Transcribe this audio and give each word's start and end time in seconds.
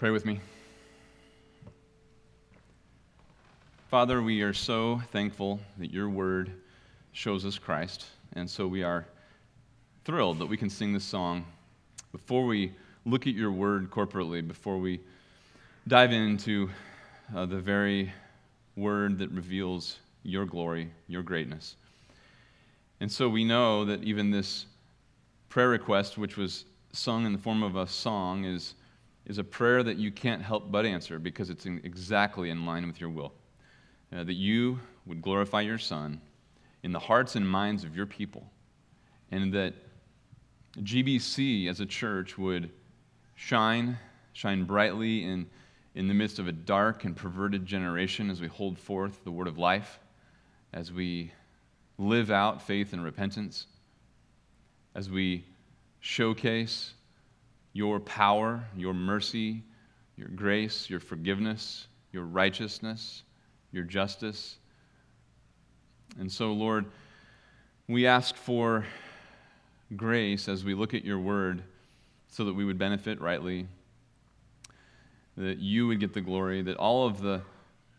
Pray 0.00 0.08
with 0.08 0.24
me. 0.24 0.40
Father, 3.90 4.22
we 4.22 4.40
are 4.40 4.54
so 4.54 5.02
thankful 5.12 5.60
that 5.76 5.92
your 5.92 6.08
word 6.08 6.52
shows 7.12 7.44
us 7.44 7.58
Christ, 7.58 8.06
and 8.32 8.48
so 8.48 8.66
we 8.66 8.82
are 8.82 9.04
thrilled 10.06 10.38
that 10.38 10.46
we 10.46 10.56
can 10.56 10.70
sing 10.70 10.94
this 10.94 11.04
song. 11.04 11.44
Before 12.12 12.46
we 12.46 12.72
look 13.04 13.26
at 13.26 13.34
your 13.34 13.52
word 13.52 13.90
corporately, 13.90 14.40
before 14.48 14.78
we 14.78 15.00
dive 15.86 16.12
into 16.12 16.70
uh, 17.36 17.44
the 17.44 17.58
very 17.60 18.10
word 18.76 19.18
that 19.18 19.30
reveals 19.32 19.98
your 20.22 20.46
glory, 20.46 20.90
your 21.08 21.22
greatness. 21.22 21.76
And 23.00 23.12
so 23.12 23.28
we 23.28 23.44
know 23.44 23.84
that 23.84 24.02
even 24.02 24.30
this 24.30 24.64
prayer 25.50 25.68
request, 25.68 26.16
which 26.16 26.38
was 26.38 26.64
sung 26.92 27.26
in 27.26 27.34
the 27.34 27.38
form 27.38 27.62
of 27.62 27.76
a 27.76 27.86
song, 27.86 28.46
is, 28.46 28.76
is 29.26 29.38
a 29.38 29.44
prayer 29.44 29.82
that 29.82 29.96
you 29.96 30.10
can't 30.10 30.42
help 30.42 30.70
but 30.70 30.84
answer 30.84 31.18
because 31.18 31.50
it's 31.50 31.66
in, 31.66 31.80
exactly 31.84 32.50
in 32.50 32.66
line 32.66 32.86
with 32.86 33.00
your 33.00 33.10
will. 33.10 33.32
Uh, 34.12 34.24
that 34.24 34.34
you 34.34 34.80
would 35.06 35.22
glorify 35.22 35.60
your 35.60 35.78
Son 35.78 36.20
in 36.82 36.92
the 36.92 36.98
hearts 36.98 37.36
and 37.36 37.48
minds 37.48 37.84
of 37.84 37.94
your 37.94 38.06
people, 38.06 38.50
and 39.30 39.52
that 39.52 39.74
GBC 40.78 41.68
as 41.68 41.80
a 41.80 41.86
church 41.86 42.36
would 42.38 42.70
shine, 43.36 43.98
shine 44.32 44.64
brightly 44.64 45.24
in, 45.24 45.46
in 45.94 46.08
the 46.08 46.14
midst 46.14 46.38
of 46.38 46.48
a 46.48 46.52
dark 46.52 47.04
and 47.04 47.14
perverted 47.14 47.66
generation 47.66 48.30
as 48.30 48.40
we 48.40 48.48
hold 48.48 48.78
forth 48.78 49.22
the 49.24 49.30
word 49.30 49.46
of 49.46 49.58
life, 49.58 50.00
as 50.72 50.92
we 50.92 51.32
live 51.98 52.30
out 52.30 52.62
faith 52.62 52.92
and 52.92 53.04
repentance, 53.04 53.66
as 54.94 55.08
we 55.10 55.44
showcase 56.00 56.94
your 57.72 58.00
power, 58.00 58.64
your 58.76 58.94
mercy, 58.94 59.62
your 60.16 60.28
grace, 60.28 60.90
your 60.90 61.00
forgiveness, 61.00 61.86
your 62.12 62.24
righteousness, 62.24 63.22
your 63.72 63.84
justice. 63.84 64.56
And 66.18 66.30
so, 66.30 66.52
Lord, 66.52 66.86
we 67.88 68.06
ask 68.06 68.34
for 68.36 68.84
grace 69.96 70.48
as 70.48 70.64
we 70.64 70.74
look 70.74 70.94
at 70.94 71.04
your 71.04 71.18
word 71.18 71.62
so 72.28 72.44
that 72.44 72.54
we 72.54 72.64
would 72.64 72.78
benefit 72.78 73.20
rightly, 73.20 73.66
that 75.36 75.58
you 75.58 75.86
would 75.86 76.00
get 76.00 76.12
the 76.12 76.20
glory, 76.20 76.62
that 76.62 76.76
all 76.76 77.06
of 77.06 77.20
the 77.20 77.42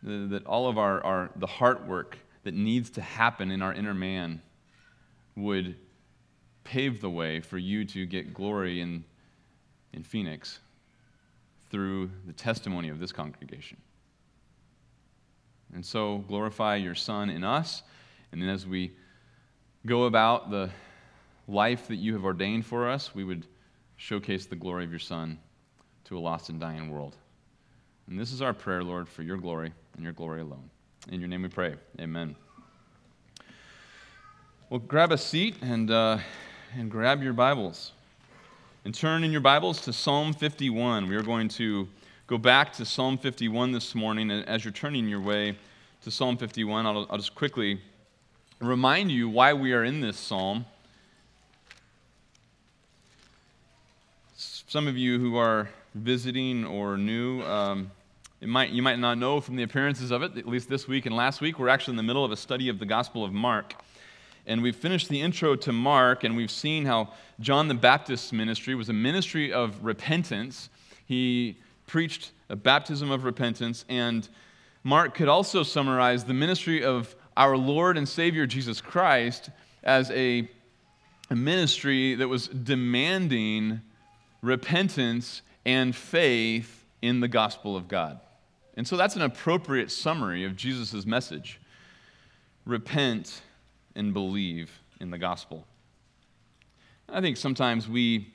that 0.04 0.44
all 0.48 0.68
of 0.68 0.80
our, 0.80 1.04
our 1.04 1.30
the 1.36 1.46
heart 1.46 1.86
work 1.86 2.18
that 2.44 2.56
needs 2.56 2.90
to 2.90 3.02
happen 3.02 3.52
in 3.52 3.62
our 3.62 3.74
inner 3.74 3.94
man 3.94 4.42
would 5.36 5.76
pave 6.64 7.02
the 7.02 7.10
way 7.10 7.40
for 7.40 7.58
you 7.58 7.86
to 7.86 8.06
get 8.06 8.34
glory 8.34 8.82
in, 8.82 9.04
in 9.94 10.04
Phoenix 10.04 10.60
through 11.70 12.12
the 12.26 12.34
testimony 12.34 12.90
of 12.90 13.00
this 13.00 13.12
congregation. 13.12 13.78
And 15.74 15.86
so 15.86 16.20
glorify 16.28 16.76
your 16.76 16.96
Son 16.96 17.30
in 17.30 17.44
us, 17.44 17.84
and 18.32 18.42
then 18.42 18.50
as 18.50 18.68
we 18.68 18.92
go 19.86 20.04
about 20.04 20.52
the 20.52 20.70
life 21.48 21.88
that 21.88 21.96
you 21.96 22.14
have 22.14 22.26
ordained 22.26 22.66
for 22.66 22.90
us, 22.90 23.16
we 23.16 23.24
would 23.24 23.48
showcase 23.98 24.46
the 24.46 24.56
glory 24.56 24.84
of 24.84 24.90
your 24.90 25.00
Son 25.00 25.40
to 26.06 26.18
a 26.18 26.20
lost 26.20 26.50
and 26.50 26.60
dying 26.60 26.90
world. 26.90 27.16
And 28.08 28.20
this 28.20 28.32
is 28.34 28.42
our 28.42 28.54
prayer, 28.54 28.84
Lord, 28.84 29.08
for 29.08 29.24
your 29.24 29.38
glory 29.38 29.72
and 29.96 30.04
your 30.04 30.14
glory 30.14 30.42
alone. 30.42 30.70
In 31.10 31.20
your 31.20 31.30
name 31.30 31.44
we 31.44 31.48
pray. 31.48 31.76
Amen. 32.00 32.36
Well, 34.70 34.80
grab 34.80 35.12
a 35.12 35.18
seat 35.18 35.56
and, 35.62 35.90
uh, 35.90 36.18
and 36.78 36.92
grab 36.92 37.24
your 37.24 37.34
Bibles. 37.34 37.94
And 38.84 38.96
turn 38.96 39.24
in 39.24 39.32
your 39.32 39.42
Bibles 39.42 39.80
to 39.82 39.94
Psalm 39.94 40.34
51. 40.34 41.08
We 41.08 41.16
are 41.16 41.22
going 41.22 41.50
to 41.50 41.88
go 42.26 42.40
back 42.40 42.74
to 42.74 42.84
Psalm 42.84 43.16
51 43.16 43.72
this 43.74 43.94
morning. 43.94 44.32
And 44.32 44.44
as 44.50 44.66
you're 44.66 44.72
turning 44.72 45.08
your 45.08 45.22
way 45.22 45.56
to 46.02 46.10
Psalm 46.10 46.36
51, 46.36 46.88
I'll, 46.88 47.06
I'll 47.12 47.18
just 47.18 47.36
quickly 47.36 47.80
remind 48.60 49.12
you 49.12 49.30
why 49.30 49.54
we 49.54 49.74
are 49.74 49.84
in 49.84 50.02
this 50.02 50.18
psalm. 50.18 50.66
Some 54.36 54.88
of 54.88 54.98
you 54.98 55.20
who 55.20 55.38
are 55.38 55.70
visiting 55.94 56.66
or 56.66 56.98
new, 56.98 57.44
um, 57.44 57.92
might, 58.42 58.72
you 58.72 58.82
might 58.82 58.98
not 58.98 59.20
know 59.20 59.40
from 59.42 59.58
the 59.58 59.64
appearances 59.64 60.10
of 60.10 60.24
it, 60.24 60.36
at 60.36 60.48
least 60.48 60.70
this 60.70 60.88
week 60.88 61.06
and 61.06 61.16
last 61.16 61.40
week, 61.40 61.60
we're 61.60 61.70
actually 61.70 61.92
in 61.92 61.98
the 61.98 62.04
middle 62.04 62.26
of 62.26 62.32
a 62.32 62.38
study 62.38 62.68
of 62.68 62.80
the 62.80 62.88
Gospel 62.88 63.24
of 63.24 63.32
Mark. 63.32 63.76
And 64.48 64.62
we've 64.62 64.76
finished 64.76 65.10
the 65.10 65.22
intro 65.22 65.56
to 65.56 65.72
Mark, 65.72 66.24
and 66.24 66.36
we've 66.36 66.52
seen 66.52 66.86
how 66.86 67.14
John 67.40 67.68
the 67.68 67.74
Baptist's 67.74 68.32
ministry 68.34 68.76
was 68.76 68.90
a 68.90 68.94
ministry 68.94 69.54
of 69.54 69.84
repentance. 69.84 70.70
He 71.06 71.58
preached 71.88 72.32
a 72.50 72.56
baptism 72.56 73.12
of 73.12 73.24
repentance, 73.24 73.86
and 73.88 74.28
Mark 74.84 75.14
could 75.14 75.28
also 75.28 75.64
summarize 75.64 76.24
the 76.24 76.34
ministry 76.34 76.84
of 76.84 77.16
our 77.38 77.56
Lord 77.56 77.98
and 77.98 78.08
Savior 78.08 78.46
Jesus 78.46 78.82
Christ 78.82 79.50
as 79.84 80.10
a, 80.12 80.50
a 81.30 81.36
ministry 81.36 82.16
that 82.16 82.28
was 82.28 82.48
demanding 82.48 83.82
repentance 84.42 85.42
and 85.66 85.96
faith 85.96 86.86
in 87.02 87.20
the 87.20 87.28
gospel 87.28 87.76
of 87.76 87.88
God. 87.88 88.20
And 88.76 88.88
so 88.88 88.98
that's 88.98 89.16
an 89.16 89.22
appropriate 89.22 89.92
summary 89.92 90.44
of 90.46 90.56
Jesus' 90.56 91.06
message. 91.06 91.60
Repent 92.66 93.42
and 93.96 94.14
believe 94.14 94.72
in 95.00 95.12
the 95.12 95.18
gospel. 95.18 95.66
I 97.10 97.22
think 97.22 97.38
sometimes 97.38 97.90
we, 97.90 98.32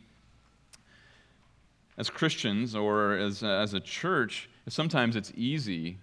as 1.97 2.11
Christians 2.11 2.75
or 2.75 3.15
as, 3.15 3.43
as 3.43 3.75
a 3.75 3.81
church, 3.81 4.51
sometimes 4.69 5.17
it's 5.17 5.33
easy 5.35 5.99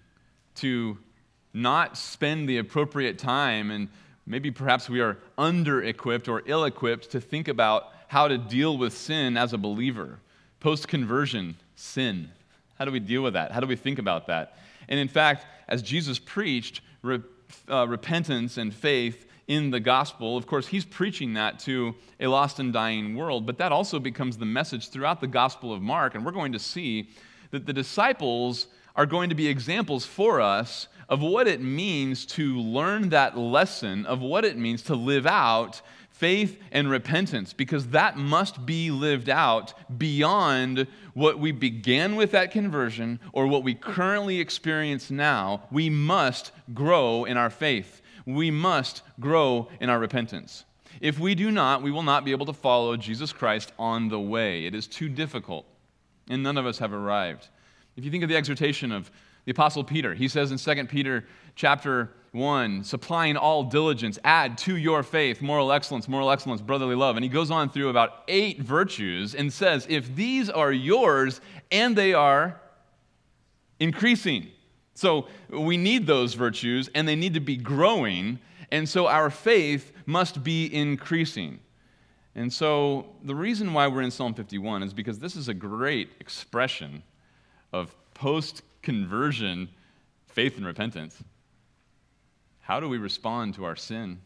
to 0.56 0.98
not 1.52 1.96
spend 1.96 2.48
the 2.48 2.58
appropriate 2.58 3.18
time 3.18 3.70
and 3.70 3.88
maybe 4.26 4.50
perhaps 4.50 4.88
we 4.88 5.00
are 5.00 5.18
under 5.38 5.82
equipped 5.82 6.28
or 6.28 6.42
ill 6.46 6.64
equipped 6.64 7.10
to 7.10 7.20
think 7.20 7.46
about 7.48 7.92
how 8.08 8.26
to 8.26 8.38
deal 8.38 8.76
with 8.76 8.92
sin 8.92 9.36
as 9.36 9.52
a 9.52 9.58
believer. 9.58 10.18
Post 10.60 10.88
conversion, 10.88 11.56
sin. 11.76 12.30
How 12.78 12.84
do 12.84 12.90
we 12.90 13.00
deal 13.00 13.22
with 13.22 13.34
that? 13.34 13.52
How 13.52 13.60
do 13.60 13.66
we 13.66 13.76
think 13.76 13.98
about 13.98 14.26
that? 14.26 14.56
And 14.88 14.98
in 14.98 15.08
fact, 15.08 15.46
as 15.68 15.82
Jesus 15.82 16.18
preached 16.18 16.80
re- 17.02 17.22
uh, 17.68 17.86
repentance 17.86 18.56
and 18.56 18.74
faith 18.74 19.26
in 19.46 19.70
the 19.70 19.80
gospel, 19.80 20.36
of 20.36 20.46
course, 20.46 20.66
he's 20.66 20.84
preaching 20.84 21.34
that 21.34 21.58
to 21.60 21.94
a 22.20 22.26
lost 22.26 22.58
and 22.58 22.72
dying 22.72 23.14
world, 23.14 23.46
but 23.46 23.58
that 23.58 23.72
also 23.72 23.98
becomes 23.98 24.38
the 24.38 24.46
message 24.46 24.88
throughout 24.88 25.20
the 25.20 25.26
gospel 25.26 25.72
of 25.72 25.82
Mark. 25.82 26.14
And 26.14 26.24
we're 26.24 26.32
going 26.32 26.52
to 26.52 26.58
see 26.58 27.10
that 27.50 27.66
the 27.66 27.72
disciples 27.72 28.66
are 28.96 29.06
going 29.06 29.28
to 29.28 29.34
be 29.34 29.48
examples 29.48 30.06
for 30.06 30.40
us 30.40 30.88
of 31.08 31.20
what 31.20 31.46
it 31.46 31.60
means 31.60 32.24
to 32.24 32.58
learn 32.58 33.10
that 33.10 33.36
lesson, 33.36 34.06
of 34.06 34.20
what 34.20 34.44
it 34.44 34.56
means 34.56 34.82
to 34.82 34.94
live 34.94 35.26
out 35.26 35.82
faith 36.10 36.60
and 36.70 36.88
repentance, 36.88 37.52
because 37.52 37.88
that 37.88 38.16
must 38.16 38.64
be 38.64 38.90
lived 38.90 39.28
out 39.28 39.74
beyond 39.98 40.86
what 41.12 41.40
we 41.40 41.50
began 41.50 42.14
with 42.14 42.32
at 42.34 42.52
conversion 42.52 43.18
or 43.32 43.48
what 43.48 43.64
we 43.64 43.74
currently 43.74 44.38
experience 44.38 45.10
now. 45.10 45.62
We 45.72 45.90
must 45.90 46.52
grow 46.72 47.24
in 47.24 47.36
our 47.36 47.50
faith. 47.50 48.00
We 48.26 48.50
must 48.50 49.02
grow 49.20 49.68
in 49.80 49.90
our 49.90 49.98
repentance. 49.98 50.64
If 51.00 51.18
we 51.18 51.34
do 51.34 51.50
not, 51.50 51.82
we 51.82 51.90
will 51.90 52.02
not 52.02 52.24
be 52.24 52.30
able 52.30 52.46
to 52.46 52.52
follow 52.52 52.96
Jesus 52.96 53.32
Christ 53.32 53.72
on 53.78 54.08
the 54.08 54.20
way. 54.20 54.66
It 54.66 54.74
is 54.74 54.86
too 54.86 55.08
difficult, 55.08 55.66
and 56.30 56.42
none 56.42 56.56
of 56.56 56.66
us 56.66 56.78
have 56.78 56.92
arrived. 56.92 57.48
If 57.96 58.04
you 58.04 58.10
think 58.10 58.22
of 58.22 58.28
the 58.28 58.36
exhortation 58.36 58.92
of 58.92 59.10
the 59.44 59.52
apostle 59.52 59.84
Peter, 59.84 60.14
he 60.14 60.28
says 60.28 60.52
in 60.52 60.58
2 60.58 60.86
Peter 60.86 61.26
chapter 61.54 62.12
1, 62.32 62.82
supplying 62.82 63.36
all 63.36 63.62
diligence, 63.64 64.18
add 64.24 64.58
to 64.58 64.76
your 64.76 65.02
faith 65.02 65.40
moral 65.40 65.70
excellence, 65.70 66.08
moral 66.08 66.30
excellence, 66.30 66.60
brotherly 66.60 66.96
love. 66.96 67.16
And 67.16 67.22
he 67.22 67.28
goes 67.28 67.50
on 67.50 67.70
through 67.70 67.90
about 67.90 68.24
eight 68.26 68.60
virtues 68.60 69.34
and 69.34 69.52
says, 69.52 69.86
if 69.88 70.14
these 70.16 70.50
are 70.50 70.72
yours 70.72 71.40
and 71.70 71.94
they 71.94 72.12
are 72.12 72.60
increasing. 73.78 74.48
So 74.94 75.26
we 75.50 75.76
need 75.76 76.06
those 76.06 76.34
virtues 76.34 76.88
and 76.94 77.06
they 77.06 77.16
need 77.16 77.34
to 77.34 77.40
be 77.40 77.56
growing. 77.56 78.38
And 78.70 78.88
so 78.88 79.06
our 79.06 79.30
faith 79.30 79.92
must 80.06 80.42
be 80.42 80.72
increasing. 80.72 81.60
And 82.36 82.52
so 82.52 83.06
the 83.22 83.34
reason 83.34 83.72
why 83.72 83.86
we're 83.86 84.02
in 84.02 84.10
Psalm 84.10 84.34
51 84.34 84.82
is 84.82 84.92
because 84.92 85.18
this 85.18 85.36
is 85.36 85.48
a 85.48 85.54
great 85.54 86.10
expression 86.20 87.02
of 87.72 87.94
post 88.14 88.62
conversion 88.82 89.68
faith 90.26 90.56
and 90.56 90.66
repentance. 90.66 91.22
How 92.60 92.80
do 92.80 92.88
we 92.88 92.98
respond 92.98 93.54
to 93.54 93.64
our 93.64 93.76
sin? 93.76 94.20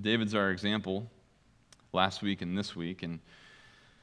David's 0.00 0.34
our 0.34 0.50
example 0.50 1.10
last 1.92 2.22
week 2.22 2.42
and 2.42 2.56
this 2.56 2.76
week. 2.76 3.02
And 3.02 3.18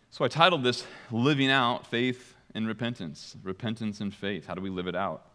so 0.09 0.25
I 0.25 0.27
titled 0.27 0.63
this 0.63 0.85
Living 1.11 1.49
Out 1.49 1.87
Faith 1.87 2.34
and 2.56 2.68
Repentance. 2.68 3.36
Repentance 3.44 4.02
and 4.02 4.13
Faith. 4.13 4.48
How 4.48 4.56
do 4.56 4.62
we 4.62 4.69
live 4.69 4.88
it 4.88 4.96
out? 4.96 5.25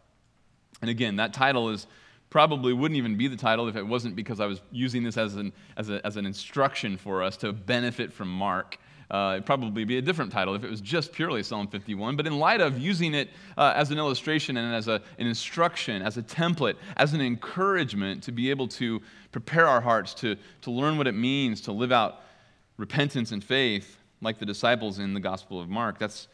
And 0.82 0.90
again, 0.90 1.16
that 1.16 1.32
title 1.32 1.68
is 1.68 1.86
probably 2.30 2.72
wouldn't 2.72 2.96
even 2.96 3.16
be 3.16 3.28
the 3.28 3.36
title 3.36 3.68
if 3.68 3.76
it 3.76 3.86
wasn't 3.86 4.16
because 4.16 4.40
I 4.40 4.46
was 4.46 4.60
using 4.70 5.02
this 5.02 5.16
as 5.16 5.36
an, 5.36 5.52
as, 5.76 5.90
a, 5.90 6.04
as 6.06 6.16
an 6.16 6.26
instruction 6.26 6.96
for 6.96 7.22
us 7.22 7.36
to 7.38 7.52
benefit 7.52 8.12
from 8.12 8.28
Mark 8.28 8.78
Uh, 9.10 9.32
it'd 9.34 9.46
probably 9.46 9.84
be 9.84 9.98
a 9.98 10.02
different 10.02 10.30
title 10.30 10.54
if 10.54 10.62
it 10.62 10.70
was 10.70 10.80
just 10.80 11.12
purely 11.12 11.42
Psalm 11.42 11.66
51. 11.66 12.14
But 12.14 12.28
in 12.28 12.38
light 12.38 12.60
of 12.60 12.78
using 12.78 13.12
it 13.14 13.28
uh, 13.58 13.72
as 13.74 13.90
an 13.90 13.98
illustration 13.98 14.56
and 14.56 14.72
as 14.72 14.86
a, 14.86 15.02
an 15.18 15.26
instruction, 15.26 16.00
as 16.00 16.16
a 16.16 16.22
template, 16.22 16.76
as 16.96 17.12
an 17.12 17.20
encouragement 17.20 18.22
to 18.22 18.32
be 18.32 18.50
able 18.50 18.68
to 18.68 19.02
prepare 19.32 19.66
our 19.66 19.80
hearts 19.80 20.14
to, 20.14 20.36
to 20.62 20.70
learn 20.70 20.96
what 20.96 21.08
it 21.08 21.16
means 21.16 21.60
to 21.62 21.72
live 21.72 21.90
out 21.90 22.20
repentance 22.76 23.32
and 23.32 23.42
faith 23.42 23.98
like 24.22 24.38
the 24.38 24.46
disciples 24.46 24.98
in 25.00 25.12
the 25.12 25.20
Gospel 25.20 25.60
of 25.60 25.68
Mark, 25.68 25.98
that's, 25.98 26.28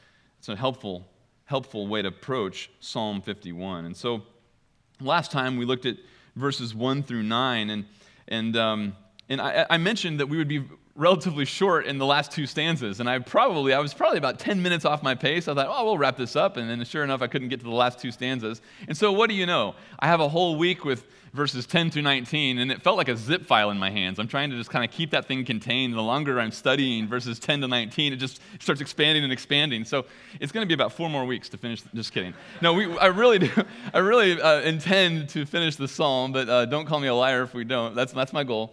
that's 0.47 0.57
a 0.57 0.61
helpful, 0.61 1.05
helpful 1.47 1.89
way 1.89 2.03
to 2.03 2.09
approach 2.09 2.71
Psalm 2.79 3.21
51. 3.21 3.85
And 3.85 3.97
so 3.97 4.23
last 5.01 5.33
time 5.33 5.57
we 5.57 5.65
looked 5.65 5.87
at 5.87 5.97
verses 6.37 6.73
1 6.73 7.03
through 7.03 7.25
9, 7.25 7.71
and, 7.71 7.85
and, 8.29 8.57
um, 8.57 8.97
and 9.29 9.41
I, 9.41 9.67
I 9.69 9.77
mentioned 9.79 10.21
that 10.21 10.29
we 10.29 10.37
would 10.37 10.47
be 10.47 10.63
relatively 10.97 11.45
short 11.45 11.87
in 11.87 11.99
the 11.99 12.07
last 12.07 12.33
two 12.33 12.47
stanzas. 12.47 13.01
And 13.01 13.09
I 13.09 13.19
probably, 13.19 13.75
I 13.75 13.79
was 13.79 13.93
probably 13.93 14.19
about 14.19 14.39
10 14.39 14.63
minutes 14.63 14.85
off 14.85 15.03
my 15.03 15.15
pace. 15.15 15.47
I 15.47 15.55
thought, 15.55 15.69
oh, 15.69 15.85
we'll 15.85 15.99
wrap 15.99 16.17
this 16.17 16.35
up. 16.35 16.57
And 16.57 16.69
then 16.69 16.83
sure 16.85 17.05
enough, 17.05 17.23
I 17.23 17.27
couldn't 17.27 17.49
get 17.49 17.61
to 17.61 17.65
the 17.65 17.71
last 17.71 17.99
two 17.99 18.11
stanzas. 18.11 18.63
And 18.89 18.97
so 18.97 19.13
what 19.13 19.29
do 19.29 19.37
you 19.37 19.47
know? 19.47 19.75
I 19.99 20.07
have 20.07 20.21
a 20.21 20.29
whole 20.29 20.57
week 20.57 20.85
with 20.85 21.07
verses 21.35 21.67
10 21.67 21.91
through 21.91 22.03
19, 22.03 22.59
and 22.59 22.73
it 22.73 22.81
felt 22.81 22.97
like 22.97 23.09
a 23.09 23.17
zip 23.17 23.45
file 23.45 23.71
in 23.71 23.79
my 23.79 23.91
hands. 23.91 24.19
I'm 24.19 24.27
trying 24.27 24.49
to 24.51 24.57
just 24.57 24.71
kind 24.71 24.85
of 24.85 24.91
keep 24.91 25.11
that 25.11 25.27
thing 25.27 25.45
contained. 25.45 25.93
The 25.93 26.01
longer 26.01 26.41
I'm 26.41 26.51
studying 26.51 27.07
verses 27.07 27.39
10 27.39 27.61
to 27.61 27.69
19, 27.69 28.15
it 28.15 28.17
just 28.17 28.41
starts 28.59 28.81
expanding 28.81 29.23
and 29.23 29.33
expanding. 29.33 29.85
So 29.85 30.07
it's 30.41 30.51
going 30.51 30.63
to 30.63 30.69
be 30.69 30.75
about 30.75 30.95
four 30.95 31.11
more 31.11 31.27
weeks 31.27 31.51
to 31.51 31.59
finish. 31.59 31.83
Just 31.95 32.13
kidding. 32.13 32.33
No, 32.63 32.73
we, 32.73 32.97
I 32.99 33.07
really 33.07 33.39
do. 33.39 33.51
I 33.95 33.99
really 33.99 34.41
uh, 34.41 34.61
intend 34.63 35.29
to 35.31 35.45
finish 35.45 35.77
the 35.77 35.89
psalm, 35.89 36.33
but 36.33 36.49
uh, 36.49 36.65
don't 36.65 36.87
call 36.87 37.01
me 37.01 37.09
a 37.09 37.15
liar 37.15 37.43
if 37.43 37.53
we 37.53 37.65
don't. 37.65 37.95
That's, 37.95 38.13
that's 38.13 38.33
my 38.33 38.43
goal. 38.43 38.73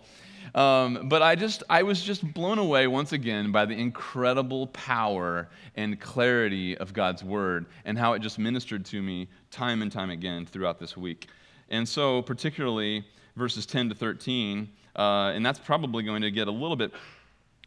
Um, 0.55 1.09
but 1.09 1.23
I 1.23 1.35
just, 1.35 1.63
I 1.69 1.81
was 1.81 2.03
just 2.03 2.31
blown 2.33 2.59
away 2.59 2.85
once 2.85 3.11
again 3.11 3.51
by 3.51 3.65
the 3.65 3.73
incredible 3.73 4.67
power 4.67 5.49
and 5.75 5.99
clarity 5.99 6.77
of 6.77 6.93
God's 6.93 7.23
word 7.23 7.65
and 7.85 7.97
how 7.97 8.13
it 8.13 8.19
just 8.19 8.37
ministered 8.37 8.85
to 8.85 9.01
me 9.01 9.27
time 9.49 9.81
and 9.81 9.91
time 9.91 10.11
again 10.11 10.45
throughout 10.45 10.79
this 10.79 10.95
week. 10.95 11.27
And 11.69 11.87
so, 11.89 12.21
particularly 12.21 13.03
verses 13.35 13.65
10 13.65 13.89
to 13.89 13.95
13, 13.95 14.69
uh, 14.95 15.31
and 15.33 15.43
that's 15.43 15.57
probably 15.57 16.03
going 16.03 16.21
to 16.21 16.29
get 16.29 16.47
a 16.47 16.51
little 16.51 16.75
bit 16.75 16.91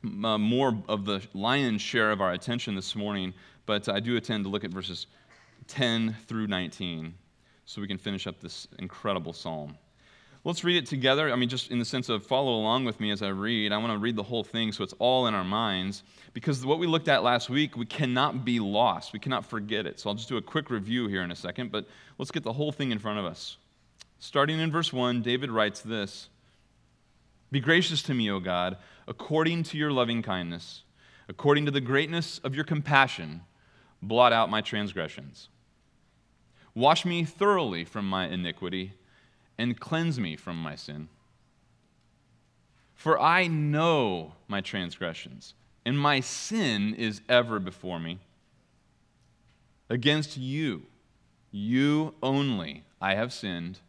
uh, 0.04 0.38
more 0.38 0.80
of 0.88 1.04
the 1.04 1.20
lion's 1.34 1.82
share 1.82 2.12
of 2.12 2.20
our 2.20 2.32
attention 2.32 2.76
this 2.76 2.94
morning, 2.94 3.34
but 3.64 3.88
I 3.88 3.98
do 3.98 4.14
intend 4.14 4.44
to 4.44 4.50
look 4.50 4.62
at 4.62 4.70
verses 4.70 5.08
10 5.66 6.14
through 6.26 6.46
19 6.46 7.14
so 7.64 7.80
we 7.80 7.88
can 7.88 7.98
finish 7.98 8.28
up 8.28 8.40
this 8.40 8.68
incredible 8.78 9.32
psalm. 9.32 9.76
Let's 10.46 10.62
read 10.62 10.76
it 10.76 10.86
together. 10.86 11.32
I 11.32 11.34
mean, 11.34 11.48
just 11.48 11.72
in 11.72 11.80
the 11.80 11.84
sense 11.84 12.08
of 12.08 12.24
follow 12.24 12.54
along 12.54 12.84
with 12.84 13.00
me 13.00 13.10
as 13.10 13.20
I 13.20 13.30
read. 13.30 13.72
I 13.72 13.78
want 13.78 13.92
to 13.92 13.98
read 13.98 14.14
the 14.14 14.22
whole 14.22 14.44
thing 14.44 14.70
so 14.70 14.84
it's 14.84 14.94
all 15.00 15.26
in 15.26 15.34
our 15.34 15.42
minds. 15.42 16.04
Because 16.34 16.64
what 16.64 16.78
we 16.78 16.86
looked 16.86 17.08
at 17.08 17.24
last 17.24 17.50
week, 17.50 17.76
we 17.76 17.84
cannot 17.84 18.44
be 18.44 18.60
lost. 18.60 19.12
We 19.12 19.18
cannot 19.18 19.44
forget 19.44 19.86
it. 19.86 19.98
So 19.98 20.08
I'll 20.08 20.14
just 20.14 20.28
do 20.28 20.36
a 20.36 20.42
quick 20.42 20.70
review 20.70 21.08
here 21.08 21.22
in 21.22 21.32
a 21.32 21.34
second, 21.34 21.72
but 21.72 21.88
let's 22.16 22.30
get 22.30 22.44
the 22.44 22.52
whole 22.52 22.70
thing 22.70 22.92
in 22.92 23.00
front 23.00 23.18
of 23.18 23.24
us. 23.24 23.56
Starting 24.20 24.60
in 24.60 24.70
verse 24.70 24.92
1, 24.92 25.20
David 25.20 25.50
writes 25.50 25.80
this 25.80 26.28
Be 27.50 27.58
gracious 27.58 28.00
to 28.04 28.14
me, 28.14 28.30
O 28.30 28.38
God, 28.38 28.76
according 29.08 29.64
to 29.64 29.76
your 29.76 29.90
loving 29.90 30.22
kindness, 30.22 30.84
according 31.28 31.64
to 31.64 31.72
the 31.72 31.80
greatness 31.80 32.38
of 32.44 32.54
your 32.54 32.64
compassion, 32.64 33.40
blot 34.00 34.32
out 34.32 34.48
my 34.48 34.60
transgressions. 34.60 35.48
Wash 36.72 37.04
me 37.04 37.24
thoroughly 37.24 37.84
from 37.84 38.08
my 38.08 38.28
iniquity 38.28 38.92
and 39.58 39.78
cleanse 39.78 40.20
me 40.20 40.36
from 40.36 40.60
my 40.60 40.76
sin. 40.76 41.08
For 42.94 43.20
I 43.20 43.46
know 43.46 44.32
my 44.48 44.60
transgressions, 44.60 45.54
and 45.84 45.98
my 45.98 46.20
sin 46.20 46.94
is 46.94 47.20
ever 47.28 47.58
before 47.58 48.00
me. 48.00 48.18
Against 49.88 50.36
you, 50.36 50.86
you 51.50 52.14
only, 52.22 52.84
I 53.00 53.14
have 53.14 53.32
sinned 53.32 53.80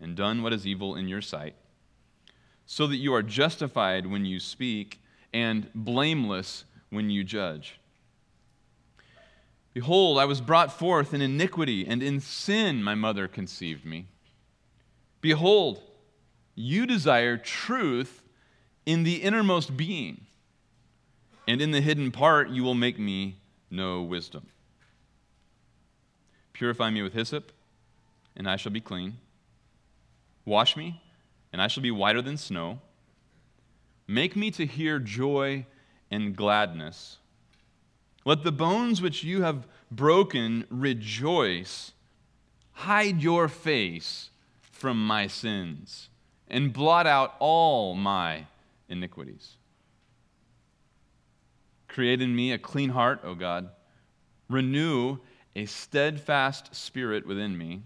and 0.00 0.14
done 0.14 0.42
what 0.42 0.52
is 0.52 0.66
evil 0.66 0.94
in 0.94 1.08
your 1.08 1.22
sight, 1.22 1.54
so 2.66 2.86
that 2.86 2.96
you 2.96 3.12
are 3.14 3.22
justified 3.22 4.06
when 4.06 4.24
you 4.24 4.38
speak 4.38 5.00
and 5.32 5.68
blameless 5.74 6.64
when 6.90 7.10
you 7.10 7.24
judge. 7.24 7.80
Behold, 9.72 10.18
I 10.18 10.24
was 10.24 10.40
brought 10.40 10.72
forth 10.72 11.12
in 11.12 11.20
iniquity, 11.20 11.84
and 11.86 12.02
in 12.02 12.20
sin 12.20 12.82
my 12.82 12.94
mother 12.94 13.26
conceived 13.26 13.84
me. 13.84 14.06
Behold, 15.24 15.80
you 16.54 16.84
desire 16.84 17.38
truth 17.38 18.22
in 18.84 19.04
the 19.04 19.22
innermost 19.22 19.74
being, 19.74 20.26
and 21.48 21.62
in 21.62 21.70
the 21.70 21.80
hidden 21.80 22.10
part 22.10 22.50
you 22.50 22.62
will 22.62 22.74
make 22.74 22.98
me 22.98 23.36
know 23.70 24.02
wisdom. 24.02 24.46
Purify 26.52 26.90
me 26.90 27.00
with 27.00 27.14
hyssop, 27.14 27.52
and 28.36 28.46
I 28.46 28.56
shall 28.56 28.70
be 28.70 28.82
clean. 28.82 29.16
Wash 30.44 30.76
me, 30.76 31.00
and 31.54 31.62
I 31.62 31.68
shall 31.68 31.82
be 31.82 31.90
whiter 31.90 32.20
than 32.20 32.36
snow. 32.36 32.80
Make 34.06 34.36
me 34.36 34.50
to 34.50 34.66
hear 34.66 34.98
joy 34.98 35.64
and 36.10 36.36
gladness. 36.36 37.16
Let 38.26 38.42
the 38.42 38.52
bones 38.52 39.00
which 39.00 39.24
you 39.24 39.40
have 39.40 39.66
broken 39.90 40.66
rejoice. 40.68 41.92
Hide 42.72 43.22
your 43.22 43.48
face 43.48 44.28
from 44.84 45.06
my 45.06 45.26
sins 45.26 46.10
and 46.46 46.70
blot 46.70 47.06
out 47.06 47.36
all 47.38 47.94
my 47.94 48.46
iniquities. 48.86 49.56
Create 51.88 52.20
in 52.20 52.36
me 52.36 52.52
a 52.52 52.58
clean 52.58 52.90
heart, 52.90 53.20
O 53.24 53.34
God. 53.34 53.70
Renew 54.50 55.16
a 55.56 55.64
steadfast 55.64 56.74
spirit 56.74 57.26
within 57.26 57.56
me. 57.56 57.80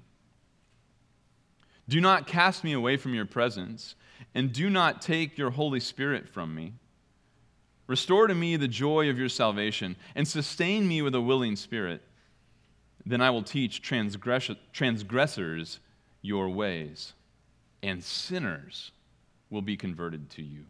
Do 1.89 2.01
not 2.01 2.27
cast 2.27 2.65
me 2.65 2.73
away 2.73 2.97
from 2.97 3.15
your 3.15 3.27
presence, 3.27 3.95
and 4.35 4.53
do 4.53 4.69
not 4.69 5.01
take 5.01 5.39
your 5.39 5.51
Holy 5.51 5.79
Spirit 5.79 6.29
from 6.29 6.53
me. 6.53 6.73
Restore 7.87 8.27
to 8.27 8.35
me 8.35 8.57
the 8.57 8.67
joy 8.67 9.09
of 9.09 9.21
your 9.21 9.29
salvation, 9.29 9.95
and 10.17 10.27
sustain 10.27 10.89
me 10.89 11.01
with 11.01 11.15
a 11.15 11.21
willing 11.21 11.55
spirit. 11.55 12.03
Then 13.07 13.21
I 13.21 13.31
will 13.31 13.45
teach 13.45 13.83
transgress- 13.83 14.57
transgressors 14.73 15.79
your 16.23 16.49
ways, 16.49 17.13
and 17.83 18.03
sinners 18.03 18.91
will 19.51 19.63
be 19.63 19.77
converted 19.77 20.31
to 20.31 20.43
you. 20.43 20.65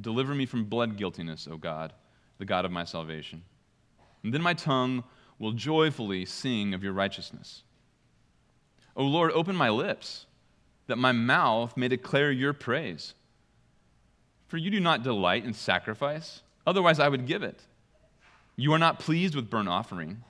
Deliver 0.00 0.34
me 0.34 0.46
from 0.46 0.64
blood 0.64 0.96
guiltiness, 0.96 1.48
O 1.50 1.56
God, 1.56 1.92
the 2.38 2.44
God 2.44 2.64
of 2.64 2.70
my 2.70 2.84
salvation. 2.84 3.42
And 4.22 4.32
then 4.32 4.42
my 4.42 4.54
tongue 4.54 5.04
will 5.38 5.52
joyfully 5.52 6.24
sing 6.24 6.74
of 6.74 6.82
your 6.82 6.92
righteousness. 6.92 7.62
O 8.96 9.04
Lord, 9.04 9.30
open 9.32 9.54
my 9.54 9.70
lips, 9.70 10.26
that 10.86 10.98
my 10.98 11.12
mouth 11.12 11.76
may 11.76 11.88
declare 11.88 12.32
your 12.32 12.52
praise. 12.52 13.14
For 14.48 14.56
you 14.56 14.70
do 14.70 14.80
not 14.80 15.02
delight 15.02 15.44
in 15.44 15.52
sacrifice, 15.52 16.42
otherwise 16.66 16.98
I 16.98 17.08
would 17.08 17.26
give 17.26 17.42
it. 17.42 17.60
You 18.56 18.72
are 18.72 18.78
not 18.78 18.98
pleased 18.98 19.36
with 19.36 19.50
burnt 19.50 19.68
offering. 19.68 20.24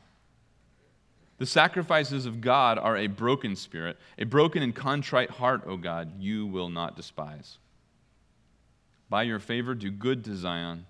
The 1.38 1.46
sacrifices 1.46 2.26
of 2.26 2.40
God 2.40 2.78
are 2.78 2.96
a 2.96 3.06
broken 3.06 3.54
spirit, 3.54 3.96
a 4.18 4.24
broken 4.24 4.62
and 4.62 4.74
contrite 4.74 5.30
heart, 5.30 5.62
O 5.66 5.76
God, 5.76 6.20
you 6.20 6.46
will 6.46 6.68
not 6.68 6.96
despise. 6.96 7.58
By 9.08 9.22
your 9.22 9.38
favor, 9.38 9.74
do 9.74 9.90
good 9.90 10.24
to 10.24 10.34
Zion, 10.34 10.86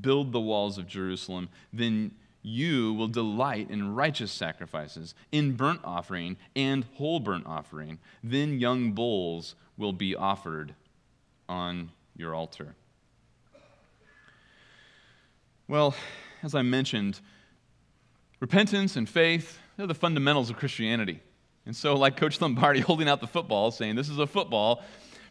build 0.00 0.32
the 0.32 0.40
walls 0.40 0.78
of 0.78 0.86
Jerusalem. 0.86 1.48
Then 1.72 2.12
you 2.42 2.94
will 2.94 3.08
delight 3.08 3.70
in 3.70 3.94
righteous 3.94 4.32
sacrifices, 4.32 5.14
in 5.32 5.52
burnt 5.52 5.80
offering 5.84 6.36
and 6.54 6.84
whole 6.94 7.20
burnt 7.20 7.46
offering. 7.46 7.98
Then 8.22 8.60
young 8.60 8.92
bulls 8.92 9.56
will 9.76 9.92
be 9.92 10.14
offered 10.14 10.74
on 11.48 11.90
your 12.16 12.34
altar. 12.34 12.74
Well, 15.66 15.94
as 16.42 16.54
I 16.54 16.62
mentioned, 16.62 17.20
repentance 18.40 18.96
and 18.96 19.08
faith 19.08 19.58
they're 19.76 19.86
the 19.86 19.94
fundamentals 19.94 20.50
of 20.50 20.56
Christianity. 20.56 21.20
And 21.66 21.74
so, 21.74 21.94
like 21.94 22.16
Coach 22.16 22.40
Lombardi 22.40 22.80
holding 22.88 23.08
out 23.08 23.20
the 23.20 23.26
football, 23.26 23.70
saying, 23.70 23.96
This 23.96 24.08
is 24.08 24.18
a 24.18 24.26
football, 24.26 24.82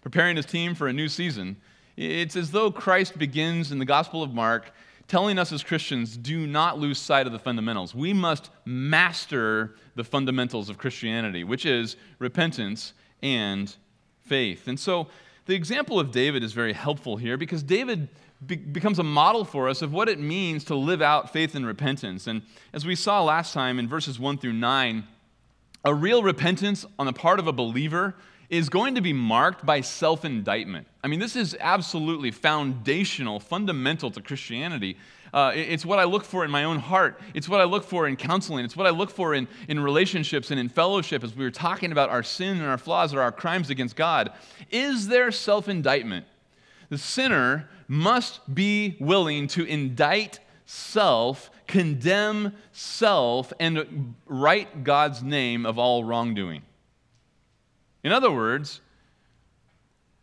preparing 0.01 0.35
his 0.35 0.45
team 0.45 0.75
for 0.75 0.87
a 0.87 0.93
new 0.93 1.07
season, 1.07 1.57
it's 1.97 2.35
as 2.35 2.51
though 2.51 2.71
Christ 2.71 3.17
begins 3.17 3.71
in 3.71 3.79
the 3.79 3.85
Gospel 3.85 4.23
of 4.23 4.33
Mark 4.33 4.71
telling 5.07 5.37
us 5.37 5.51
as 5.51 5.61
Christians 5.61 6.15
do 6.15 6.47
not 6.47 6.79
lose 6.79 6.97
sight 6.97 7.27
of 7.27 7.33
the 7.33 7.39
fundamentals. 7.39 7.93
We 7.93 8.13
must 8.13 8.49
master 8.63 9.75
the 9.95 10.05
fundamentals 10.05 10.69
of 10.69 10.77
Christianity, 10.77 11.43
which 11.43 11.65
is 11.65 11.97
repentance 12.17 12.93
and 13.21 13.75
faith. 14.23 14.69
And 14.69 14.79
so, 14.79 15.07
the 15.51 15.57
example 15.57 15.99
of 15.99 16.11
David 16.11 16.43
is 16.45 16.53
very 16.53 16.71
helpful 16.71 17.17
here 17.17 17.35
because 17.35 17.61
David 17.61 18.07
be- 18.45 18.55
becomes 18.55 18.99
a 18.99 19.03
model 19.03 19.43
for 19.43 19.67
us 19.67 19.81
of 19.81 19.91
what 19.91 20.07
it 20.07 20.17
means 20.17 20.63
to 20.65 20.75
live 20.75 21.01
out 21.01 21.33
faith 21.33 21.55
and 21.55 21.65
repentance. 21.65 22.25
And 22.25 22.43
as 22.71 22.85
we 22.85 22.95
saw 22.95 23.21
last 23.21 23.53
time 23.53 23.77
in 23.77 23.89
verses 23.89 24.17
1 24.17 24.37
through 24.37 24.53
9, 24.53 25.03
a 25.83 25.93
real 25.93 26.23
repentance 26.23 26.85
on 26.97 27.05
the 27.05 27.11
part 27.11 27.37
of 27.37 27.47
a 27.47 27.51
believer 27.51 28.15
is 28.49 28.69
going 28.69 28.95
to 28.95 29.01
be 29.01 29.11
marked 29.11 29.65
by 29.65 29.81
self 29.81 30.23
indictment. 30.23 30.87
I 31.03 31.07
mean, 31.07 31.19
this 31.19 31.35
is 31.35 31.57
absolutely 31.59 32.31
foundational, 32.31 33.41
fundamental 33.41 34.09
to 34.11 34.21
Christianity. 34.21 34.95
Uh, 35.33 35.51
it's 35.55 35.85
what 35.85 35.99
I 35.99 36.03
look 36.03 36.25
for 36.25 36.43
in 36.43 36.51
my 36.51 36.65
own 36.65 36.79
heart. 36.79 37.19
It's 37.33 37.47
what 37.47 37.61
I 37.61 37.63
look 37.63 37.83
for 37.83 38.07
in 38.07 38.17
counseling. 38.17 38.65
It's 38.65 38.75
what 38.75 38.87
I 38.87 38.89
look 38.89 39.09
for 39.09 39.33
in, 39.33 39.47
in 39.69 39.79
relationships 39.79 40.51
and 40.51 40.59
in 40.59 40.67
fellowship 40.67 41.23
as 41.23 41.35
we 41.35 41.43
were 41.43 41.51
talking 41.51 41.91
about 41.91 42.09
our 42.09 42.23
sin 42.23 42.57
and 42.57 42.65
our 42.67 42.77
flaws 42.77 43.13
or 43.13 43.21
our 43.21 43.31
crimes 43.31 43.69
against 43.69 43.95
God. 43.95 44.33
Is 44.69 45.07
there 45.07 45.31
self 45.31 45.69
indictment? 45.69 46.25
The 46.89 46.97
sinner 46.97 47.69
must 47.87 48.53
be 48.53 48.97
willing 48.99 49.47
to 49.47 49.63
indict 49.63 50.39
self, 50.65 51.49
condemn 51.67 52.53
self, 52.73 53.53
and 53.59 54.15
write 54.25 54.83
God's 54.83 55.23
name 55.23 55.65
of 55.65 55.79
all 55.79 56.03
wrongdoing. 56.03 56.61
In 58.03 58.11
other 58.11 58.31
words, 58.31 58.81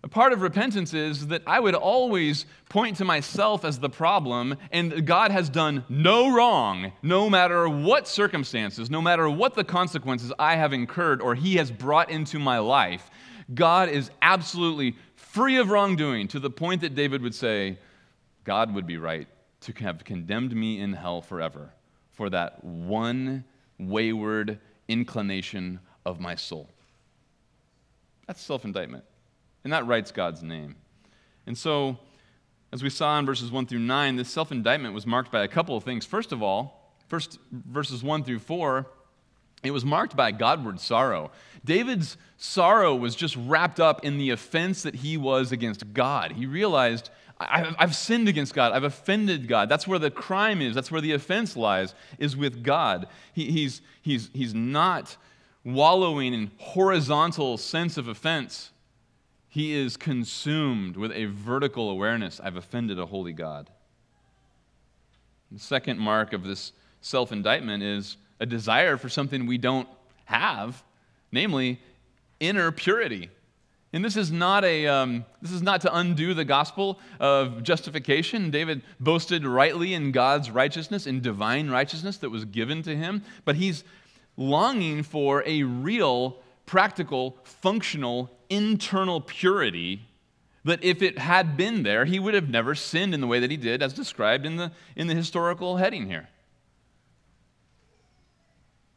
a 0.05 0.09
part 0.09 0.33
of 0.33 0.43
repentance 0.43 0.95
is 0.95 1.27
that 1.27 1.43
I 1.47 1.59
would 1.59 1.75
always 1.75 2.47
point 2.69 2.99
to 2.99 3.05
myself 3.05 3.65
as 3.65 3.81
the 3.81 3.91
problem, 3.91 4.57
and 4.71 5.05
God 5.05 5.33
has 5.33 5.49
done 5.49 5.85
no 5.89 6.33
wrong, 6.33 6.93
no 7.03 7.29
matter 7.29 7.69
what 7.69 8.07
circumstances, 8.07 8.91
no 8.91 9.03
matter 9.03 9.29
what 9.29 9.55
the 9.55 9.65
consequences 9.65 10.33
I 10.39 10.55
have 10.55 10.73
incurred 10.73 11.21
or 11.21 11.35
He 11.35 11.57
has 11.57 11.73
brought 11.73 12.11
into 12.11 12.39
my 12.39 12.59
life. 12.59 13.11
God 13.53 13.89
is 13.89 14.11
absolutely 14.23 14.95
free 15.17 15.57
of 15.57 15.71
wrongdoing 15.71 16.29
to 16.29 16.39
the 16.39 16.51
point 16.51 16.83
that 16.83 16.95
David 16.95 17.21
would 17.23 17.35
say, 17.35 17.79
God 18.45 18.73
would 18.75 18.87
be 18.87 18.99
right 18.99 19.27
to 19.63 19.73
have 19.83 20.05
condemned 20.05 20.55
me 20.55 20.81
in 20.81 20.93
hell 20.93 21.23
forever 21.23 21.71
for 22.13 22.31
that 22.31 22.63
one 22.63 23.45
wayward 23.79 24.61
inclination 24.87 25.81
of 26.07 26.21
my 26.21 26.37
soul. 26.37 26.69
That's 28.29 28.41
self 28.41 28.65
indictment. 28.65 29.05
And 29.69 29.73
that 29.75 29.87
writes 29.87 30.13
God's 30.13 30.43
name. 30.43 30.77
And 31.47 31.59
so, 31.59 31.99
as 32.73 32.83
we 32.83 32.89
saw 32.89 33.19
in 33.19 33.27
verses 33.27 33.53
1 33.53 33.67
through 33.67 33.81
9, 33.81 34.17
this 34.17 34.31
self 34.31 34.51
indictment 34.51 34.95
was 34.95 35.07
marked 35.07 35.31
by 35.31 35.45
a 35.45 35.49
couple 35.49 35.77
of 35.77 35.85
things. 35.85 36.07
First 36.07 36.33
of 36.33 36.43
all, 36.43 36.95
first 37.07 37.39
verses 37.53 38.03
1 38.03 38.25
through 38.25 38.39
4, 38.39 38.87
it 39.63 39.71
was 39.71 39.85
marked 39.85 40.17
by 40.17 40.33
Godward 40.33 40.81
sorrow. 40.81 41.31
David's 41.67 42.17
sorrow 42.39 42.95
was 42.95 43.15
just 43.15 43.37
wrapped 43.37 43.79
up 43.79 44.07
in 44.07 44.17
the 44.17 44.31
offense 44.31 44.85
that 44.85 44.95
he 44.95 45.19
was 45.19 45.53
against 45.53 45.93
God. 45.93 46.33
He 46.33 46.47
realized, 46.47 47.11
I've 47.39 47.95
sinned 47.95 48.27
against 48.27 48.55
God. 48.55 48.73
I've 48.73 48.85
offended 48.85 49.49
God. 49.49 49.69
That's 49.69 49.87
where 49.87 49.99
the 49.99 50.11
crime 50.11 50.63
is. 50.63 50.75
That's 50.75 50.91
where 50.91 51.03
the 51.03 51.13
offense 51.13 51.59
lies, 51.59 51.95
is 52.19 52.39
with 52.39 52.65
God. 52.65 53.07
He, 53.35 53.51
he's, 53.51 53.83
he's, 54.01 54.31
he's 54.33 54.55
not 54.55 55.19
wallowing 55.63 56.33
in 56.33 56.53
horizontal 56.57 57.59
sense 57.59 57.99
of 57.99 58.09
offense. 58.09 58.71
He 59.49 59.75
is 59.75 59.97
consumed 59.97 60.97
with 60.97 61.13
a 61.13 61.27
vertical 61.27 61.91
awareness 61.91 62.41
I've 62.43 62.57
offended 62.57 62.99
a 62.99 63.07
holy 63.07 63.33
God. 63.33 63.71
The 65.51 65.59
second 65.59 65.99
mark 65.99 66.33
of 66.33 66.45
this 66.45 66.73
self 67.01 67.33
indictment 67.33 67.83
is 67.83 68.19
a 68.41 68.47
desire 68.47 68.97
for 68.97 69.09
something 69.09 69.47
we 69.47 69.59
don't 69.59 69.89
have, 70.27 70.83
namely 71.33 71.81
inner 72.41 72.71
purity. 72.71 73.31
And 73.95 74.05
this 74.05 74.17
is 74.17 74.31
not 74.31 74.65
a 74.65 74.87
um, 74.87 75.25
this 75.41 75.51
is 75.51 75.63
not 75.63 75.81
to 75.81 75.97
undo 75.97 76.35
the 76.35 76.45
gospel 76.45 77.01
of 77.19 77.63
justification. 77.63 78.51
David 78.51 78.83
boasted 79.01 79.47
rightly 79.47 79.95
in 79.95 80.13
God's 80.13 80.51
righteousness, 80.51 81.07
in 81.07 81.23
divine 81.23 81.71
righteousness 81.71 82.19
that 82.19 82.29
was 82.29 82.45
given 82.45 82.83
to 82.83 82.95
him, 82.95 83.23
but 83.47 83.57
he's 83.57 83.85
longing 84.37 85.03
for 85.03 85.43
a 85.47 85.63
real, 85.63 86.37
practical, 86.67 87.39
functional, 87.45 88.31
internal 88.51 89.21
purity 89.21 90.03
that 90.65 90.83
if 90.85 91.03
it 91.03 91.19
had 91.19 91.57
been 91.57 91.83
there, 91.83 92.05
he 92.05 92.19
would 92.19 92.35
have 92.35 92.49
never 92.49 92.75
sinned 92.75 93.15
in 93.15 93.21
the 93.21 93.27
way 93.27 93.41
that 93.41 93.51
he 93.51 93.57
did, 93.57 93.83
as 93.83 93.93
described 93.93 94.45
in 94.45 94.57
the, 94.57 94.73
in 94.97 95.07
the 95.07 95.15
historical 95.15 95.77
heading 95.77 96.07
here. 96.07 96.29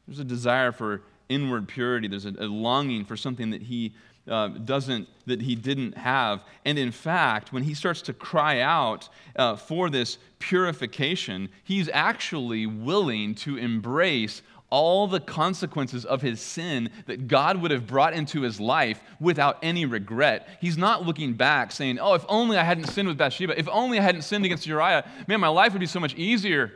There's 0.08 0.20
a 0.20 0.26
desire 0.26 0.72
for 0.72 1.04
inward 1.30 1.68
purity, 1.68 2.08
there's 2.08 2.26
a, 2.26 2.34
a 2.40 2.48
longing 2.48 3.06
for 3.06 3.16
something 3.16 3.52
that 3.52 3.62
he 3.62 3.94
uh, 4.28 4.50
doesn't 4.50 5.08
that 5.26 5.42
he 5.42 5.56
didn't 5.56 5.98
have 5.98 6.44
and 6.64 6.78
in 6.78 6.92
fact 6.92 7.52
when 7.52 7.64
he 7.64 7.74
starts 7.74 8.04
to 8.04 8.14
cry 8.14 8.60
out 8.60 9.10
uh, 9.36 9.56
for 9.56 9.90
this 9.90 10.20
purification 10.38 11.50
he's 11.64 11.90
actually 11.90 12.68
willing 12.68 13.34
to 13.34 13.58
embrace 13.58 14.44
all 14.72 15.06
the 15.06 15.20
consequences 15.20 16.06
of 16.06 16.22
his 16.22 16.42
sin 16.42 16.90
that 17.06 17.28
God 17.28 17.62
would 17.62 17.70
have 17.70 17.86
brought 17.86 18.14
into 18.14 18.42
his 18.42 18.60
life 18.60 19.02
without 19.20 19.60
any 19.62 19.86
regret. 19.86 20.48
He's 20.60 20.78
not 20.78 21.06
looking 21.06 21.34
back 21.34 21.72
saying, 21.72 22.00
Oh, 22.00 22.16
if 22.16 22.26
only 22.28 22.58
I 22.58 22.64
hadn't 22.64 22.88
sinned 22.88 23.08
with 23.08 23.18
Bathsheba, 23.18 23.60
if 23.60 23.70
only 23.70 24.00
I 24.00 24.02
hadn't 24.02 24.24
sinned 24.24 24.46
against 24.46 24.66
Uriah, 24.66 25.08
man, 25.28 25.40
my 25.40 25.50
life 25.50 25.74
would 25.74 25.80
be 25.80 25.86
so 25.86 26.00
much 26.00 26.16
easier. 26.16 26.72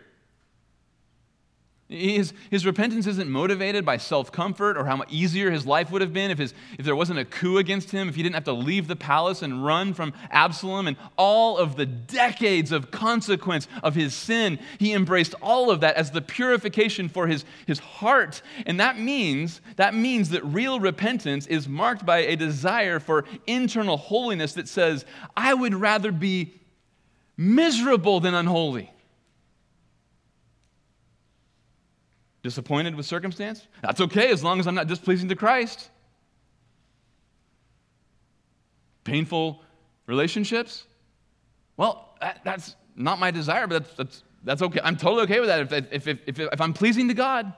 His, 1.87 2.33
his 2.49 2.65
repentance 2.65 3.05
isn't 3.05 3.29
motivated 3.29 3.85
by 3.85 3.97
self 3.97 4.31
comfort 4.31 4.75
or 4.75 4.85
how 4.85 4.95
much 4.95 5.11
easier 5.11 5.51
his 5.51 5.67
life 5.67 5.91
would 5.91 6.01
have 6.01 6.13
been 6.13 6.31
if, 6.31 6.39
his, 6.39 6.55
if 6.79 6.85
there 6.85 6.95
wasn't 6.95 7.19
a 7.19 7.25
coup 7.25 7.59
against 7.59 7.91
him, 7.91 8.09
if 8.09 8.15
he 8.15 8.23
didn't 8.23 8.33
have 8.33 8.45
to 8.45 8.53
leave 8.53 8.87
the 8.87 8.95
palace 8.95 9.43
and 9.43 9.63
run 9.63 9.93
from 9.93 10.11
Absalom 10.31 10.87
and 10.87 10.97
all 11.15 11.59
of 11.59 11.75
the 11.75 11.85
decades 11.85 12.71
of 12.71 12.89
consequence 12.89 13.67
of 13.83 13.93
his 13.93 14.15
sin. 14.15 14.57
He 14.79 14.93
embraced 14.93 15.35
all 15.43 15.69
of 15.69 15.81
that 15.81 15.95
as 15.95 16.09
the 16.09 16.23
purification 16.23 17.07
for 17.07 17.27
his, 17.27 17.45
his 17.67 17.77
heart. 17.77 18.41
And 18.65 18.79
that 18.79 18.97
means, 18.97 19.61
that 19.75 19.93
means 19.93 20.29
that 20.29 20.43
real 20.43 20.79
repentance 20.79 21.45
is 21.45 21.67
marked 21.67 22.03
by 22.03 22.17
a 22.19 22.35
desire 22.35 22.99
for 22.99 23.25
internal 23.45 23.97
holiness 23.97 24.53
that 24.53 24.67
says, 24.67 25.05
I 25.37 25.53
would 25.53 25.75
rather 25.75 26.11
be 26.11 26.55
miserable 27.37 28.19
than 28.21 28.33
unholy. 28.33 28.91
Disappointed 32.45 32.93
with 32.93 33.07
circumstance? 33.07 33.65
That's 33.81 33.99
okay 34.01 34.29
as 34.29 34.43
long 34.43 34.59
as 34.59 34.67
I'm 34.67 34.75
not 34.75 34.85
displeasing 34.85 35.29
to 35.29 35.35
Christ. 35.35 35.89
Painful 39.03 39.63
relationships? 40.05 40.85
Well, 41.75 42.15
that, 42.21 42.41
that's 42.43 42.75
not 42.95 43.17
my 43.17 43.31
desire, 43.31 43.65
but 43.65 43.83
that's, 43.83 43.95
that's, 43.95 44.23
that's 44.43 44.61
okay. 44.61 44.79
I'm 44.83 44.95
totally 44.95 45.23
okay 45.23 45.39
with 45.39 45.49
that 45.49 45.61
if, 45.61 45.73
if, 45.91 46.07
if, 46.07 46.19
if, 46.27 46.39
if 46.39 46.61
I'm 46.61 46.73
pleasing 46.73 47.07
to 47.07 47.15
God. 47.15 47.51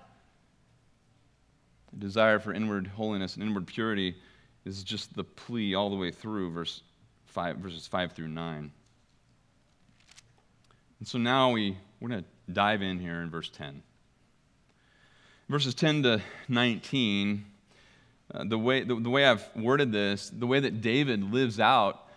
The 1.92 2.00
desire 2.00 2.40
for 2.40 2.54
inward 2.54 2.88
holiness 2.88 3.36
and 3.36 3.44
inward 3.44 3.68
purity 3.68 4.16
is 4.64 4.84
just 4.84 5.14
the 5.18 5.26
plea 5.26 5.76
all 5.76 5.90
the 5.90 5.98
way 5.98 6.12
through 6.12 6.52
verse 6.52 6.82
five, 7.26 7.58
verses 7.58 7.88
5 7.88 8.14
through 8.14 8.30
9. 8.30 8.72
And 11.00 11.08
so 11.10 11.18
now 11.18 11.52
we, 11.52 11.78
we're 12.00 12.08
going 12.08 12.24
to 12.24 12.54
dive 12.54 12.82
in 12.82 13.00
here 13.00 13.22
in 13.22 13.30
verse 13.30 13.50
10 13.50 13.84
verses 15.50 15.74
10 15.74 16.04
to 16.04 16.22
19, 16.50 17.46
uh, 18.34 18.44
the, 18.44 18.58
way, 18.58 18.84
the, 18.84 18.96
the 18.96 19.10
way 19.10 19.26
I've 19.26 19.48
worded 19.56 19.92
this, 19.92 20.30
the 20.30 20.48
way 20.48 20.60
that 20.60 20.82
David 20.82 21.32
lives 21.32 21.60
out 21.60 22.08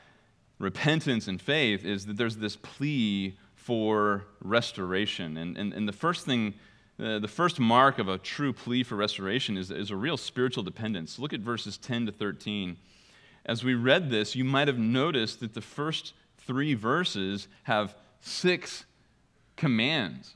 repentance 0.59 1.29
and 1.29 1.41
faith 1.41 1.85
is 1.85 2.07
that 2.07 2.17
there's 2.17 2.37
this 2.37 2.57
plea 2.57 3.37
for 3.55 4.25
restoration. 4.43 5.37
And, 5.37 5.57
and, 5.57 5.73
and 5.73 5.89
the 5.89 5.93
first 5.93 6.27
thing, 6.27 6.55
uh, 7.03 7.21
the 7.21 7.29
first 7.29 7.61
mark 7.61 7.99
of 7.99 8.09
a 8.09 8.19
true 8.19 8.53
plea 8.53 8.83
for 8.83 8.97
restoration 8.97 9.57
is, 9.57 9.71
is 9.71 9.91
a 9.91 9.97
real 9.97 10.17
spiritual 10.17 10.65
dependence. 10.65 11.19
Look 11.19 11.33
at 11.33 11.41
verses 11.41 11.79
10 11.79 12.07
to 12.07 12.13
13. 12.13 12.77
As 13.47 13.63
we 13.63 13.75
read 13.75 14.11
this, 14.11 14.35
you 14.35 14.45
might 14.45 14.69
have 14.69 14.79
noticed 14.79 15.41
that 15.41 15.55
the 15.55 15.61
first 15.61 16.15
three 16.39 16.75
verses 16.75 17.49
have 17.63 17.95
six 18.21 18.85
commands, 19.57 20.35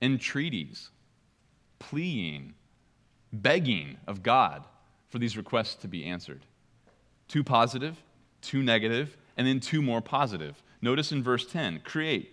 entreaties, 0.00 0.90
pleading, 1.80 2.54
begging 3.32 3.96
of 4.06 4.22
God 4.22 4.62
for 5.08 5.18
these 5.18 5.36
requests 5.36 5.74
to 5.76 5.88
be 5.88 6.04
answered. 6.04 6.46
Two 7.26 7.42
positive, 7.42 8.00
two 8.40 8.62
negative, 8.62 9.16
and 9.36 9.46
then 9.46 9.58
two 9.58 9.82
more 9.82 10.00
positive. 10.00 10.62
Notice 10.80 11.10
in 11.10 11.22
verse 11.22 11.44
10 11.46 11.80
create, 11.80 12.32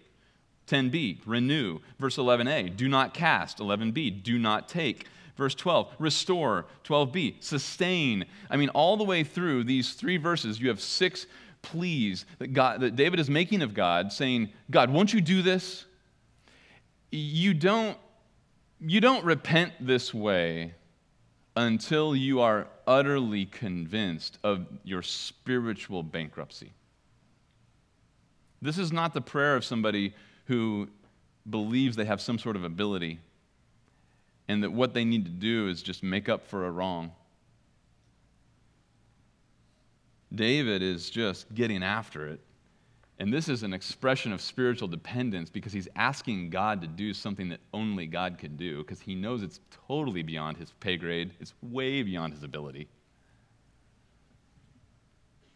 10b, 0.67 1.21
renew. 1.25 1.79
Verse 1.99 2.17
11a, 2.17 2.75
do 2.75 2.87
not 2.87 3.13
cast. 3.13 3.57
11b, 3.57 4.21
do 4.23 4.37
not 4.37 4.69
take. 4.69 5.07
Verse 5.35 5.55
12, 5.55 5.93
restore. 5.99 6.65
12b, 6.83 7.43
sustain. 7.43 8.25
I 8.49 8.57
mean, 8.57 8.69
all 8.69 8.97
the 8.97 9.03
way 9.03 9.23
through 9.23 9.63
these 9.63 9.93
three 9.93 10.17
verses, 10.17 10.59
you 10.59 10.69
have 10.69 10.81
six 10.81 11.25
pleas 11.61 12.25
that, 12.39 12.53
God, 12.53 12.81
that 12.81 12.95
David 12.95 13.19
is 13.19 13.29
making 13.29 13.61
of 13.61 13.73
God, 13.73 14.11
saying, 14.11 14.49
God, 14.69 14.89
won't 14.89 15.13
you 15.13 15.21
do 15.21 15.41
this? 15.41 15.85
You 17.11 17.53
don't 17.53 17.97
you 18.79 19.01
don't 19.01 19.25
repent 19.25 19.73
this 19.79 20.13
way 20.13 20.73
until 21.55 22.15
you 22.15 22.41
are 22.41 22.67
utterly 22.85 23.45
convinced 23.45 24.37
of 24.43 24.67
your 24.83 25.01
spiritual 25.01 26.03
bankruptcy. 26.03 26.71
This 28.61 28.77
is 28.77 28.91
not 28.91 29.13
the 29.13 29.21
prayer 29.21 29.55
of 29.55 29.65
somebody 29.65 30.13
who 30.45 30.87
believes 31.49 31.95
they 31.95 32.05
have 32.05 32.21
some 32.21 32.37
sort 32.37 32.55
of 32.55 32.63
ability 32.63 33.19
and 34.47 34.63
that 34.63 34.71
what 34.71 34.93
they 34.93 35.03
need 35.03 35.25
to 35.25 35.31
do 35.31 35.67
is 35.67 35.81
just 35.81 36.03
make 36.03 36.29
up 36.29 36.45
for 36.47 36.65
a 36.65 36.71
wrong. 36.71 37.11
David 40.33 40.81
is 40.81 41.09
just 41.09 41.53
getting 41.53 41.83
after 41.83 42.27
it. 42.27 42.39
And 43.19 43.33
this 43.33 43.49
is 43.49 43.63
an 43.63 43.73
expression 43.73 44.31
of 44.31 44.41
spiritual 44.41 44.87
dependence 44.87 45.49
because 45.49 45.73
he's 45.73 45.87
asking 45.95 46.51
God 46.51 46.81
to 46.81 46.87
do 46.87 47.13
something 47.13 47.49
that 47.49 47.59
only 47.73 48.05
God 48.05 48.37
can 48.37 48.55
do 48.55 48.77
because 48.83 49.01
he 49.01 49.15
knows 49.15 49.41
it's 49.41 49.59
totally 49.87 50.21
beyond 50.21 50.57
his 50.57 50.71
pay 50.79 50.97
grade, 50.97 51.33
it's 51.39 51.53
way 51.63 52.03
beyond 52.03 52.33
his 52.33 52.43
ability. 52.43 52.87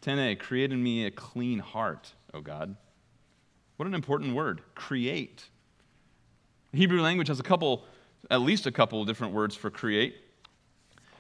10a, 0.02 0.40
create 0.40 0.72
in 0.72 0.82
me 0.82 1.06
a 1.06 1.12
clean 1.12 1.60
heart, 1.60 2.12
O 2.34 2.42
God. 2.42 2.76
What 3.78 3.88
an 3.88 3.94
important 3.94 4.36
word, 4.36 4.62
create. 4.74 5.46
The 6.72 6.80
Hebrew 6.80 7.02
language 7.02 7.28
has 7.28 7.40
a 7.40 7.44
couple, 7.44 7.86
at 8.32 8.42
least 8.42 8.66
a 8.66 8.72
couple 8.72 9.06
different 9.06 9.34
words 9.34 9.56
for 9.56 9.70
create. 9.70 10.16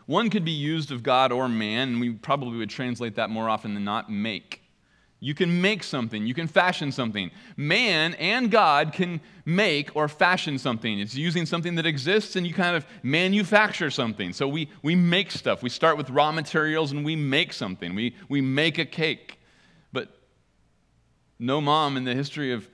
One 0.07 0.31
could 0.31 0.43
be 0.43 0.51
used 0.51 0.91
of 0.91 1.03
God 1.03 1.31
or 1.31 1.47
man, 1.47 1.89
and 1.89 2.01
we 2.01 2.09
probably 2.11 2.57
would 2.57 2.69
translate 2.71 3.15
that 3.15 3.29
more 3.29 3.47
often 3.47 3.75
than 3.75 3.83
not 3.83 4.11
make. 4.11 4.60
You 5.23 5.35
can 5.35 5.61
make 5.61 5.83
something, 5.83 6.25
you 6.25 6.33
can 6.33 6.47
fashion 6.47 6.91
something. 6.91 7.29
Man 7.55 8.15
and 8.15 8.49
God 8.49 8.91
can 8.91 9.21
make 9.45 9.95
or 9.95 10.07
fashion 10.07 10.57
something. 10.57 10.99
It's 10.99 11.13
using 11.13 11.45
something 11.45 11.75
that 11.75 11.85
exists 11.85 12.35
and 12.35 12.45
you 12.45 12.55
kind 12.55 12.75
of 12.75 12.87
manufacture 13.03 13.91
something. 13.91 14.33
So 14.33 14.47
we, 14.47 14.67
we 14.81 14.95
make 14.95 15.29
stuff. 15.29 15.61
We 15.61 15.69
start 15.69 15.95
with 15.95 16.09
raw 16.09 16.31
materials 16.31 16.91
and 16.91 17.05
we 17.05 17.15
make 17.15 17.53
something. 17.53 17.93
We, 17.93 18.15
we 18.29 18.41
make 18.41 18.79
a 18.79 18.85
cake. 18.85 19.39
But 19.93 20.09
no 21.37 21.61
mom 21.61 21.97
in 21.97 22.03
the 22.03 22.15
history 22.15 22.51
of 22.51 22.67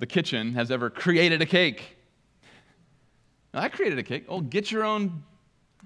the 0.00 0.06
kitchen 0.06 0.54
has 0.54 0.72
ever 0.72 0.90
created 0.90 1.42
a 1.42 1.46
cake. 1.46 1.96
I 3.54 3.68
created 3.68 4.00
a 4.00 4.02
cake. 4.02 4.24
Oh, 4.28 4.40
get 4.40 4.72
your 4.72 4.82
own 4.82 5.22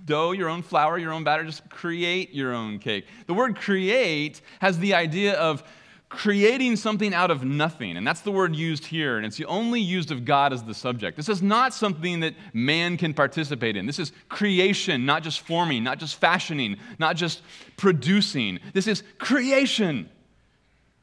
dough, 0.07 0.33
your 0.33 0.49
own 0.49 0.63
flour, 0.63 0.97
your 0.97 1.13
own 1.13 1.23
batter. 1.23 1.45
Just 1.45 1.69
create 1.69 2.33
your 2.33 2.55
own 2.55 2.79
cake. 2.79 3.05
The 3.27 3.35
word 3.35 3.57
create 3.57 4.41
has 4.61 4.79
the 4.79 4.95
idea 4.95 5.35
of 5.35 5.63
creating 6.09 6.77
something 6.77 7.13
out 7.13 7.31
of 7.31 7.45
nothing. 7.45 7.97
And 7.97 8.07
that's 8.07 8.23
the 8.23 8.31
word 8.31 8.57
used 8.57 8.87
here, 8.87 9.19
and 9.19 9.27
it's 9.27 9.37
the 9.37 9.45
only 9.45 9.81
used 9.81 10.11
of 10.11 10.25
God 10.25 10.53
as 10.53 10.63
the 10.63 10.75
subject. 10.75 11.17
This 11.17 11.29
is 11.29 11.43
not 11.43 11.75
something 11.75 12.21
that 12.21 12.35
man 12.55 12.97
can 12.97 13.13
participate 13.13 13.77
in. 13.77 13.85
This 13.87 13.99
is 13.99 14.13
creation, 14.29 15.05
not 15.05 15.23
just 15.23 15.41
forming, 15.41 15.85
not 15.85 15.99
just 15.99 16.19
fashioning, 16.19 16.77
not 16.99 17.17
just 17.17 17.43
producing. 17.77 18.59
This 18.73 18.87
is 18.87 19.03
creation. 19.19 20.09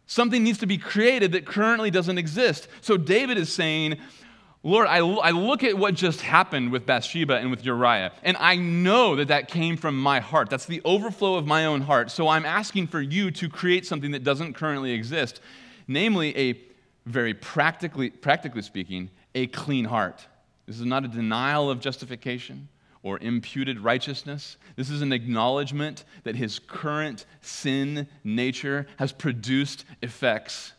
Something 0.08 0.44
needs 0.44 0.60
to 0.60 0.68
be 0.68 0.78
created 0.78 1.32
that 1.34 1.46
currently 1.46 1.92
doesn't 1.92 2.18
exist. 2.18 2.68
So 2.82 2.98
David 2.98 3.38
is 3.38 3.54
saying, 3.54 3.98
Lord, 4.66 4.88
I, 4.88 4.98
I 4.98 5.30
look 5.30 5.64
at 5.64 5.78
what 5.78 5.94
just 5.94 6.22
happened 6.22 6.72
with 6.72 6.88
Bathsheba 6.88 7.36
and 7.36 7.52
with 7.52 7.64
Uriah, 7.64 8.12
and 8.24 8.36
I 8.38 8.56
know 8.56 9.16
that 9.18 9.28
that 9.28 9.48
came 9.48 9.78
from 9.78 9.96
my 9.96 10.20
heart. 10.20 10.50
That's 10.50 10.66
the 10.66 10.82
overflow 10.84 11.36
of 11.36 11.46
my 11.46 11.66
own 11.66 11.82
heart. 11.82 12.10
So 12.10 12.28
I'm 12.28 12.46
asking 12.46 12.88
for 12.88 13.00
you 13.00 13.30
to 13.30 13.48
create 13.48 13.86
something 13.86 14.10
that 14.10 14.24
doesn't 14.24 14.54
currently 14.54 14.92
exist, 14.92 15.40
namely 15.88 16.36
a 16.36 16.60
very 17.06 17.36
practically, 17.36 18.10
practically 18.10 18.64
speaking, 18.64 19.12
a 19.36 19.46
clean 19.46 19.86
heart. 19.86 20.26
This 20.66 20.80
is 20.80 20.86
not 20.88 21.06
a 21.06 21.10
denial 21.10 21.70
of 21.70 21.80
justification 21.80 22.68
or 23.04 23.20
imputed 23.20 23.80
righteousness. 23.80 24.58
This 24.78 24.90
is 24.90 25.04
an 25.04 25.14
acknowledgement 25.14 26.06
that 26.24 26.36
his 26.36 26.58
current 26.58 27.28
sin 27.42 28.08
nature 28.24 28.88
has 28.98 29.12
produced 29.12 29.86
effects 30.02 30.74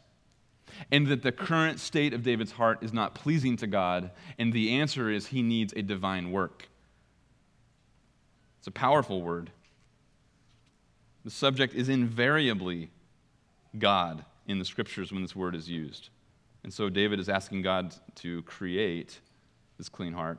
and 0.90 1.06
that 1.06 1.22
the 1.22 1.32
current 1.32 1.80
state 1.80 2.12
of 2.14 2.22
David's 2.22 2.52
heart 2.52 2.82
is 2.82 2.92
not 2.92 3.14
pleasing 3.14 3.56
to 3.58 3.66
God, 3.66 4.10
and 4.38 4.52
the 4.52 4.72
answer 4.78 5.10
is 5.10 5.28
he 5.28 5.42
needs 5.42 5.72
a 5.76 5.82
divine 5.82 6.30
work. 6.30 6.68
It's 8.58 8.66
a 8.68 8.72
powerful 8.72 9.22
word. 9.22 9.50
The 11.24 11.30
subject 11.30 11.74
is 11.74 11.88
invariably 11.88 12.90
God 13.78 14.24
in 14.46 14.58
the 14.58 14.64
scriptures 14.64 15.12
when 15.12 15.22
this 15.22 15.34
word 15.34 15.54
is 15.54 15.68
used. 15.68 16.08
And 16.62 16.72
so 16.72 16.88
David 16.88 17.20
is 17.20 17.28
asking 17.28 17.62
God 17.62 17.94
to 18.16 18.42
create 18.42 19.20
this 19.78 19.88
clean 19.88 20.12
heart. 20.12 20.38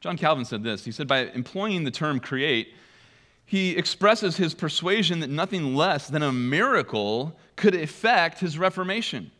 John 0.00 0.16
Calvin 0.16 0.44
said 0.44 0.62
this. 0.62 0.84
He 0.84 0.92
said, 0.92 1.06
by 1.06 1.26
employing 1.26 1.84
the 1.84 1.90
term 1.90 2.20
create, 2.20 2.74
he 3.50 3.76
expresses 3.76 4.36
his 4.36 4.54
persuasion 4.54 5.18
that 5.18 5.28
nothing 5.28 5.74
less 5.74 6.06
than 6.06 6.22
a 6.22 6.30
miracle 6.30 7.36
could 7.56 7.74
effect 7.74 8.38
his 8.38 8.56
reformation 8.56 9.32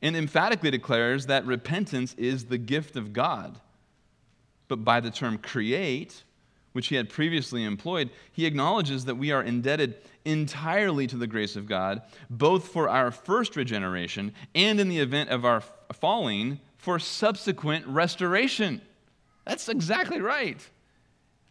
and 0.00 0.16
emphatically 0.16 0.70
declares 0.70 1.26
that 1.26 1.44
repentance 1.44 2.14
is 2.14 2.46
the 2.46 2.56
gift 2.56 2.96
of 2.96 3.12
God. 3.12 3.60
But 4.68 4.82
by 4.82 5.00
the 5.00 5.10
term 5.10 5.36
create, 5.36 6.22
which 6.72 6.86
he 6.86 6.94
had 6.94 7.10
previously 7.10 7.62
employed, 7.62 8.08
he 8.32 8.46
acknowledges 8.46 9.04
that 9.04 9.16
we 9.16 9.30
are 9.30 9.42
indebted 9.42 9.96
entirely 10.24 11.06
to 11.08 11.18
the 11.18 11.26
grace 11.26 11.54
of 11.54 11.66
God, 11.66 12.00
both 12.30 12.68
for 12.68 12.88
our 12.88 13.10
first 13.10 13.56
regeneration 13.56 14.32
and 14.54 14.80
in 14.80 14.88
the 14.88 15.00
event 15.00 15.28
of 15.28 15.44
our 15.44 15.62
falling, 15.92 16.60
for 16.78 16.98
subsequent 16.98 17.86
restoration. 17.86 18.80
That's 19.44 19.68
exactly 19.68 20.22
right. 20.22 20.66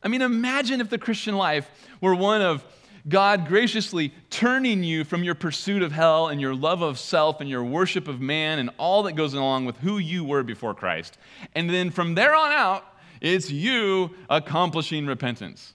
I 0.02 0.08
mean, 0.08 0.22
imagine 0.22 0.82
if 0.82 0.90
the 0.90 0.98
Christian 0.98 1.36
life 1.36 1.70
were 2.02 2.16
one 2.16 2.42
of 2.42 2.64
God 3.08 3.48
graciously 3.48 4.14
turning 4.30 4.84
you 4.84 5.04
from 5.04 5.24
your 5.24 5.36
pursuit 5.36 5.82
of 5.82 5.92
hell 5.92 6.28
and 6.28 6.40
your 6.40 6.54
love 6.54 6.82
of 6.82 7.00
self 7.00 7.42
and 7.42 7.50
your 7.50 7.64
worship 7.64 8.08
of 8.08 8.22
man 8.22 8.60
and 8.60 8.70
all 8.78 9.04
that 9.04 9.14
goes 9.14 9.34
along 9.34 9.66
with 9.66 9.78
who 9.78 9.98
you 9.98 10.24
were 10.24 10.44
before 10.44 10.74
Christ. 10.74 11.18
And 11.56 11.70
then 11.70 11.90
from 11.90 12.16
there 12.16 12.36
on 12.36 12.52
out, 12.52 12.86
it's 13.22 13.50
you 13.50 14.16
accomplishing 14.30 15.06
repentance. 15.06 15.74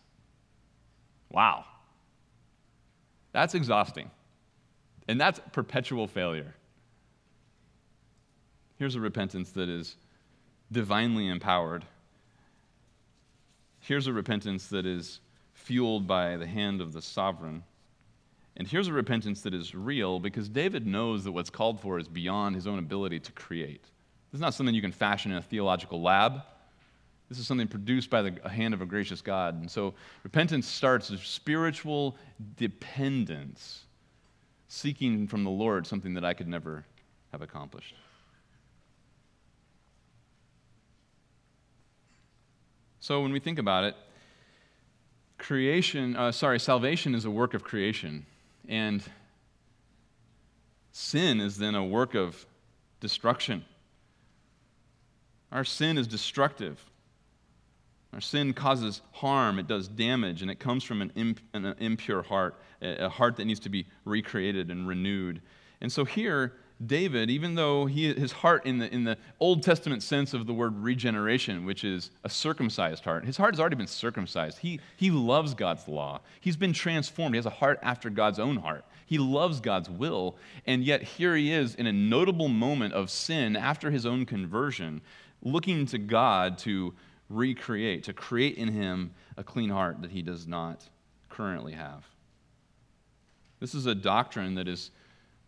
Wow. 1.31 1.65
That's 3.33 3.55
exhausting. 3.55 4.11
And 5.09 5.21
that's 5.21 5.41
perpetual 5.53 6.07
failure. 6.07 6.55
Here's 8.79 8.95
a 8.95 9.01
repentance 9.01 9.51
that 9.53 9.69
is 9.69 9.97
divinely 10.71 11.29
empowered 11.29 11.85
Here's 13.87 14.07
a 14.07 14.15
repentance 14.15 14.69
that 14.69 14.87
is 14.87 15.21
fueled 15.53 16.07
by 16.07 16.39
the 16.39 16.47
hand 16.47 16.81
of 16.81 16.95
the 16.95 17.03
sovereign. 17.03 17.63
And 18.57 18.67
here's 18.67 18.89
a 18.89 18.95
repentance 18.95 19.43
that 19.43 19.53
is 19.53 19.75
real 19.75 20.19
because 20.19 20.49
David 20.49 20.87
knows 20.87 21.25
that 21.25 21.33
what's 21.33 21.51
called 21.51 21.79
for 21.81 21.99
is 21.99 22.09
beyond 22.09 22.55
his 22.55 22.67
own 22.67 22.79
ability 22.79 23.21
to 23.21 23.33
create. 23.33 23.83
This 24.33 24.39
is 24.39 24.41
not 24.41 24.55
something 24.55 24.75
you 24.75 24.81
can 24.81 24.91
fashion 24.91 25.33
in 25.33 25.37
a 25.37 25.43
theological 25.43 26.01
lab. 26.01 26.41
This 27.29 27.39
is 27.39 27.47
something 27.47 27.69
produced 27.69 28.09
by 28.09 28.23
the 28.23 28.49
hand 28.49 28.73
of 28.73 28.81
a 28.81 28.87
gracious 28.87 29.21
God. 29.21 29.61
And 29.61 29.71
so 29.71 29.93
repentance 30.23 30.67
starts 30.67 31.11
as 31.11 31.21
spiritual 31.21 32.17
dependence, 32.57 33.85
seeking 34.69 35.27
from 35.27 35.45
the 35.45 35.51
Lord 35.51 35.87
something 35.87 36.15
that 36.15 36.25
I 36.25 36.33
could 36.33 36.49
never 36.49 36.87
have 37.33 37.43
accomplished. 37.43 37.95
So 43.05 43.21
when 43.21 43.33
we 43.33 43.39
think 43.39 43.59
about 43.59 43.85
it, 43.85 43.95
creation, 45.37 46.17
uh, 46.17 46.33
sorry, 46.33 46.59
salvation 46.59 47.15
is 47.15 47.27
a 47.27 47.31
work 47.31 47.53
of 47.53 47.63
creation. 47.63 48.25
And 48.67 49.03
sin 50.91 51.39
is 51.39 51.59
then 51.59 51.75
a 51.75 51.85
work 51.85 52.15
of 52.15 52.47
destruction. 53.01 53.63
Our 55.53 55.65
sin 55.65 55.99
is 55.99 56.07
destructive. 56.07 56.83
Our 58.15 58.23
sin 58.23 58.55
causes 58.55 59.03
harm, 59.13 59.59
it 59.59 59.67
does 59.67 59.87
damage, 59.87 60.41
and 60.41 60.51
it 60.51 60.59
comes 60.59 60.83
from 60.83 61.03
an, 61.03 61.13
imp- 61.15 61.41
an 61.53 61.75
impure 61.81 62.23
heart, 62.23 62.59
a 62.81 63.11
heart 63.11 63.37
that 63.37 63.45
needs 63.45 63.61
to 63.61 63.69
be 63.69 63.87
recreated 64.07 64.71
and 64.71 64.89
renewed. 64.89 65.43
And 65.83 65.93
so 65.93 66.07
here, 66.07 66.55
David, 66.85 67.31
even 67.31 67.55
though 67.55 67.87
he, 67.87 68.13
his 68.13 68.33
heart 68.33 68.67
in 68.67 68.79
the, 68.79 68.93
in 68.93 69.05
the 69.05 69.17
Old 69.39 69.63
Testament 69.63 70.03
sense 70.03 70.35
of 70.35 70.47
the 70.47 70.53
word 70.53 70.77
regeneration, 70.77 71.65
which 71.65 71.85
is 71.85 72.11
a 72.25 72.29
circumcised 72.29 73.05
heart, 73.05 73.25
his 73.25 73.37
heart 73.37 73.55
has 73.55 73.61
already 73.61 73.77
been 73.77 73.87
circumcised. 73.87 74.59
He, 74.59 74.81
he 74.97 75.11
loves 75.11 75.55
God's 75.55 75.87
law. 75.87 76.21
He's 76.41 76.57
been 76.57 76.73
transformed. 76.73 77.35
He 77.35 77.39
has 77.39 77.47
a 77.47 77.51
heart 77.51 77.79
after 77.83 78.11
God's 78.11 78.41
own 78.41 78.57
heart. 78.57 78.85
He 79.07 79.19
loves 79.19 79.61
God's 79.61 79.89
will. 79.89 80.37
And 80.67 80.83
yet, 80.83 81.03
here 81.03 81.37
he 81.37 81.53
is 81.53 81.77
in 81.77 81.87
a 81.87 81.93
notable 81.93 82.49
moment 82.49 82.93
of 82.93 83.09
sin 83.09 83.55
after 83.55 83.91
his 83.91 84.05
own 84.05 84.27
conversion, 84.27 85.01
looking 85.43 85.87
to 85.87 85.99
God 85.99 86.59
to 86.59 86.93
recreate, 87.29 88.05
to 88.05 88.13
create 88.13 88.57
in 88.57 88.69
him 88.69 89.13
a 89.37 89.45
clean 89.45 89.71
heart 89.71 90.03
that 90.03 90.11
he 90.11 90.23
does 90.23 90.47
not 90.47 90.85
currently 91.29 91.73
have. 91.73 92.05
This 93.61 93.75
is 93.75 93.87
a 93.87 93.95
doctrine 93.95 94.57
that 94.57 94.69
is 94.69 94.91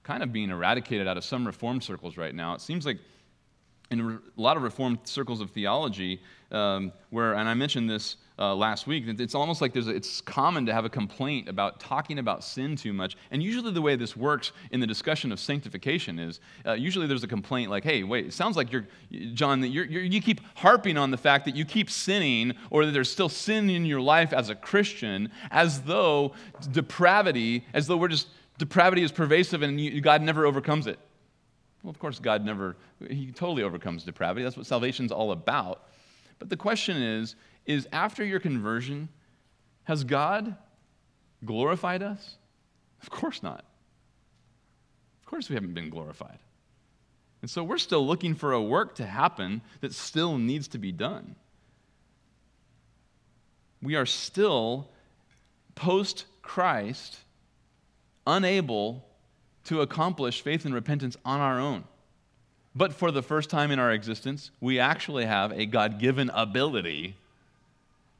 kind 0.06 0.22
of 0.22 0.32
being 0.32 0.50
eradicated 0.50 1.08
out 1.08 1.16
of 1.16 1.24
some 1.24 1.44
reformed 1.44 1.82
circles 1.82 2.16
right 2.16 2.34
now. 2.34 2.54
It 2.54 2.60
seems 2.60 2.86
like 2.86 2.98
in 3.90 4.00
a 4.36 4.40
lot 4.40 4.56
of 4.56 4.62
reformed 4.62 4.98
circles 5.02 5.40
of 5.40 5.50
theology, 5.50 6.20
um, 6.52 6.92
where, 7.10 7.34
and 7.34 7.48
I 7.48 7.54
mentioned 7.54 7.90
this 7.90 8.16
uh, 8.38 8.54
last 8.54 8.86
week. 8.86 9.04
It's 9.06 9.34
almost 9.34 9.60
like 9.60 9.72
there's 9.72 9.88
a, 9.88 9.94
it's 9.94 10.20
common 10.20 10.64
to 10.66 10.72
have 10.72 10.84
a 10.84 10.88
complaint 10.88 11.48
about 11.48 11.80
talking 11.80 12.18
about 12.20 12.44
sin 12.44 12.76
too 12.76 12.92
much. 12.92 13.16
And 13.32 13.42
usually, 13.42 13.72
the 13.72 13.82
way 13.82 13.96
this 13.96 14.16
works 14.16 14.52
in 14.70 14.78
the 14.78 14.86
discussion 14.86 15.32
of 15.32 15.40
sanctification 15.40 16.18
is 16.18 16.38
uh, 16.64 16.72
usually 16.74 17.06
there's 17.06 17.24
a 17.24 17.28
complaint 17.28 17.70
like, 17.70 17.82
"Hey, 17.82 18.04
wait, 18.04 18.26
it 18.26 18.32
sounds 18.32 18.56
like 18.56 18.70
you're 18.70 18.86
John 19.32 19.60
that 19.62 19.68
you're, 19.68 19.86
you're, 19.86 20.02
you 20.02 20.20
keep 20.20 20.40
harping 20.54 20.96
on 20.98 21.10
the 21.10 21.16
fact 21.16 21.46
that 21.46 21.56
you 21.56 21.64
keep 21.64 21.90
sinning, 21.90 22.52
or 22.70 22.84
that 22.84 22.92
there's 22.92 23.10
still 23.10 23.28
sin 23.28 23.70
in 23.70 23.84
your 23.84 24.00
life 24.00 24.32
as 24.32 24.50
a 24.50 24.54
Christian, 24.54 25.32
as 25.50 25.82
though 25.82 26.32
depravity, 26.70 27.64
as 27.72 27.86
though 27.86 27.96
we're 27.96 28.08
just 28.08 28.28
depravity 28.58 29.02
is 29.02 29.12
pervasive 29.12 29.62
and 29.62 29.80
you, 29.80 30.00
God 30.00 30.22
never 30.22 30.46
overcomes 30.46 30.86
it." 30.86 30.98
Well, 31.82 31.90
of 31.90 31.98
course, 31.98 32.18
God 32.18 32.44
never, 32.44 32.76
He 33.08 33.30
totally 33.30 33.62
overcomes 33.62 34.04
depravity. 34.04 34.42
That's 34.42 34.56
what 34.56 34.66
salvation's 34.66 35.12
all 35.12 35.32
about. 35.32 35.86
But 36.38 36.48
the 36.48 36.56
question 36.56 36.96
is, 36.96 37.36
is 37.64 37.86
after 37.92 38.24
your 38.24 38.40
conversion, 38.40 39.08
has 39.84 40.04
God 40.04 40.56
glorified 41.44 42.02
us? 42.02 42.36
Of 43.02 43.10
course 43.10 43.42
not. 43.42 43.64
Of 45.20 45.26
course, 45.26 45.48
we 45.48 45.54
haven't 45.54 45.74
been 45.74 45.90
glorified. 45.90 46.38
And 47.42 47.50
so 47.50 47.62
we're 47.62 47.78
still 47.78 48.04
looking 48.04 48.34
for 48.34 48.52
a 48.52 48.62
work 48.62 48.96
to 48.96 49.06
happen 49.06 49.62
that 49.80 49.94
still 49.94 50.38
needs 50.38 50.68
to 50.68 50.78
be 50.78 50.90
done. 50.90 51.36
We 53.82 53.94
are 53.94 54.06
still, 54.06 54.88
post 55.74 56.24
Christ, 56.42 57.18
unable 58.26 59.04
to 59.64 59.80
accomplish 59.80 60.40
faith 60.40 60.64
and 60.64 60.74
repentance 60.74 61.16
on 61.24 61.40
our 61.40 61.58
own. 61.58 61.84
But 62.74 62.92
for 62.92 63.10
the 63.10 63.22
first 63.22 63.48
time 63.48 63.70
in 63.70 63.78
our 63.78 63.90
existence, 63.90 64.50
we 64.60 64.78
actually 64.78 65.24
have 65.24 65.52
a 65.52 65.66
God 65.66 65.98
given 65.98 66.30
ability 66.30 67.16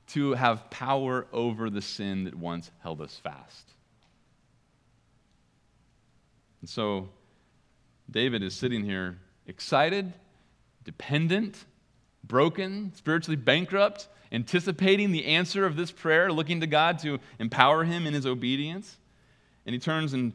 to 0.08 0.32
have 0.32 0.70
power 0.70 1.26
over 1.32 1.68
the 1.68 1.82
sin 1.82 2.24
that 2.24 2.34
once 2.34 2.70
held 2.82 3.00
us 3.00 3.16
fast. 3.22 3.66
And 6.60 6.70
so 6.70 7.08
David 8.10 8.42
is 8.42 8.54
sitting 8.54 8.84
here 8.84 9.18
excited, 9.46 10.12
dependent, 10.84 11.64
broken, 12.24 12.92
spiritually 12.94 13.36
bankrupt, 13.36 14.08
anticipating 14.32 15.12
the 15.12 15.26
answer 15.26 15.66
of 15.66 15.76
this 15.76 15.90
prayer, 15.90 16.32
looking 16.32 16.60
to 16.60 16.66
God 16.66 16.98
to 17.00 17.18
empower 17.38 17.84
him 17.84 18.06
in 18.06 18.14
his 18.14 18.26
obedience. 18.26 18.96
And 19.66 19.74
he 19.74 19.78
turns 19.78 20.12
and 20.14 20.32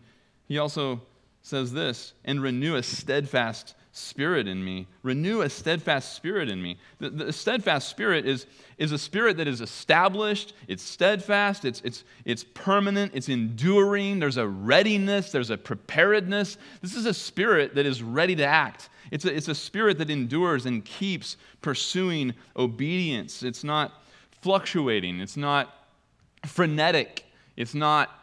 he 0.48 0.60
also 0.60 1.02
says 1.42 1.74
this 1.74 2.14
and 2.26 2.42
renew 2.42 2.76
a 2.76 2.84
steadfast 2.84 3.74
spirit 3.94 4.48
in 4.48 4.64
me. 4.64 4.88
Renew 5.04 5.42
a 5.42 5.50
steadfast 5.50 6.14
spirit 6.14 6.50
in 6.50 6.62
me. 6.62 6.78
The, 7.00 7.10
the, 7.10 7.34
steadfast 7.34 7.90
spirit 7.90 8.26
is, 8.26 8.46
is 8.78 8.92
a 8.92 8.98
spirit 8.98 9.38
that 9.38 9.48
is 9.48 9.60
established, 9.60 10.54
it's 10.68 10.84
steadfast, 10.84 11.66
it's, 11.66 11.82
it's, 11.82 12.04
it's 12.24 12.44
permanent, 12.54 13.12
it's 13.14 13.28
enduring. 13.28 14.20
There's 14.20 14.38
a 14.38 14.48
readiness, 14.48 15.32
there's 15.32 15.50
a 15.50 15.58
preparedness. 15.58 16.58
This 16.82 16.96
is 16.96 17.06
a 17.06 17.14
spirit 17.14 17.76
that 17.76 17.86
is 17.86 18.02
ready 18.02 18.36
to 18.36 18.46
act. 18.46 18.90
It's 19.12 19.26
a, 19.26 19.36
it's 19.36 19.50
a 19.50 19.56
spirit 19.56 19.98
that 19.98 20.10
endures 20.10 20.66
and 20.66 20.86
keeps 20.86 21.36
pursuing 21.62 22.34
obedience. 22.56 23.44
It's 23.44 23.64
not 23.64 24.04
fluctuating, 24.42 25.20
it's 25.20 25.38
not 25.38 25.88
frenetic, 26.46 27.26
it's 27.58 27.76
not 27.76 28.21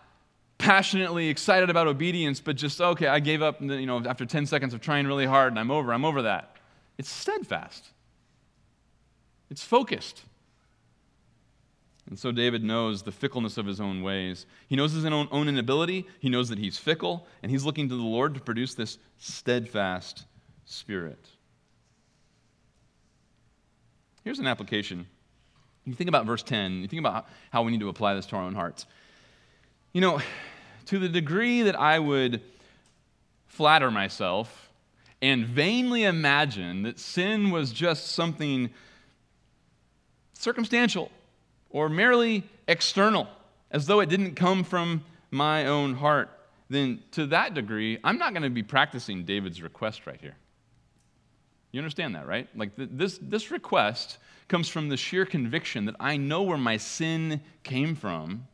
passionately 0.58 1.28
excited 1.28 1.70
about 1.70 1.86
obedience, 1.86 2.40
but 2.40 2.56
just, 2.56 2.80
okay, 2.80 3.06
I 3.06 3.20
gave 3.20 3.42
up 3.42 3.60
you 3.60 3.86
know, 3.86 4.02
after 4.04 4.26
10 4.26 4.46
seconds 4.46 4.74
of 4.74 4.80
trying 4.80 5.06
really 5.06 5.26
hard 5.26 5.52
and 5.52 5.58
I'm 5.58 5.70
over, 5.70 5.92
I'm 5.92 6.04
over 6.04 6.22
that. 6.22 6.56
It's 6.98 7.10
steadfast, 7.10 7.88
it's 9.50 9.62
focused. 9.62 10.22
And 12.08 12.18
so 12.18 12.32
David 12.32 12.64
knows 12.64 13.02
the 13.02 13.12
fickleness 13.12 13.58
of 13.58 13.66
his 13.66 13.82
own 13.82 14.02
ways. 14.02 14.46
He 14.66 14.76
knows 14.76 14.92
his 14.92 15.04
own, 15.04 15.28
own 15.30 15.46
inability. 15.46 16.06
He 16.20 16.30
knows 16.30 16.48
that 16.48 16.58
he's 16.58 16.78
fickle, 16.78 17.26
and 17.42 17.52
he's 17.52 17.66
looking 17.66 17.86
to 17.90 17.94
the 17.94 18.02
Lord 18.02 18.32
to 18.32 18.40
produce 18.40 18.72
this 18.72 18.96
steadfast 19.18 20.24
spirit. 20.64 21.22
Here's 24.24 24.38
an 24.38 24.46
application. 24.46 25.06
You 25.84 25.94
think 25.94 26.08
about 26.08 26.24
verse 26.24 26.42
10, 26.42 26.80
you 26.80 26.88
think 26.88 27.00
about 27.00 27.28
how 27.50 27.62
we 27.62 27.72
need 27.72 27.80
to 27.80 27.88
apply 27.88 28.14
this 28.14 28.26
to 28.26 28.36
our 28.36 28.42
own 28.42 28.54
hearts. 28.54 28.86
You 29.98 30.02
know, 30.02 30.20
to 30.86 31.00
the 31.00 31.08
degree 31.08 31.62
that 31.62 31.74
I 31.74 31.98
would 31.98 32.40
flatter 33.48 33.90
myself 33.90 34.70
and 35.20 35.44
vainly 35.44 36.04
imagine 36.04 36.84
that 36.84 37.00
sin 37.00 37.50
was 37.50 37.72
just 37.72 38.12
something 38.12 38.70
circumstantial 40.34 41.10
or 41.70 41.88
merely 41.88 42.44
external, 42.68 43.26
as 43.72 43.86
though 43.86 43.98
it 43.98 44.08
didn't 44.08 44.36
come 44.36 44.62
from 44.62 45.02
my 45.32 45.66
own 45.66 45.94
heart, 45.94 46.30
then 46.70 47.02
to 47.10 47.26
that 47.26 47.54
degree, 47.54 47.98
I'm 48.04 48.18
not 48.18 48.32
going 48.34 48.44
to 48.44 48.50
be 48.50 48.62
practicing 48.62 49.24
David's 49.24 49.62
request 49.62 50.06
right 50.06 50.20
here. 50.20 50.36
You 51.72 51.80
understand 51.80 52.14
that, 52.14 52.28
right? 52.28 52.48
Like 52.54 52.76
th- 52.76 52.90
this, 52.92 53.18
this 53.20 53.50
request 53.50 54.18
comes 54.46 54.68
from 54.68 54.90
the 54.90 54.96
sheer 54.96 55.26
conviction 55.26 55.86
that 55.86 55.96
I 55.98 56.18
know 56.18 56.42
where 56.42 56.56
my 56.56 56.76
sin 56.76 57.40
came 57.64 57.96
from 57.96 58.46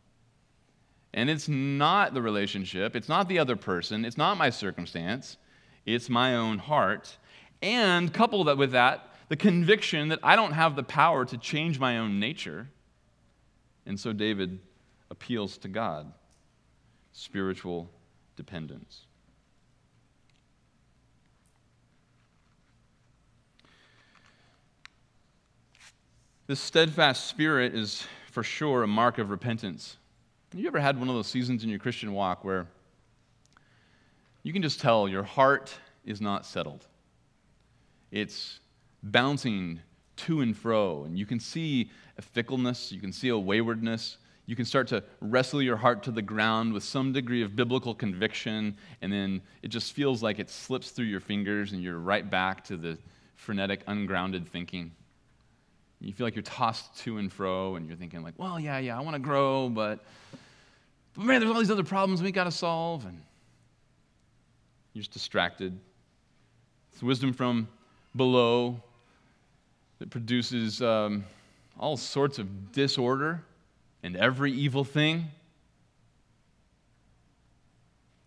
and 1.15 1.31
it's 1.31 1.49
not 1.49 2.13
the 2.13 2.21
relationship, 2.21 2.95
it's 2.97 3.09
not 3.09 3.29
the 3.29 3.39
other 3.39 3.57
person, 3.57 4.05
it's 4.05 4.19
not 4.19 4.37
my 4.37 4.51
circumstance, 4.51 5.39
it's 5.87 6.11
my 6.11 6.35
own 6.35 6.59
heart. 6.59 7.17
And 7.63 8.13
couple 8.13 8.45
that 8.45 8.59
with 8.59 8.73
that, 8.73 9.15
the 9.29 9.37
conviction 9.37 10.09
that 10.09 10.19
I 10.23 10.37
don't 10.37 10.53
have 10.53 10.77
the 10.77 10.83
power 10.83 11.25
to 11.25 11.39
change 11.39 11.79
my 11.79 11.99
own 11.99 12.21
nature. 12.21 12.69
And 13.87 13.99
so 13.99 14.13
David 14.13 14.59
appeals 15.11 15.57
to 15.59 15.69
God 15.69 16.13
spiritual 17.13 17.89
dependence. 18.37 19.07
This 26.49 26.61
steadfast 26.61 27.29
spirit 27.29 27.75
is 27.75 28.05
for 28.33 28.43
sure 28.43 28.83
a 28.83 28.89
mark 28.89 29.19
of 29.19 29.31
repentance. 29.31 29.97
You 30.57 30.69
ever 30.69 30.79
had 30.79 31.01
one 31.01 31.09
of 31.09 31.17
those 31.17 31.27
seasons 31.27 31.65
in 31.65 31.69
your 31.69 31.81
Christian 31.81 32.13
walk 32.13 32.45
where 32.45 32.69
you 34.45 34.53
can 34.53 34.63
just 34.63 34.81
tell 34.81 35.09
your 35.09 35.25
heart 35.25 35.75
is 36.05 36.21
not 36.21 36.47
settled? 36.47 36.87
It's 38.13 38.61
bouncing 39.03 39.81
to 40.17 40.43
and 40.43 40.57
fro, 40.57 41.05
and 41.05 41.19
you 41.19 41.27
can 41.27 41.41
see 41.41 41.91
a 42.19 42.23
fickleness, 42.23 42.93
you 42.93 43.01
can 43.01 43.13
see 43.13 43.31
a 43.31 43.37
waywardness. 43.37 44.19
You 44.47 44.55
can 44.55 44.65
start 44.65 44.87
to 44.89 45.03
wrestle 45.21 45.61
your 45.61 45.77
heart 45.77 46.05
to 46.05 46.13
the 46.13 46.23
ground 46.23 46.73
with 46.73 46.85
some 46.85 47.13
degree 47.13 47.43
of 47.43 47.57
biblical 47.57 47.93
conviction, 47.93 48.77
and 49.03 49.13
then 49.13 49.43
it 49.63 49.69
just 49.69 49.93
feels 49.93 50.23
like 50.23 50.39
it 50.39 50.49
slips 50.51 50.91
through 50.91 51.07
your 51.07 51.19
fingers, 51.19 51.73
and 51.73 51.83
you're 51.83 51.99
right 51.99 52.31
back 52.31 52.63
to 52.67 52.77
the 52.77 52.97
frenetic, 53.35 53.83
ungrounded 53.89 54.47
thinking. 54.47 54.93
You 56.01 56.13
feel 56.13 56.27
like 56.27 56.37
you're 56.37 56.43
tossed 56.43 56.97
to 56.99 57.19
and 57.19 57.33
fro, 57.33 57.75
and 57.75 57.89
you're 57.89 57.97
thinking, 57.97 58.23
like, 58.23 58.35
well, 58.37 58.61
yeah, 58.61 58.79
yeah, 58.79 58.97
I 58.97 59.01
want 59.01 59.15
to 59.15 59.21
grow, 59.21 59.69
but 59.69 60.05
but 61.15 61.25
man, 61.25 61.41
there's 61.41 61.53
all 61.53 61.61
these 61.61 61.71
other 61.71 61.85
problems 61.85 62.23
we 62.23 62.33
got 62.33 62.45
to 62.45 62.51
solve, 62.51 63.05
and 63.07 63.21
you're 64.93 65.03
just 65.03 65.13
distracted. 65.13 65.79
It's 66.93 67.03
wisdom 67.03 67.33
from 67.33 67.69
below 68.17 68.81
that 69.99 70.11
produces 70.11 70.83
um, 70.83 71.25
all 71.79 71.97
sorts 71.97 72.39
of 72.39 72.73
disorder 72.73 73.43
and 74.03 74.17
every 74.17 74.53
evil 74.53 74.85
thing. 74.85 75.27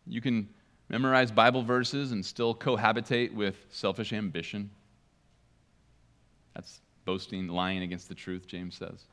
You 0.06 0.21
can 0.21 0.47
memorize 0.89 1.32
Bible 1.32 1.63
verses 1.63 2.13
and 2.13 2.26
still 2.26 2.56
cohabitate 2.56 3.34
with 3.34 3.65
selfish 3.69 4.13
ambition. 4.13 4.69
That's 6.56 6.82
boasting, 7.04 7.47
lying 7.47 7.84
against 7.84 8.08
the 8.10 8.15
truth, 8.15 8.47
James 8.47 8.76
says. 8.76 9.06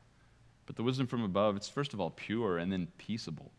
But 0.65 0.75
the 0.75 0.83
wisdom 0.83 1.07
from 1.07 1.23
above, 1.23 1.55
it's 1.55 1.69
first 1.69 1.93
of 1.93 1.99
all 1.99 2.09
pure 2.09 2.57
and 2.57 2.71
then 2.71 2.87
peaceable 2.97 3.51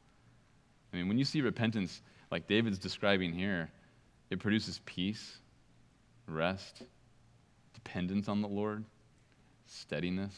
I 0.96 0.98
mean, 1.00 1.08
when 1.08 1.18
you 1.18 1.26
see 1.26 1.42
repentance 1.42 2.00
like 2.30 2.48
David's 2.48 2.78
describing 2.78 3.30
here, 3.30 3.70
it 4.30 4.38
produces 4.38 4.80
peace, 4.86 5.40
rest, 6.26 6.84
dependence 7.74 8.28
on 8.28 8.40
the 8.40 8.48
Lord, 8.48 8.82
steadiness. 9.66 10.32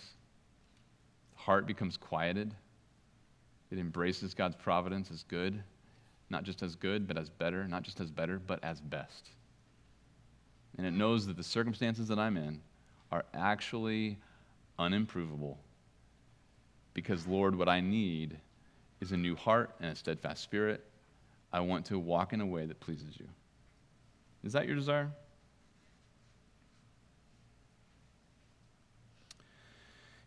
The 1.37 1.43
heart 1.43 1.65
becomes 1.65 1.97
quieted. 1.97 2.53
It 3.71 3.79
embraces 3.79 4.35
God's 4.35 4.57
providence 4.57 5.13
as 5.13 5.23
good, 5.23 5.63
not 6.29 6.43
just 6.43 6.61
as 6.65 6.75
good, 6.75 7.07
but 7.07 7.17
as 7.17 7.31
better, 7.31 7.69
not 7.69 7.85
just 7.85 8.01
as 8.01 8.11
better, 8.11 8.41
but 8.45 8.59
as 8.65 8.81
best. 8.81 9.31
And 10.77 10.85
it 10.85 10.93
knows 10.93 11.25
that 11.29 11.37
the 11.37 11.45
circumstances 11.45 12.09
that 12.09 12.19
I'm 12.19 12.37
in 12.37 12.61
are 13.13 13.25
actually 13.33 14.19
unimprovable. 14.77 15.57
Because, 16.95 17.29
Lord, 17.29 17.55
what 17.55 17.69
I 17.69 17.81
need 17.81 18.39
is 19.01 19.13
a 19.13 19.17
new 19.17 19.37
heart 19.37 19.75
and 19.81 19.93
a 19.93 19.97
steadfast 19.97 20.43
spirit. 20.43 20.85
I 21.53 21.61
want 21.61 21.87
to 21.87 21.99
walk 21.99 22.33
in 22.33 22.41
a 22.41 22.47
way 22.47 22.67
that 22.67 22.81
pleases 22.81 23.19
you. 23.19 23.27
Is 24.45 24.53
that 24.53 24.67
your 24.67 24.77
desire? 24.77 25.11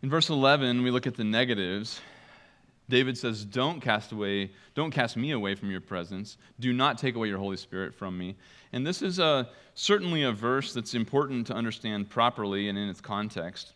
In 0.02 0.10
verse 0.10 0.30
11, 0.30 0.82
we 0.82 0.90
look 0.90 1.06
at 1.06 1.16
the 1.16 1.24
negatives. 1.24 2.02
David 2.90 3.18
says, 3.18 3.46
Don't 3.46 3.80
cast 3.82 4.12
away, 4.12 4.52
don't 4.74 4.92
cast 4.92 5.16
me 5.16 5.32
away 5.32 5.54
from 5.56 5.70
your 5.70 5.80
presence. 5.80 6.38
Do 6.60 6.74
not 6.74 6.98
take 6.98 7.16
away 7.16 7.28
your 7.28 7.38
Holy 7.38 7.58
Spirit 7.58 7.94
from 7.94 8.18
me. 8.18 8.36
And 8.74 8.86
this 8.86 9.02
is 9.02 9.20
a, 9.20 9.50
certainly 9.76 10.24
a 10.24 10.32
verse 10.32 10.74
that's 10.74 10.96
important 10.96 11.48
to 11.48 11.54
understand 11.54 12.10
properly 12.10 12.68
and 12.68 12.78
in 12.78 12.90
its 12.90 13.00
context. 13.00 13.74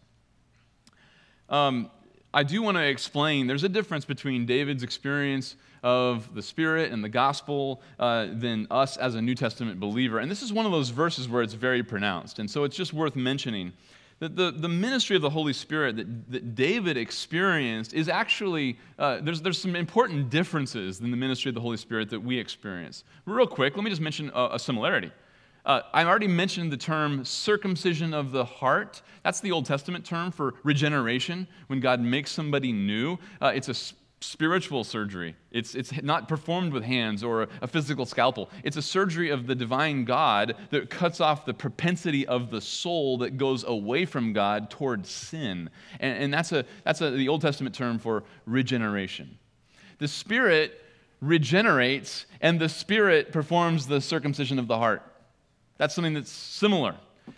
Um, 1.48 1.92
I 2.36 2.44
do 2.44 2.62
want 2.62 2.76
to 2.76 2.84
explain 2.84 3.48
there's 3.48 3.64
a 3.64 3.70
difference 3.70 4.04
between 4.04 4.46
David's 4.46 4.84
experience 4.84 5.56
of 5.84 6.36
the 6.36 6.42
Spirit 6.42 6.92
and 6.92 7.02
the 7.02 7.08
gospel 7.08 7.82
uh, 7.98 8.28
than 8.30 8.68
us 8.70 8.98
as 8.98 9.16
a 9.16 9.22
New 9.22 9.36
Testament 9.36 9.80
believer. 9.80 10.20
And 10.20 10.30
this 10.30 10.42
is 10.42 10.52
one 10.52 10.66
of 10.66 10.74
those 10.74 10.90
verses 10.90 11.30
where 11.30 11.42
it's 11.42 11.54
very 11.54 11.82
pronounced. 11.82 12.40
And 12.40 12.52
so 12.52 12.66
it's 12.66 12.76
just 12.76 12.92
worth 12.92 13.16
mentioning 13.16 13.72
that 14.20 14.36
the, 14.36 14.52
the 14.52 14.68
ministry 14.68 15.16
of 15.16 15.22
the 15.22 15.30
Holy 15.30 15.54
Spirit 15.54 15.96
that, 15.96 16.30
that 16.30 16.56
David 16.56 16.98
experienced 16.98 17.94
is 17.94 18.10
actually, 18.10 18.78
uh, 19.00 19.20
there's, 19.22 19.42
there's 19.42 19.58
some 19.58 19.78
important 19.78 20.30
differences 20.30 21.00
in 21.00 21.12
the 21.12 21.18
ministry 21.18 21.48
of 21.48 21.56
the 21.56 21.62
Holy 21.62 21.78
Spirit 21.78 22.10
that 22.10 22.20
we 22.20 22.38
experience. 22.38 23.06
Real 23.26 23.48
quick, 23.48 23.78
let 23.78 23.84
me 23.86 23.90
just 23.90 24.02
mention 24.02 24.30
a, 24.36 24.50
a 24.54 24.60
similarity. 24.60 25.10
Uh, 25.66 25.82
I 25.94 26.04
already 26.04 26.28
mentioned 26.28 26.72
the 26.72 26.78
term 26.78 27.26
circumcision 27.26 28.14
of 28.14 28.32
the 28.32 28.46
heart. 28.46 29.02
That's 29.24 29.40
the 29.40 29.52
Old 29.52 29.66
Testament 29.66 30.06
term 30.06 30.32
for 30.32 30.54
regeneration, 30.64 31.48
when 31.68 31.80
God 31.80 32.00
makes 32.00 32.32
somebody 32.32 32.72
new. 32.72 33.18
Uh, 33.42 33.52
it's 33.56 33.70
a 33.70 33.76
spiritual 34.22 34.84
surgery. 34.84 35.36
It's, 35.52 35.76
it's 35.76 35.92
not 36.04 36.28
performed 36.28 36.72
with 36.72 36.84
hands 36.84 37.24
or 37.24 37.48
a 37.62 37.68
physical 37.68 38.06
scalpel. 38.06 38.50
It's 38.64 38.78
a 38.78 38.82
surgery 38.82 39.30
of 39.30 39.48
the 39.48 39.56
divine 39.56 40.06
God 40.06 40.56
that 40.70 40.90
cuts 40.90 41.20
off 41.20 41.46
the 41.46 41.54
propensity 41.54 42.28
of 42.28 42.52
the 42.52 42.62
soul 42.62 43.18
that 43.20 43.38
goes 43.38 43.64
away 43.64 44.06
from 44.06 44.34
God 44.34 44.70
towards 44.70 45.10
sin. 45.10 45.70
And, 46.00 46.24
and 46.24 46.34
that's, 46.34 46.52
a, 46.52 46.66
that's 46.84 47.02
a, 47.02 47.12
the 47.12 47.28
Old 47.28 47.42
Testament 47.42 47.76
term 47.76 47.98
for 48.00 48.24
regeneration. 48.46 49.38
The 49.98 50.08
Spirit 50.08 50.82
regenerates, 51.22 52.26
and 52.42 52.60
the 52.60 52.70
Spirit 52.70 53.32
performs 53.32 53.88
the 53.88 54.00
circumcision 54.00 54.60
of 54.60 54.68
the 54.68 54.78
heart. 54.78 55.02
That's 55.78 55.94
something 55.94 56.14
that's 56.14 56.32
similar. 56.32 56.96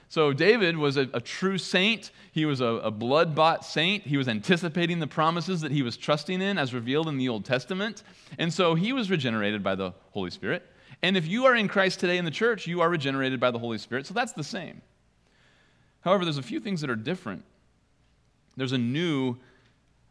So, 0.10 0.34
David 0.34 0.78
was 0.78 0.98
a, 0.98 1.10
a 1.14 1.22
true 1.22 1.58
saint. 1.58 2.12
He 2.34 2.46
was 2.46 2.60
a, 2.60 2.66
a 2.66 2.92
blood 2.92 3.34
bought 3.36 3.64
saint. 3.64 4.04
He 4.04 4.18
was 4.18 4.28
anticipating 4.28 5.00
the 5.00 5.08
promises 5.08 5.62
that 5.62 5.72
he 5.72 5.82
was 5.82 5.96
trusting 5.96 6.42
in 6.42 6.58
as 6.58 6.74
revealed 6.74 7.08
in 7.08 7.18
the 7.18 7.30
Old 7.30 7.46
Testament. 7.46 8.04
And 8.38 8.54
so, 8.54 8.76
he 8.76 8.92
was 8.92 9.10
regenerated 9.10 9.64
by 9.64 9.76
the 9.76 9.94
Holy 10.12 10.30
Spirit. 10.30 10.64
And 11.04 11.16
if 11.16 11.26
you 11.28 11.46
are 11.46 11.56
in 11.56 11.68
Christ 11.68 12.00
today 12.00 12.18
in 12.18 12.26
the 12.26 12.32
church, 12.32 12.68
you 12.68 12.82
are 12.82 12.90
regenerated 12.90 13.40
by 13.40 13.52
the 13.52 13.60
Holy 13.60 13.78
Spirit. 13.78 14.06
So, 14.06 14.14
that's 14.14 14.34
the 14.34 14.44
same. 14.44 14.82
However, 16.02 16.26
there's 16.26 16.38
a 16.38 16.44
few 16.44 16.60
things 16.60 16.82
that 16.82 16.90
are 16.90 16.96
different. 16.96 17.44
There's 18.58 18.74
a 18.74 18.78
new 18.78 19.38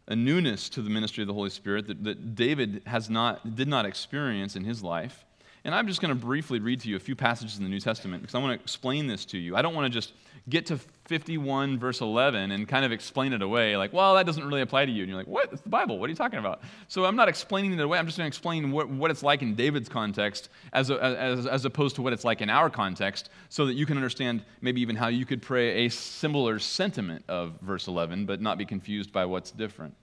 a 0.09 0.15
newness 0.15 0.69
to 0.71 0.83
the 0.83 0.91
ministry 0.91 1.23
of 1.23 1.27
the 1.27 1.35
Holy 1.35 1.51
Spirit 1.51 1.89
that, 1.89 2.05
that 2.05 2.35
David 2.35 2.83
has 2.87 3.11
not, 3.11 3.57
did 3.57 3.69
not 3.69 3.85
experience 3.85 4.55
in 4.55 4.65
his 4.65 4.83
life. 4.83 5.26
And 5.67 5.75
I'm 5.75 5.89
just 5.89 6.01
going 6.01 6.11
to 6.11 6.15
briefly 6.15 6.61
read 6.61 6.79
to 6.83 6.89
you 6.89 6.95
a 6.95 7.01
few 7.01 7.17
passages 7.17 7.59
in 7.59 7.65
the 7.65 7.69
New 7.69 7.81
Testament 7.81 8.23
because 8.23 8.37
I 8.37 8.39
want 8.39 8.57
to 8.57 8.63
explain 8.63 9.09
this 9.09 9.25
to 9.27 9.37
you. 9.37 9.57
I 9.57 9.63
don't 9.63 9.75
want 9.75 9.93
to 9.93 9.99
just 9.99 10.13
get 10.49 10.67
to 10.67 10.79
51, 11.07 11.81
verse 11.81 12.01
11, 12.01 12.53
and 12.53 12.69
kind 12.69 12.85
of 12.85 12.93
explain 12.93 13.33
it 13.33 13.43
away, 13.43 13.77
like, 13.77 13.93
well, 13.93 14.15
that 14.15 14.27
doesn't 14.27 14.47
really 14.47 14.61
apply 14.61 14.87
to 14.87 14.93
you. 14.93 15.03
And 15.03 15.11
you're 15.11 15.19
like, 15.19 15.27
what? 15.27 15.53
It's 15.53 15.63
the 15.63 15.69
Bible. 15.69 15.99
What 15.99 16.07
are 16.07 16.11
you 16.11 16.17
talking 16.17 16.39
about? 16.39 16.61
So 16.87 17.05
I'm 17.05 17.17
not 17.17 17.29
explaining 17.29 17.73
it 17.73 17.81
away. 17.81 17.99
I'm 17.99 18.07
just 18.07 18.17
going 18.17 18.27
to 18.27 18.29
explain 18.29 18.71
what, 18.71 18.89
what 18.89 19.11
it's 19.11 19.25
like 19.25 19.43
in 19.43 19.57
David's 19.57 19.89
context 19.89 20.51
as, 20.73 20.91
a, 20.91 21.03
as, 21.03 21.49
as 21.49 21.65
opposed 21.65 21.97
to 21.97 22.03
what 22.03 22.13
it's 22.13 22.25
like 22.25 22.43
in 22.43 22.49
our 22.49 22.71
context 22.71 23.31
so 23.49 23.67
that 23.67 23.75
you 23.75 23.87
can 23.87 23.97
understand 23.97 24.45
maybe 24.61 24.81
even 24.81 24.95
how 24.95 25.09
you 25.09 25.27
could 25.27 25.43
pray 25.43 25.87
a 25.87 25.89
similar 25.89 26.61
sentiment 26.61 27.25
of 27.27 27.59
verse 27.61 27.89
11, 27.89 28.25
but 28.25 28.41
not 28.41 28.57
be 28.57 28.65
confused 28.65 29.13
by 29.13 29.25
what's 29.25 29.51
different. 29.51 29.97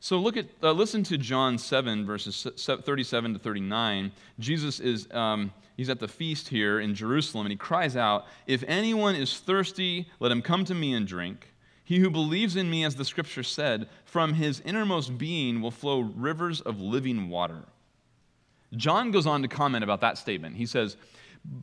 So 0.00 0.18
look 0.18 0.36
at, 0.36 0.46
uh, 0.62 0.72
listen 0.72 1.02
to 1.04 1.16
John 1.16 1.56
7, 1.56 2.04
verses 2.04 2.46
37 2.56 3.34
to 3.34 3.38
39. 3.38 4.12
Jesus 4.38 4.78
is, 4.78 5.08
um, 5.12 5.52
he's 5.76 5.88
at 5.88 5.98
the 5.98 6.08
feast 6.08 6.48
here 6.48 6.80
in 6.80 6.94
Jerusalem, 6.94 7.46
and 7.46 7.52
he 7.52 7.56
cries 7.56 7.96
out, 7.96 8.26
If 8.46 8.62
anyone 8.66 9.14
is 9.14 9.38
thirsty, 9.40 10.06
let 10.20 10.30
him 10.30 10.42
come 10.42 10.64
to 10.66 10.74
me 10.74 10.92
and 10.92 11.06
drink. 11.06 11.54
He 11.84 11.98
who 11.98 12.10
believes 12.10 12.56
in 12.56 12.70
me, 12.70 12.84
as 12.84 12.96
the 12.96 13.04
scripture 13.04 13.42
said, 13.42 13.88
from 14.04 14.34
his 14.34 14.60
innermost 14.60 15.18
being 15.18 15.60
will 15.60 15.70
flow 15.70 16.00
rivers 16.00 16.60
of 16.60 16.80
living 16.80 17.28
water. 17.28 17.64
John 18.76 19.10
goes 19.10 19.26
on 19.26 19.42
to 19.42 19.48
comment 19.48 19.84
about 19.84 20.00
that 20.00 20.18
statement. 20.18 20.56
He 20.56 20.66
says, 20.66 20.96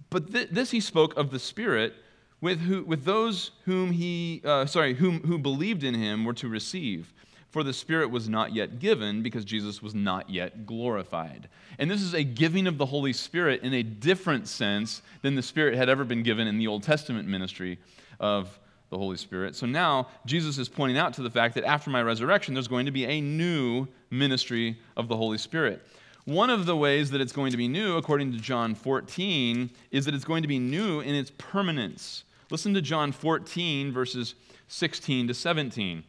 But 0.10 0.32
th- 0.32 0.50
this 0.50 0.72
he 0.72 0.80
spoke 0.80 1.18
of 1.18 1.32
the 1.32 1.40
Spirit 1.40 1.96
with, 2.40 2.60
who, 2.62 2.84
with 2.84 3.04
those 3.04 3.52
whom 3.66 3.92
he, 3.92 4.42
uh, 4.44 4.66
sorry, 4.66 4.94
whom, 4.96 5.22
who 5.22 5.38
believed 5.38 5.84
in 5.84 5.94
him 5.94 6.24
were 6.24 6.34
to 6.34 6.48
receive 6.48 7.14
for 7.52 7.64
the 7.64 7.74
Spirit 7.74 8.10
was 8.10 8.30
not 8.30 8.56
yet 8.56 8.80
given 8.80 9.22
because 9.22 9.46
Jesus 9.46 9.82
was 9.82 9.94
not 9.94 10.30
yet 10.30 10.66
glorified. 10.66 11.50
And 11.78 11.92
this 11.92 12.02
is 12.02 12.14
a 12.14 12.24
giving 12.24 12.66
of 12.66 12.78
the 12.78 12.86
Holy 12.86 13.14
Spirit 13.14 13.62
in 13.62 13.74
a 13.74 13.84
different 13.84 14.48
sense 14.48 15.02
than 15.22 15.36
the 15.36 15.42
Spirit 15.44 15.76
had 15.76 15.90
ever 15.90 16.06
been 16.06 16.24
given 16.24 16.48
in 16.48 16.58
the 16.58 16.68
Old 16.68 16.84
Testament 16.84 17.28
ministry 17.28 17.78
of 18.20 18.58
the 18.90 18.98
Holy 18.98 19.18
Spirit. 19.18 19.56
So 19.56 19.66
now 19.66 20.08
Jesus 20.26 20.58
is 20.58 20.70
pointing 20.70 20.98
out 20.98 21.14
to 21.16 21.22
the 21.22 21.30
fact 21.30 21.56
that 21.56 21.66
after 21.66 21.90
my 21.90 22.02
resurrection, 22.02 22.54
there's 22.54 22.68
going 22.70 22.86
to 22.86 22.92
be 22.92 23.06
a 23.06 23.20
new 23.20 23.88
ministry 24.10 24.78
of 24.96 25.10
the 25.10 25.18
Holy 25.18 25.38
Spirit. 25.38 25.82
One 26.26 26.50
of 26.50 26.66
the 26.66 26.76
ways 26.76 27.12
that 27.12 27.20
it's 27.20 27.34
going 27.34 27.52
to 27.52 27.58
be 27.58 27.68
new, 27.68 27.98
according 27.98 28.32
to 28.32 28.38
John 28.38 28.76
14, 28.76 29.72
is 29.92 30.06
that 30.06 30.14
it's 30.14 30.24
going 30.24 30.44
to 30.44 30.48
be 30.48 30.60
new 30.60 31.00
in 31.02 31.16
its 31.16 31.32
permanence. 31.38 32.24
Listen 32.50 32.74
to 32.76 32.82
John 32.82 33.12
14, 33.12 33.92
verses 33.92 34.36
16 34.68 35.30
to 35.30 35.34
17. 35.34 36.04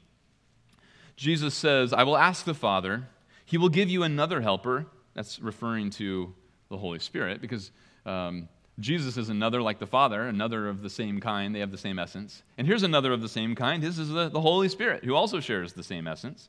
Jesus 1.17 1.55
says, 1.55 1.93
I 1.93 2.05
will 2.05 2.17
ask 2.17 2.45
the 2.45 2.55
Father, 2.55 3.09
he 3.45 3.59
will 3.59 3.69
give 3.69 3.91
you 3.91 4.03
another 4.03 4.41
helper. 4.41 4.87
That's 5.15 5.39
referring 5.41 5.91
to 5.91 6.35
the 6.71 6.79
Holy 6.79 6.99
Spirit, 6.99 7.41
because 7.41 7.71
um, 8.07 8.49
Jesus 8.81 9.19
is 9.19 9.29
another 9.29 9.61
like 9.61 9.79
the 9.79 9.87
Father, 9.87 10.27
another 10.27 10.69
of 10.69 10.81
the 10.81 10.89
same 10.89 11.21
kind. 11.21 11.55
They 11.55 11.61
have 11.61 11.71
the 11.71 11.77
same 11.77 11.99
essence. 11.99 12.43
And 12.57 12.67
here's 12.67 12.83
another 12.83 13.13
of 13.13 13.21
the 13.21 13.29
same 13.29 13.55
kind. 13.55 13.83
This 13.83 13.99
is 13.99 14.09
the, 14.09 14.31
the 14.31 14.41
Holy 14.41 14.69
Spirit, 14.69 15.05
who 15.05 15.15
also 15.15 15.39
shares 15.39 15.75
the 15.75 15.83
same 15.83 16.07
essence. 16.07 16.49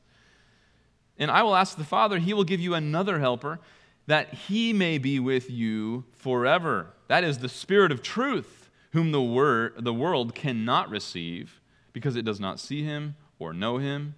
And 1.18 1.30
I 1.30 1.42
will 1.42 1.54
ask 1.54 1.76
the 1.76 1.84
Father, 1.84 2.18
he 2.18 2.32
will 2.32 2.44
give 2.44 2.60
you 2.60 2.74
another 2.74 3.20
helper, 3.20 3.60
that 4.06 4.32
he 4.32 4.72
may 4.72 4.98
be 4.98 5.20
with 5.20 5.50
you 5.50 6.04
forever. 6.12 6.94
That 7.08 7.22
is 7.22 7.38
the 7.38 7.48
Spirit 7.48 7.92
of 7.92 8.02
truth, 8.02 8.70
whom 8.92 9.12
the, 9.12 9.22
word, 9.22 9.84
the 9.84 9.94
world 9.94 10.34
cannot 10.34 10.88
receive, 10.88 11.60
because 11.92 12.16
it 12.16 12.24
does 12.24 12.40
not 12.40 12.58
see 12.58 12.82
him 12.82 13.16
or 13.38 13.52
know 13.52 13.76
him 13.76 14.14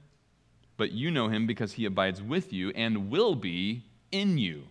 but 0.77 0.93
you 0.93 1.11
know 1.11 1.29
him 1.29 1.47
because 1.47 1.73
he 1.73 1.85
abides 1.85 2.23
with 2.23 2.53
you 2.53 2.71
and 2.71 3.11
will 3.11 3.35
be 3.35 3.85
in 4.13 4.39
you. 4.39 4.65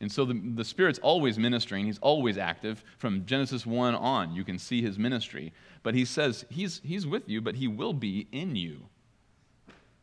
And 0.00 0.12
so 0.12 0.24
the, 0.26 0.34
the 0.54 0.64
Spirit's 0.64 0.98
always 0.98 1.38
ministering. 1.38 1.86
He's 1.86 1.98
always 2.00 2.36
active. 2.36 2.84
From 2.98 3.24
Genesis 3.24 3.64
1 3.64 3.94
on, 3.94 4.34
you 4.34 4.44
can 4.44 4.58
see 4.58 4.82
his 4.82 4.98
ministry. 4.98 5.52
But 5.82 5.94
he 5.94 6.04
says 6.04 6.44
he's, 6.50 6.80
he's 6.84 7.06
with 7.06 7.28
you, 7.28 7.40
but 7.40 7.54
he 7.54 7.66
will 7.66 7.94
be 7.94 8.28
in 8.30 8.56
you. 8.56 8.82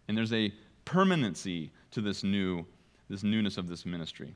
And 0.08 0.17
there's 0.17 0.34
a 0.34 0.52
permanency 0.86 1.71
to 1.91 2.02
this 2.02 2.23
new, 2.23 2.65
this 3.08 3.23
newness 3.23 3.58
of 3.58 3.67
this 3.67 3.86
ministry. 3.86 4.34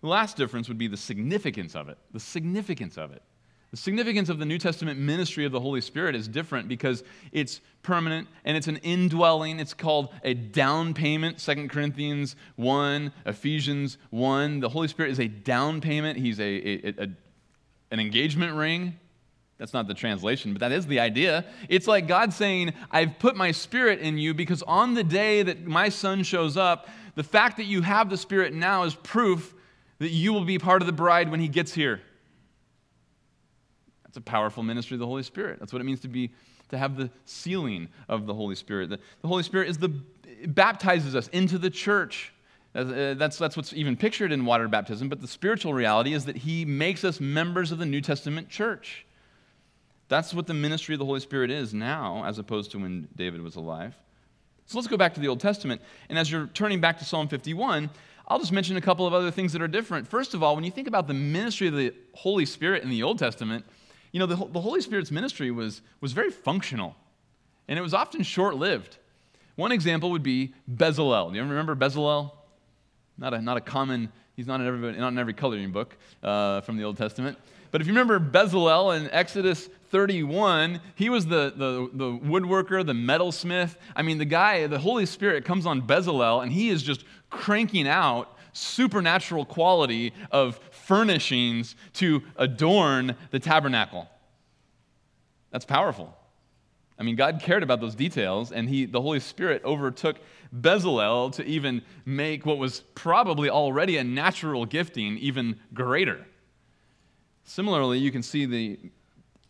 The 0.00 0.08
last 0.08 0.36
difference 0.36 0.68
would 0.68 0.78
be 0.78 0.88
the 0.88 0.96
significance 0.96 1.74
of 1.76 1.88
it. 1.88 1.98
The 2.12 2.20
significance 2.20 2.98
of 2.98 3.12
it. 3.12 3.22
The 3.70 3.76
significance 3.76 4.30
of 4.30 4.38
the 4.38 4.46
New 4.46 4.56
Testament 4.56 4.98
ministry 4.98 5.44
of 5.44 5.52
the 5.52 5.60
Holy 5.60 5.82
Spirit 5.82 6.14
is 6.14 6.26
different 6.26 6.68
because 6.68 7.04
it's 7.32 7.60
permanent 7.82 8.26
and 8.44 8.56
it's 8.56 8.66
an 8.66 8.78
indwelling. 8.78 9.60
It's 9.60 9.74
called 9.74 10.08
a 10.24 10.32
down 10.32 10.94
payment, 10.94 11.38
2 11.38 11.68
Corinthians 11.68 12.34
1, 12.56 13.12
Ephesians 13.26 13.98
1. 14.10 14.60
The 14.60 14.70
Holy 14.70 14.88
Spirit 14.88 15.12
is 15.12 15.20
a 15.20 15.28
down 15.28 15.82
payment, 15.82 16.18
He's 16.18 16.40
a, 16.40 16.44
a, 16.44 16.94
a 17.04 17.08
an 17.90 18.00
engagement 18.00 18.54
ring. 18.54 18.98
That's 19.58 19.72
not 19.72 19.88
the 19.88 19.94
translation, 19.94 20.52
but 20.52 20.60
that 20.60 20.72
is 20.72 20.86
the 20.86 21.00
idea. 21.00 21.44
It's 21.68 21.86
like 21.86 22.06
God 22.06 22.32
saying, 22.32 22.72
I've 22.90 23.18
put 23.18 23.36
my 23.36 23.50
spirit 23.50 23.98
in 23.98 24.16
you 24.16 24.32
because 24.32 24.62
on 24.62 24.94
the 24.94 25.02
day 25.02 25.42
that 25.42 25.66
my 25.66 25.88
son 25.88 26.22
shows 26.22 26.56
up, 26.56 26.88
the 27.16 27.24
fact 27.24 27.56
that 27.56 27.64
you 27.64 27.82
have 27.82 28.08
the 28.08 28.16
spirit 28.16 28.54
now 28.54 28.84
is 28.84 28.94
proof 28.94 29.54
that 29.98 30.10
you 30.10 30.32
will 30.32 30.44
be 30.44 30.58
part 30.58 30.80
of 30.80 30.86
the 30.86 30.92
bride 30.92 31.28
when 31.28 31.40
he 31.40 31.48
gets 31.48 31.74
here. 31.74 32.00
A 34.18 34.20
powerful 34.20 34.62
ministry 34.62 34.96
of 34.96 34.98
the 34.98 35.06
Holy 35.06 35.22
Spirit. 35.22 35.60
That's 35.60 35.72
what 35.72 35.80
it 35.80 35.84
means 35.84 36.00
to 36.00 36.08
be 36.08 36.30
to 36.70 36.76
have 36.76 36.96
the 36.96 37.08
sealing 37.24 37.88
of 38.08 38.26
the 38.26 38.34
Holy 38.34 38.54
Spirit. 38.54 38.90
The, 38.90 38.98
the 39.22 39.28
Holy 39.28 39.42
Spirit 39.42 39.70
is 39.70 39.78
the 39.78 39.92
baptizes 40.46 41.14
us 41.16 41.28
into 41.28 41.56
the 41.56 41.70
church. 41.70 42.32
Uh, 42.74 43.14
that's, 43.14 43.38
that's 43.38 43.56
what's 43.56 43.72
even 43.72 43.96
pictured 43.96 44.30
in 44.30 44.44
water 44.44 44.68
baptism, 44.68 45.08
but 45.08 45.20
the 45.20 45.26
spiritual 45.26 45.72
reality 45.72 46.12
is 46.12 46.26
that 46.26 46.36
he 46.36 46.64
makes 46.64 47.04
us 47.04 47.20
members 47.20 47.72
of 47.72 47.78
the 47.78 47.86
New 47.86 48.00
Testament 48.00 48.48
church. 48.48 49.06
That's 50.08 50.34
what 50.34 50.46
the 50.46 50.54
ministry 50.54 50.94
of 50.94 50.98
the 50.98 51.04
Holy 51.04 51.20
Spirit 51.20 51.50
is 51.50 51.72
now, 51.72 52.24
as 52.24 52.38
opposed 52.38 52.70
to 52.72 52.78
when 52.78 53.08
David 53.16 53.42
was 53.42 53.56
alive. 53.56 53.94
So 54.66 54.76
let's 54.76 54.88
go 54.88 54.96
back 54.96 55.14
to 55.14 55.20
the 55.20 55.28
Old 55.28 55.40
Testament. 55.40 55.80
And 56.08 56.18
as 56.18 56.30
you're 56.30 56.46
turning 56.48 56.80
back 56.80 56.98
to 56.98 57.04
Psalm 57.04 57.28
51, 57.28 57.88
I'll 58.28 58.38
just 58.38 58.52
mention 58.52 58.76
a 58.76 58.80
couple 58.82 59.06
of 59.06 59.14
other 59.14 59.30
things 59.30 59.54
that 59.54 59.62
are 59.62 59.68
different. 59.68 60.06
First 60.06 60.34
of 60.34 60.42
all, 60.42 60.54
when 60.54 60.64
you 60.64 60.70
think 60.70 60.88
about 60.88 61.06
the 61.08 61.14
ministry 61.14 61.68
of 61.68 61.74
the 61.74 61.94
Holy 62.14 62.44
Spirit 62.44 62.82
in 62.82 62.90
the 62.90 63.02
Old 63.02 63.18
Testament, 63.18 63.64
you 64.12 64.20
know, 64.20 64.26
the, 64.26 64.36
the 64.36 64.60
Holy 64.60 64.80
Spirit's 64.80 65.10
ministry 65.10 65.50
was, 65.50 65.82
was 66.00 66.12
very 66.12 66.30
functional. 66.30 66.96
and 67.68 67.78
it 67.78 67.82
was 67.82 67.94
often 67.94 68.22
short 68.22 68.56
lived. 68.56 68.96
One 69.56 69.72
example 69.72 70.10
would 70.12 70.22
be 70.22 70.54
Bezalel. 70.72 71.30
Do 71.30 71.36
you 71.36 71.42
remember 71.42 71.74
Bezalel? 71.74 72.32
Not 73.18 73.34
a, 73.34 73.42
not 73.42 73.56
a 73.56 73.60
common, 73.60 74.12
he's 74.36 74.46
not 74.46 74.60
in 74.60 74.66
every, 74.66 74.92
not 74.92 75.08
in 75.08 75.18
every 75.18 75.34
coloring 75.34 75.72
book 75.72 75.96
uh, 76.22 76.60
from 76.60 76.76
the 76.76 76.84
Old 76.84 76.96
Testament. 76.96 77.36
But 77.70 77.80
if 77.80 77.86
you 77.86 77.92
remember 77.92 78.18
Bezalel 78.20 78.96
in 78.96 79.10
Exodus 79.10 79.68
31, 79.90 80.80
he 80.94 81.10
was 81.10 81.26
the, 81.26 81.52
the, 81.56 81.90
the 81.92 82.18
woodworker, 82.18 82.86
the 82.86 82.92
metalsmith. 82.92 83.76
I 83.96 84.02
mean, 84.02 84.18
the 84.18 84.24
guy, 84.24 84.66
the 84.66 84.78
Holy 84.78 85.06
Spirit 85.06 85.44
comes 85.44 85.66
on 85.66 85.82
Bezalel, 85.82 86.42
and 86.42 86.52
he 86.52 86.68
is 86.68 86.82
just 86.82 87.04
cranking 87.28 87.88
out 87.88 88.36
supernatural 88.52 89.44
quality 89.44 90.12
of 90.30 90.60
furnishings 90.88 91.76
to 91.92 92.22
adorn 92.36 93.14
the 93.30 93.38
tabernacle. 93.38 94.08
That's 95.50 95.66
powerful. 95.66 96.16
I 96.98 97.02
mean, 97.02 97.14
God 97.14 97.40
cared 97.42 97.62
about 97.62 97.82
those 97.82 97.94
details, 97.94 98.52
and 98.52 98.66
he, 98.66 98.86
the 98.86 99.02
Holy 99.02 99.20
Spirit 99.20 99.62
overtook 99.66 100.16
Bezalel 100.62 101.30
to 101.34 101.44
even 101.44 101.82
make 102.06 102.46
what 102.46 102.56
was 102.56 102.80
probably 102.94 103.50
already 103.50 103.98
a 103.98 104.04
natural 104.04 104.64
gifting 104.64 105.18
even 105.18 105.60
greater. 105.74 106.26
Similarly, 107.44 107.98
you 107.98 108.10
can 108.10 108.22
see 108.22 108.46
the, 108.46 108.78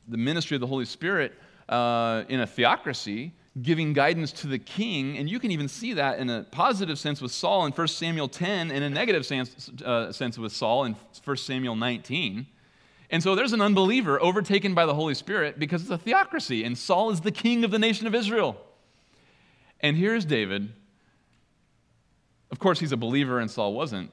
the 0.09 0.17
ministry 0.17 0.57
of 0.57 0.61
the 0.61 0.67
Holy 0.67 0.87
Spirit 0.87 1.35
uh, 1.69 2.25
in 2.29 2.41
a 2.41 2.47
theocracy 2.49 3.33
giving 3.63 3.93
guidance 3.93 4.33
to 4.33 4.47
the 4.47 4.59
king, 4.59 5.17
and 5.19 5.29
you 5.29 5.39
can 5.39 5.51
even 5.51 5.69
see 5.69 5.95
that 5.95 6.19
in 6.19 6.31
a 6.31 6.45
positive 6.45 6.99
sense 6.99 7.21
with 7.21 7.33
Saul 7.33 7.67
in 7.67 7.73
1 7.73 7.89
Samuel 7.89 8.29
10, 8.29 8.71
and 8.71 8.85
a 8.85 8.91
negative 8.91 9.25
sense, 9.25 9.71
uh, 9.85 10.13
sense 10.13 10.39
with 10.39 10.53
Saul 10.53 10.85
in 10.85 10.97
1 11.25 11.37
Samuel 11.37 11.77
19. 11.77 12.47
And 13.11 13.23
so 13.23 13.35
there's 13.35 13.53
an 13.53 13.61
unbeliever 13.61 14.21
overtaken 14.23 14.75
by 14.75 14.85
the 14.87 14.95
Holy 14.95 15.15
Spirit 15.15 15.59
because 15.59 15.83
it's 15.83 15.91
a 15.91 15.99
theocracy, 15.99 16.65
and 16.65 16.77
Saul 16.77 17.11
is 17.11 17.23
the 17.23 17.33
king 17.33 17.65
of 17.65 17.71
the 17.71 17.79
nation 17.79 18.07
of 18.07 18.15
Israel. 18.15 18.57
And 19.81 19.97
here's 19.97 20.25
David. 20.25 20.73
Of 22.51 22.59
course, 22.59 22.81
he's 22.81 22.93
a 22.93 22.97
believer, 22.97 23.39
and 23.41 23.51
Saul 23.51 23.73
wasn't. 23.75 24.11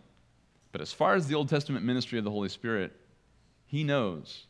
But 0.71 0.81
as 0.81 0.91
far 0.91 1.15
as 1.15 1.27
the 1.27 1.35
Old 1.35 1.49
Testament 1.49 1.85
ministry 1.85 2.17
of 2.17 2.25
the 2.25 2.31
Holy 2.31 2.49
Spirit, 2.49 2.93
he 3.65 3.83
knows. 3.83 4.45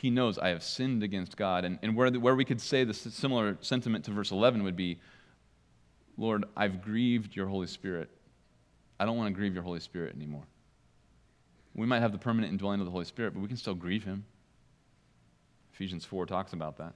He 0.00 0.10
knows 0.10 0.38
I 0.38 0.48
have 0.48 0.62
sinned 0.62 1.02
against 1.02 1.36
God. 1.36 1.64
And, 1.64 1.78
and 1.82 1.96
where, 1.96 2.08
the, 2.10 2.20
where 2.20 2.36
we 2.36 2.44
could 2.44 2.60
say 2.60 2.84
the 2.84 2.94
similar 2.94 3.58
sentiment 3.60 4.04
to 4.04 4.12
verse 4.12 4.30
11 4.30 4.62
would 4.62 4.76
be 4.76 4.98
Lord, 6.16 6.44
I've 6.56 6.82
grieved 6.82 7.36
your 7.36 7.46
Holy 7.46 7.68
Spirit. 7.68 8.10
I 8.98 9.04
don't 9.04 9.16
want 9.16 9.28
to 9.28 9.34
grieve 9.34 9.54
your 9.54 9.62
Holy 9.62 9.78
Spirit 9.78 10.16
anymore. 10.16 10.42
We 11.74 11.86
might 11.86 12.00
have 12.00 12.10
the 12.10 12.18
permanent 12.18 12.52
indwelling 12.52 12.80
of 12.80 12.86
the 12.86 12.90
Holy 12.90 13.04
Spirit, 13.04 13.34
but 13.34 13.40
we 13.40 13.46
can 13.46 13.56
still 13.56 13.74
grieve 13.74 14.02
him. 14.02 14.24
Ephesians 15.74 16.04
4 16.04 16.26
talks 16.26 16.52
about 16.52 16.78
that. 16.78 16.94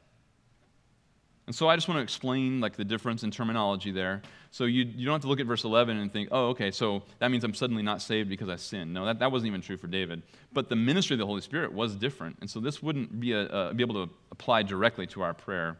And 1.53 1.57
so 1.59 1.69
I 1.69 1.77
just 1.77 1.87
want 1.87 1.99
to 1.99 2.03
explain 2.03 2.63
like 2.63 2.77
the 2.77 2.85
difference 2.85 3.25
in 3.25 3.31
terminology 3.31 3.91
there. 3.91 4.23
So 4.53 4.65
you, 4.65 4.85
you 4.85 5.05
don't 5.05 5.13
have 5.13 5.21
to 5.21 5.29
look 5.29 5.39
at 5.39 5.45
verse 5.45 5.65
11 5.65 5.99
and 5.99 6.11
think, 6.11 6.31
oh, 6.33 6.47
okay, 6.47 6.71
so 6.71 7.03
that 7.19 7.31
means 7.31 7.45
I'm 7.45 7.53
suddenly 7.53 7.83
not 7.83 8.01
saved 8.01 8.31
because 8.31 8.49
I 8.49 8.57
sinned. 8.57 8.95
No, 8.95 9.05
that, 9.05 9.19
that 9.19 9.31
wasn't 9.31 9.49
even 9.49 9.61
true 9.61 9.77
for 9.77 9.87
David. 9.87 10.23
But 10.55 10.71
the 10.71 10.77
ministry 10.77 11.13
of 11.13 11.19
the 11.19 11.27
Holy 11.27 11.43
Spirit 11.43 11.75
was 11.75 11.95
different. 11.95 12.39
And 12.41 12.49
so 12.49 12.59
this 12.59 12.83
wouldn't 12.83 13.21
be, 13.21 13.33
a, 13.33 13.43
uh, 13.43 13.75
be 13.75 13.83
able 13.83 14.07
to 14.07 14.11
apply 14.31 14.63
directly 14.63 15.07
to 15.09 15.21
our 15.21 15.35
prayer. 15.35 15.77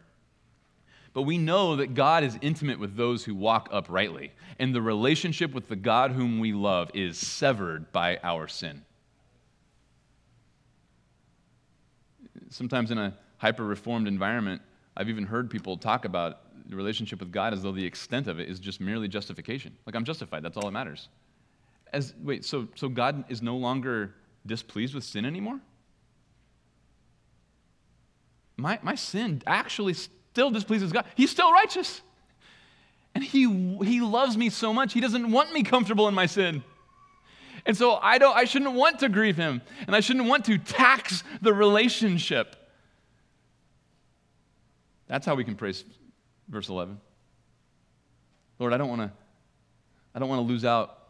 But 1.15 1.23
we 1.23 1.39
know 1.39 1.77
that 1.77 1.95
God 1.95 2.23
is 2.23 2.37
intimate 2.43 2.79
with 2.79 2.95
those 2.95 3.25
who 3.25 3.35
walk 3.35 3.71
uprightly. 3.73 4.33
And 4.59 4.75
the 4.75 4.83
relationship 4.83 5.55
with 5.55 5.71
the 5.71 5.77
God 5.77 6.11
whom 6.11 6.39
we 6.39 6.53
love 6.53 6.91
is 6.93 7.17
severed 7.17 7.91
by 7.93 8.19
our 8.23 8.47
sin. 8.47 8.83
Sometimes 12.51 12.91
in 12.91 12.99
a 12.99 13.15
hyper 13.39 13.65
reformed 13.65 14.07
environment, 14.07 14.61
I've 14.97 15.09
even 15.09 15.25
heard 15.25 15.51
people 15.51 15.77
talk 15.77 16.05
about 16.05 16.41
the 16.69 16.77
relationship 16.77 17.21
with 17.21 17.33
God 17.33 17.53
as 17.53 17.63
though 17.63 17.73
the 17.73 17.85
extent 17.85 18.29
of 18.29 18.39
it 18.39 18.49
is 18.49 18.61
just 18.61 18.81
merely 18.81 19.09
justification. 19.09 19.77
Like 19.87 19.95
I'm 19.95 20.05
justified, 20.05 20.43
that's 20.43 20.57
all 20.57 20.65
that 20.65 20.73
matters. 20.73 21.09
As 21.93 22.15
wait, 22.23 22.45
so 22.45 22.69
so 22.75 22.89
God 22.89 23.25
is 23.29 23.43
no 23.43 23.57
longer 23.57 24.15
displeased 24.47 24.95
with 24.95 25.05
sin 25.05 25.25
anymore? 25.25 25.61
My 28.57 28.79
my 28.83 28.95
sin 28.95 29.43
actually 29.47 29.95
still 29.95 30.51
displeases 30.51 30.93
God. 30.93 31.07
He's 31.15 31.31
still 31.31 31.53
righteous. 31.53 32.01
And 33.15 33.23
he 33.23 33.43
he 33.85 34.01
loves 34.01 34.37
me 34.37 34.49
so 34.49 34.73
much, 34.73 34.93
he 34.93 35.01
doesn't 35.01 35.31
want 35.31 35.53
me 35.53 35.63
comfortable 35.63 36.09
in 36.09 36.15
my 36.15 36.27
sin. 36.27 36.63
And 37.67 37.77
so 37.77 37.95
I 37.95 38.19
don't 38.19 38.37
I 38.37 38.45
shouldn't 38.45 38.73
want 38.73 39.01
to 39.01 39.09
grieve 39.09 39.37
him, 39.37 39.63
and 39.87 39.95
I 39.95 40.01
shouldn't 40.01 40.27
want 40.27 40.45
to 40.47 40.59
tax 40.59 41.23
the 41.41 41.53
relationship. 41.53 42.57
That's 45.13 45.27
how 45.27 45.35
we 45.35 45.45
can 45.45 45.57
praise 45.57 45.85
verse 46.49 46.71
11. 46.71 46.99
Lord, 48.59 48.73
I 48.73 48.79
don't 48.79 48.89
want 48.89 49.03
to 49.03 49.13
I 50.15 50.19
don't 50.19 50.31
want 50.31 50.39
to 50.39 50.51
lose 50.51 50.65
out 50.65 51.01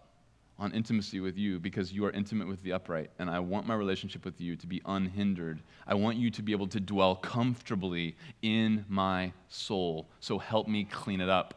on 0.58 0.72
intimacy 0.72 1.20
with 1.20 1.38
you 1.38 1.60
because 1.60 1.92
you 1.92 2.04
are 2.06 2.10
intimate 2.10 2.48
with 2.48 2.60
the 2.64 2.72
upright 2.72 3.12
and 3.20 3.30
I 3.30 3.38
want 3.38 3.64
my 3.64 3.74
relationship 3.74 4.24
with 4.24 4.40
you 4.40 4.56
to 4.56 4.66
be 4.66 4.82
unhindered. 4.86 5.62
I 5.86 5.94
want 5.94 6.16
you 6.16 6.32
to 6.32 6.42
be 6.42 6.50
able 6.50 6.66
to 6.66 6.80
dwell 6.80 7.14
comfortably 7.14 8.16
in 8.42 8.84
my 8.88 9.32
soul. 9.48 10.08
So 10.18 10.36
help 10.36 10.66
me 10.66 10.82
clean 10.82 11.20
it 11.20 11.28
up 11.28 11.54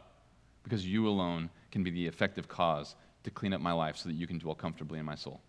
because 0.62 0.86
you 0.86 1.08
alone 1.08 1.50
can 1.72 1.82
be 1.82 1.90
the 1.90 2.06
effective 2.06 2.46
cause 2.46 2.94
to 3.24 3.30
clean 3.32 3.54
up 3.54 3.60
my 3.60 3.72
life 3.72 3.96
so 3.96 4.08
that 4.08 4.14
you 4.14 4.28
can 4.28 4.38
dwell 4.38 4.54
comfortably 4.54 5.00
in 5.00 5.04
my 5.04 5.16
soul. 5.16 5.40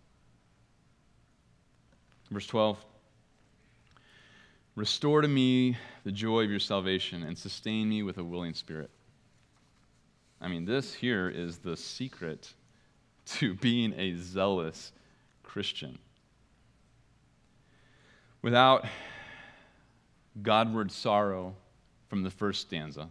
Verse 2.32 2.48
12 2.48 2.84
Restore 4.78 5.22
to 5.22 5.28
me 5.28 5.76
the 6.04 6.12
joy 6.12 6.44
of 6.44 6.52
your 6.52 6.60
salvation 6.60 7.24
and 7.24 7.36
sustain 7.36 7.90
me 7.90 8.04
with 8.04 8.20
a 8.20 8.24
willing 8.24 8.54
spirit. 8.54 8.92
I 10.40 10.48
mean, 10.48 10.66
this 10.66 10.94
here 10.94 11.30
is 11.30 11.58
the 11.58 11.76
secret 11.76 12.54
to 13.26 13.54
being 13.62 13.92
a 13.98 14.16
zealous 14.18 14.92
Christian. 15.42 15.98
Without 18.44 18.86
Godward 20.44 20.92
sorrow 20.92 21.56
from 22.08 22.22
the 22.22 22.30
first 22.30 22.62
stanza, 22.62 23.10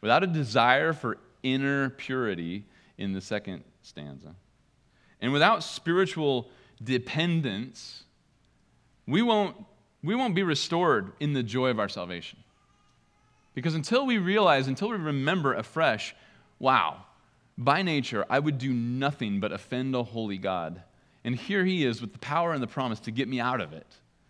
without 0.00 0.24
a 0.24 0.26
desire 0.26 0.92
for 0.92 1.18
inner 1.44 1.90
purity 1.90 2.64
in 2.98 3.12
the 3.12 3.20
second 3.20 3.62
stanza, 3.82 4.34
and 5.20 5.32
without 5.32 5.62
spiritual 5.62 6.50
dependence, 6.82 8.02
we 9.06 9.22
won't 9.22 9.54
we 10.04 10.14
won't 10.14 10.34
be 10.34 10.42
restored 10.42 11.12
in 11.18 11.32
the 11.32 11.42
joy 11.42 11.70
of 11.70 11.80
our 11.80 11.88
salvation. 11.88 12.38
Because 13.54 13.74
until 13.74 14.04
we 14.04 14.18
realize, 14.18 14.68
until 14.68 14.90
we 14.90 14.96
remember 14.96 15.54
afresh, 15.54 16.14
wow, 16.58 17.04
by 17.56 17.82
nature, 17.82 18.24
I 18.28 18.38
would 18.38 18.58
do 18.58 18.72
nothing 18.72 19.40
but 19.40 19.52
offend 19.52 19.94
a 19.94 20.02
holy 20.02 20.36
God. 20.36 20.82
And 21.24 21.34
here 21.34 21.64
he 21.64 21.84
is 21.84 22.02
with 22.02 22.12
the 22.12 22.18
power 22.18 22.52
and 22.52 22.62
the 22.62 22.66
promise 22.66 23.00
to 23.00 23.10
get 23.10 23.28
me 23.28 23.40
out 23.40 23.60
of 23.60 23.72
it 23.72 23.86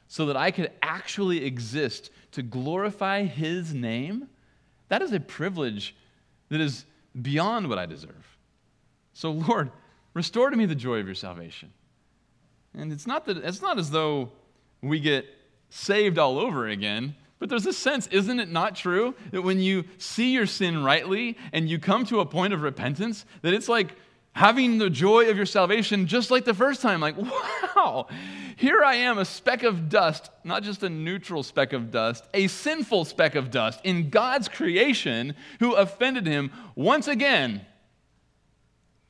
so 0.07 0.27
that 0.27 0.37
I 0.37 0.53
could 0.53 0.71
actually 0.81 1.45
exist 1.45 2.11
to 2.33 2.43
glorify 2.43 3.25
his 3.25 3.75
name. 3.75 4.29
That 4.89 5.03
is 5.03 5.13
a 5.13 5.19
privilege 5.19 5.97
that 6.51 6.61
is 6.61 6.85
beyond 7.21 7.69
what 7.69 7.79
I 7.79 7.87
deserve. 7.87 8.39
So, 9.13 9.31
Lord, 9.49 9.73
restore 10.13 10.51
to 10.51 10.57
me 10.57 10.67
the 10.67 10.75
joy 10.77 10.99
of 10.99 11.07
your 11.07 11.17
salvation. 11.17 11.73
And 12.75 12.93
it's 12.93 13.07
not, 13.07 13.25
that, 13.27 13.39
it's 13.39 13.63
not 13.63 13.79
as 13.79 13.91
though 13.91 14.31
we 14.83 15.01
get 15.01 15.27
saved 15.75 16.19
all 16.19 16.39
over 16.39 16.69
again. 16.69 17.17
But 17.41 17.49
there's 17.49 17.67
a 17.67 17.73
sense, 17.73 18.07
isn't 18.07 18.39
it 18.39 18.49
not 18.49 18.77
true, 18.77 19.15
that 19.33 19.43
when 19.43 19.59
you 19.59 19.85
see 19.99 20.33
your 20.33 20.47
sin 20.47 20.85
rightly 20.85 21.37
and 21.53 21.69
you 21.69 21.81
come 21.81 22.07
to 22.07 22.21
a 22.21 22.27
point 22.27 22.55
of 22.55 22.63
repentance, 22.63 23.27
that 23.43 23.53
it's 23.53 23.69
like 23.69 23.97
having 24.33 24.79
the 24.79 24.89
joy 24.89 25.29
of 25.29 25.37
your 25.37 25.47
salvation 25.47 26.07
just 26.07 26.31
like 26.31 26.45
the 26.45 26.55
first 26.55 26.81
time. 26.81 27.01
Like, 27.01 27.17
wow, 27.77 28.07
here 28.57 28.85
I 28.85 28.95
am, 28.95 29.19
a 29.19 29.25
speck 29.25 29.65
of 29.65 29.89
dust, 29.89 30.31
not 30.45 30.63
just 30.63 30.85
a 30.85 30.89
neutral 30.89 31.43
speck 31.43 31.73
of 31.73 31.91
dust, 31.91 32.25
a 32.33 32.47
sinful 32.47 33.05
speck 33.05 33.35
of 33.35 33.51
dust 33.51 33.81
in 33.83 34.11
God's 34.11 34.49
creation 34.49 35.35
who 35.59 35.75
offended 35.75 36.25
him 36.25 36.53
once 36.77 37.09
again. 37.09 37.67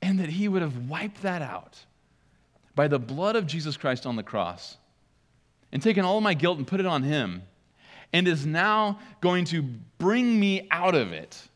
And 0.00 0.18
that 0.18 0.30
he 0.30 0.48
would 0.48 0.62
have 0.62 0.88
wiped 0.88 1.22
that 1.22 1.42
out 1.42 1.84
by 2.74 2.88
the 2.88 2.98
blood 2.98 3.36
of 3.36 3.46
Jesus 3.46 3.76
Christ 3.76 4.06
on 4.06 4.16
the 4.16 4.22
cross 4.22 4.78
and 5.74 5.82
taken 5.82 6.04
all 6.04 6.22
my 6.22 6.32
guilt 6.32 6.56
and 6.56 6.66
put 6.66 6.80
it 6.80 6.86
on 6.86 7.02
him 7.02 7.42
and 8.12 8.28
is 8.28 8.46
now 8.46 9.00
going 9.20 9.44
to 9.44 9.60
bring 9.98 10.38
me 10.38 10.68
out 10.70 10.94
of 10.94 11.12
it 11.12 11.48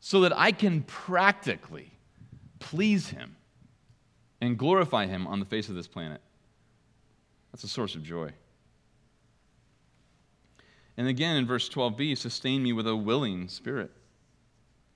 so 0.00 0.22
that 0.22 0.36
I 0.36 0.50
can 0.50 0.82
practically 0.82 1.92
please 2.58 3.08
him 3.08 3.36
and 4.40 4.58
glorify 4.58 5.06
him 5.06 5.26
on 5.28 5.38
the 5.38 5.46
face 5.46 5.68
of 5.68 5.76
this 5.76 5.86
planet. 5.86 6.20
That's 7.52 7.62
a 7.62 7.68
source 7.68 7.94
of 7.94 8.02
joy. 8.02 8.32
And 10.96 11.06
again 11.06 11.36
in 11.36 11.46
verse 11.46 11.68
12b, 11.68 12.18
sustain 12.18 12.62
me 12.62 12.72
with 12.72 12.88
a 12.88 12.96
willing 12.96 13.48
spirit. 13.48 13.92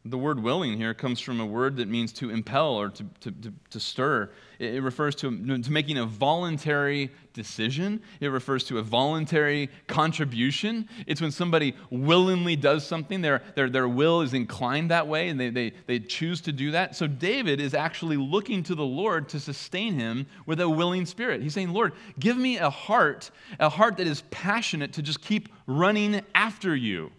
The 0.06 0.18
word 0.18 0.42
willing 0.42 0.76
here 0.76 0.92
comes 0.92 1.18
from 1.18 1.40
a 1.40 1.46
word 1.46 1.76
that 1.78 1.88
means 1.88 2.12
to 2.14 2.28
impel 2.28 2.74
or 2.74 2.90
to, 2.90 3.04
to, 3.20 3.30
to, 3.30 3.52
to, 3.70 3.80
stir. 3.80 4.30
It, 4.58 4.82
refers 4.82 5.14
to, 5.16 5.58
to 5.62 5.72
making 5.72 5.96
a 5.96 6.04
voluntary 6.04 7.10
decision, 7.32 8.02
it 8.20 8.28
refers 8.28 8.64
to 8.64 8.78
a 8.78 8.82
voluntary 8.82 9.70
contribution. 9.86 10.90
It's 11.06 11.22
when 11.22 11.30
somebody 11.30 11.74
willingly 11.88 12.54
does 12.54 12.86
something, 12.86 13.22
their, 13.22 13.40
their, 13.54 13.70
their 13.70 13.88
will 13.88 14.20
is 14.20 14.34
inclined 14.34 14.90
that 14.90 15.08
way, 15.08 15.30
and 15.30 15.40
they, 15.40 15.48
they, 15.48 15.72
they 15.86 16.00
choose 16.00 16.42
to 16.42 16.52
do 16.52 16.72
that. 16.72 16.94
So 16.94 17.06
David 17.06 17.58
is 17.58 17.72
actually 17.72 18.18
looking 18.18 18.62
to 18.64 18.74
the 18.74 18.84
Lord 18.84 19.30
to 19.30 19.40
sustain 19.40 19.94
him 19.94 20.26
with 20.44 20.60
a 20.60 20.68
willing 20.68 21.06
spirit. 21.06 21.40
He's 21.40 21.54
saying, 21.54 21.72
Lord, 21.72 21.94
give 22.18 22.36
me 22.36 22.58
a 22.58 22.68
heart, 22.68 23.30
a 23.58 23.70
heart 23.70 23.96
that 23.96 24.06
is 24.06 24.22
passionate 24.30 24.92
to 24.92 25.02
just 25.02 25.22
keep 25.22 25.48
running 25.66 26.20
after 26.34 26.76
you. 26.76 27.10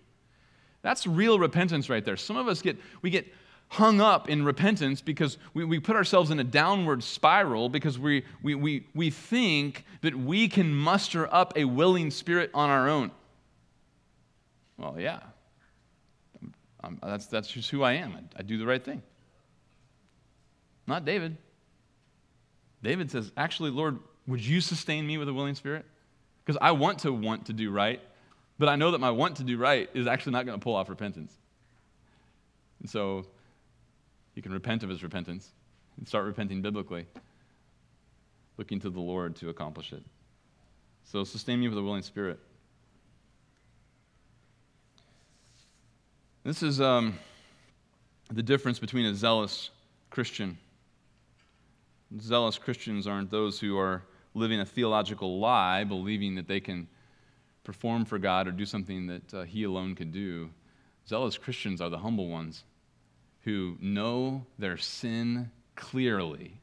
That's 0.86 1.08
real 1.08 1.40
repentance 1.40 1.90
right 1.90 2.06
there. 2.06 2.16
Some 2.16 2.38
of 2.38 2.48
us 2.48 2.62
get, 2.62 2.78
we 3.02 3.10
get 3.10 3.26
hung 3.70 4.02
up 4.02 4.30
in 4.30 4.46
repentance 4.46 5.02
because 5.02 5.40
we, 5.56 5.66
we 5.66 5.80
put 5.80 5.96
ourselves 5.96 6.30
in 6.30 6.40
a 6.40 6.44
downward 6.44 7.04
spiral 7.04 7.70
because 7.70 7.98
we, 7.98 8.24
we, 8.44 8.54
we, 8.54 8.88
we 8.94 9.10
think 9.10 9.84
that 10.02 10.14
we 10.16 10.48
can 10.48 10.72
muster 10.72 11.28
up 11.34 11.54
a 11.56 11.66
willing 11.66 12.12
spirit 12.12 12.52
on 12.54 12.70
our 12.70 12.88
own. 12.88 13.10
Well, 14.78 14.96
yeah. 15.00 15.22
I'm, 16.84 17.00
that's, 17.02 17.26
that's 17.26 17.48
just 17.48 17.72
who 17.72 17.82
I 17.82 17.94
am. 17.94 18.14
I, 18.16 18.42
I 18.42 18.44
do 18.44 18.60
the 18.60 18.66
right 18.68 18.86
thing. 18.86 19.02
Not 20.86 21.04
David. 21.04 21.36
David 22.84 23.10
says, 23.10 23.32
actually, 23.36 23.72
Lord, 23.72 23.98
would 24.28 24.46
you 24.46 24.62
sustain 24.62 25.08
me 25.08 25.18
with 25.18 25.30
a 25.30 25.34
willing 25.34 25.56
spirit? 25.56 25.84
Because 26.46 26.60
I 26.62 26.74
want 26.74 27.00
to 27.00 27.12
want 27.12 27.48
to 27.48 27.54
do 27.54 27.72
right, 27.72 28.00
but 28.58 28.70
I 28.70 28.76
know 28.76 28.92
that 28.92 29.00
my 29.00 29.12
want 29.12 29.38
to 29.38 29.44
do 29.44 29.58
right 29.58 29.90
is 29.94 30.08
actually 30.08 30.34
not 30.34 30.46
going 30.46 30.58
to 30.58 30.64
pull 30.64 30.76
off 30.76 30.90
repentance. 30.90 31.34
And 32.80 32.90
so 32.90 33.26
he 34.34 34.42
can 34.42 34.52
repent 34.52 34.84
of 34.84 34.90
his 34.90 35.04
repentance 35.04 35.52
and 35.98 36.08
start 36.08 36.26
repenting 36.26 36.62
biblically, 36.62 37.06
looking 38.58 38.80
to 38.82 38.90
the 38.90 39.00
Lord 39.00 39.36
to 39.38 39.50
accomplish 39.50 39.94
it. 39.94 40.04
So 41.04 41.24
sustain 41.24 41.60
me 41.60 41.68
with 41.68 41.78
a 41.78 41.82
willing 41.82 42.02
spirit. 42.02 42.40
This 46.44 46.62
is 46.62 46.80
um, 46.80 47.18
the 48.32 48.44
difference 48.44 48.78
between 48.78 49.06
a 49.06 49.16
zealous 49.16 49.72
Christian. 50.10 50.58
Zealous 52.20 52.58
Christians 52.58 53.08
aren't 53.08 53.32
those 53.32 53.60
who 53.60 53.78
are 53.78 54.04
living 54.36 54.60
a 54.60 54.66
theological 54.66 55.40
lie, 55.40 55.84
believing 55.84 56.36
that 56.36 56.48
they 56.48 56.60
can 56.60 56.88
perform 57.66 58.06
for 58.06 58.18
God 58.18 58.48
or 58.48 58.52
do 58.52 58.66
something 58.66 59.08
that 59.08 59.34
uh, 59.34 59.44
He 59.44 59.64
alone 59.64 59.96
could 59.96 60.12
do. 60.12 60.50
Zealous 61.08 61.38
Christians 61.38 61.82
are 61.82 61.90
the 61.90 61.98
humble 61.98 62.30
ones 62.30 62.64
who 63.42 63.78
know 63.82 64.46
their 64.58 64.78
sin 64.78 65.52
clearly. 65.76 66.54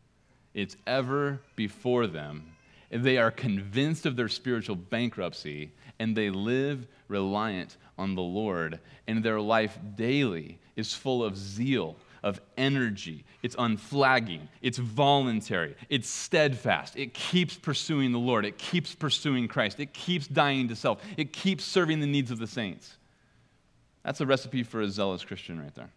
It's 0.54 0.76
ever 0.86 1.40
before 1.54 2.06
them. 2.06 2.52
They 2.90 3.18
are 3.18 3.30
convinced 3.30 4.04
of 4.04 4.16
their 4.16 4.28
spiritual 4.28 4.76
bankruptcy 4.76 5.72
and 5.98 6.16
they 6.16 6.30
live 6.30 6.86
reliant 7.08 7.76
on 7.98 8.14
the 8.14 8.22
Lord. 8.22 8.80
And 9.06 9.22
their 9.22 9.40
life 9.40 9.78
daily 9.96 10.58
is 10.76 10.92
full 10.92 11.24
of 11.24 11.36
zeal 11.36 11.96
of 12.22 12.40
energy. 12.56 13.24
It's 13.42 13.56
unflagging. 13.58 14.48
It's 14.60 14.78
voluntary. 14.78 15.74
It's 15.88 16.08
steadfast. 16.08 16.96
It 16.96 17.14
keeps 17.14 17.56
pursuing 17.56 18.12
the 18.12 18.18
Lord. 18.18 18.44
It 18.44 18.58
keeps 18.58 18.94
pursuing 18.94 19.48
Christ. 19.48 19.80
It 19.80 19.92
keeps 19.92 20.28
dying 20.28 20.68
to 20.68 20.76
self. 20.76 21.02
It 21.16 21.32
keeps 21.32 21.64
serving 21.64 22.00
the 22.00 22.06
needs 22.06 22.30
of 22.30 22.38
the 22.38 22.46
saints. 22.46 22.96
That's 24.04 24.20
a 24.20 24.26
recipe 24.26 24.62
for 24.62 24.80
a 24.80 24.88
zealous 24.88 25.24
Christian 25.24 25.60
right 25.60 25.74
there. 25.74 25.90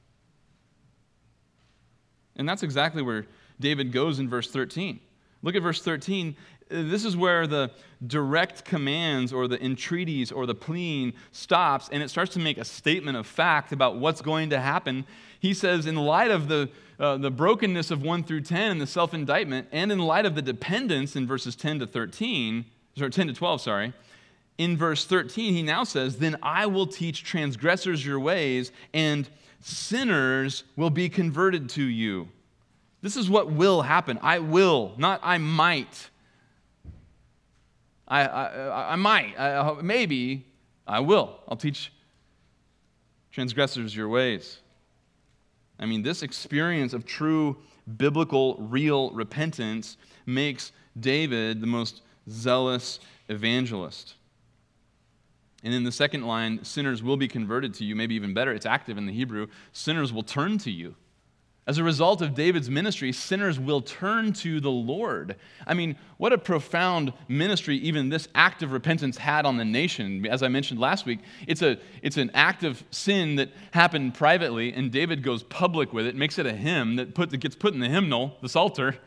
And 2.36 2.47
that's 2.47 2.63
exactly 2.63 3.01
where 3.01 3.26
David 3.59 3.91
goes 3.91 4.19
in 4.19 4.30
verse 4.30 4.49
13. 4.51 4.99
Look 5.41 5.55
at 5.55 5.61
verse 5.61 5.82
13. 5.82 6.36
This 6.69 7.05
is 7.05 7.15
where 7.15 7.45
the 7.45 7.71
direct 8.07 8.65
commands 8.65 9.32
or 9.32 9.47
the 9.47 9.63
entreaties 9.63 10.32
or 10.32 10.47
the 10.47 10.55
pleading 10.55 11.13
stops, 11.32 11.89
and 11.91 12.01
it 12.01 12.09
starts 12.09 12.34
to 12.34 12.39
make 12.39 12.57
a 12.57 12.65
statement 12.65 13.17
of 13.17 13.28
fact 13.28 13.71
about 13.71 13.97
what's 13.97 14.21
going 14.21 14.49
to 14.49 14.59
happen 14.59 15.05
he 15.46 15.54
says, 15.54 15.86
in 15.86 15.96
light 15.96 16.32
of 16.32 16.48
the, 16.48 16.70
uh, 17.00 17.18
the 17.18 17.30
brokenness 17.30 17.91
of 17.91 18.02
1 18.02 18.24
through 18.24 18.41
10 18.41 18.72
and 18.72 18.82
the 18.82 18.88
self 18.88 19.14
indictment, 19.14 19.68
and 19.72 19.91
in 19.91 20.00
light 20.00 20.26
of 20.26 20.34
the 20.34 20.41
dependence 20.41 21.16
in 21.16 21.28
verses 21.28 21.56
10 21.56 21.80
to 21.80 21.88
13, 21.88 22.66
or 23.00 23.10
10 23.12 23.28
to 23.28 23.34
12, 23.34 23.62
sorry, 23.62 23.93
in 24.58 24.76
verse 24.76 25.06
13, 25.06 25.54
he 25.54 25.62
now 25.62 25.84
says, 25.84 26.18
Then 26.18 26.38
I 26.41 26.66
will 26.66 26.88
teach 26.88 27.24
transgressors 27.24 28.04
your 28.04 28.20
ways, 28.20 28.72
and 28.91 29.30
sinners 29.60 30.64
will 30.76 30.89
be 30.89 31.10
converted 31.10 31.70
to 31.70 31.84
you. 31.84 32.28
This 33.04 33.16
is 33.16 33.30
what 33.30 33.52
will 33.52 33.84
happen. 33.84 34.18
I 34.24 34.39
will, 34.39 34.93
not 34.98 35.20
I 35.22 35.38
might. 35.38 36.10
I, 38.08 38.26
I, 38.26 38.93
I 38.93 38.96
might. 38.96 39.39
I, 39.39 39.80
maybe 39.84 40.48
I 40.88 41.02
will. 41.02 41.39
I'll 41.48 41.58
teach 41.58 41.91
transgressors 43.32 43.96
your 43.96 44.10
ways. 44.10 44.60
I 45.80 45.86
mean, 45.86 46.03
this 46.03 46.23
experience 46.23 46.93
of 46.93 47.05
true 47.05 47.57
biblical, 47.97 48.55
real 48.57 49.11
repentance 49.11 49.97
makes 50.26 50.71
David 50.99 51.61
the 51.61 51.67
most 51.67 52.01
zealous 52.30 52.99
evangelist. 53.30 54.15
And 55.63 55.73
in 55.73 55.84
the 55.84 55.91
second 55.91 56.26
line, 56.26 56.63
sinners 56.63 57.01
will 57.01 57.17
be 57.17 57.28
converted 57.28 57.73
to 57.76 57.86
you, 57.86 57.95
maybe 57.95 58.15
even 58.15 58.34
better, 58.34 58.53
it's 58.53 58.65
active 58.65 58.97
in 58.97 59.05
the 59.05 59.13
Hebrew. 59.13 59.47
Sinners 59.73 60.13
will 60.13 60.23
turn 60.23 60.57
to 60.59 60.71
you. 60.71 60.95
As 61.68 61.80
a 61.80 61.84
result 61.84 62.22
of 62.22 62.36
David's 62.36 62.70
ministry, 62.70 63.11
sinners 63.11 63.59
will 63.59 63.82
turn 63.82 64.34
to 64.34 64.59
the 64.59 64.70
Lord. 64.70 65.36
I 65.66 65.74
mean, 65.74 65.95
what 66.18 66.32
a 66.32 66.38
profound 66.38 67.11
ministry 67.28 67.78
even 67.78 68.09
this 68.09 68.28
act 68.36 68.61
of 68.61 68.72
repentance 68.72 69.18
had 69.18 69.47
on 69.47 69.57
the 69.57 69.66
nation. 69.66 70.28
As 70.28 70.43
I 70.43 70.47
mentioned 70.47 70.80
last 70.80 71.07
week, 71.07 71.22
it's, 71.47 71.63
a, 71.63 71.80
it's 72.03 72.18
an 72.18 72.30
act 72.36 72.63
of 72.63 72.84
sin 72.91 73.38
that 73.38 73.49
happened 73.72 74.13
privately, 74.13 74.74
and 74.74 74.91
David 74.91 75.24
goes 75.24 75.41
public 75.41 75.91
with 75.91 76.05
it, 76.05 76.16
makes 76.16 76.38
it 76.38 76.45
a 76.45 76.53
hymn 76.53 76.97
that, 76.97 77.16
put, 77.16 77.32
that 77.32 77.38
gets 77.38 77.55
put 77.55 77.74
in 77.74 77.80
the 77.80 77.89
hymnal, 77.89 78.38
the 78.43 78.49
Psalter, 78.49 78.97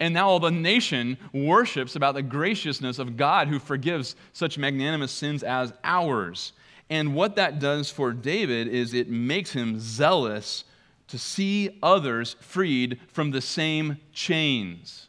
and 0.00 0.12
now 0.12 0.28
all 0.28 0.40
the 0.40 0.50
nation 0.50 1.18
worships 1.32 1.94
about 1.94 2.14
the 2.14 2.22
graciousness 2.22 2.98
of 2.98 3.16
God 3.16 3.46
who 3.46 3.60
forgives 3.60 4.16
such 4.32 4.58
magnanimous 4.58 5.12
sins 5.12 5.44
as 5.44 5.72
ours. 5.84 6.52
And 6.90 7.14
what 7.14 7.36
that 7.36 7.60
does 7.60 7.90
for 7.90 8.12
David 8.12 8.66
is 8.66 8.92
it 8.92 9.08
makes 9.08 9.52
him 9.52 9.78
zealous 9.78 10.64
to 11.08 11.18
see 11.18 11.78
others 11.82 12.36
freed 12.40 13.00
from 13.08 13.30
the 13.30 13.40
same 13.40 13.98
chains. 14.12 15.08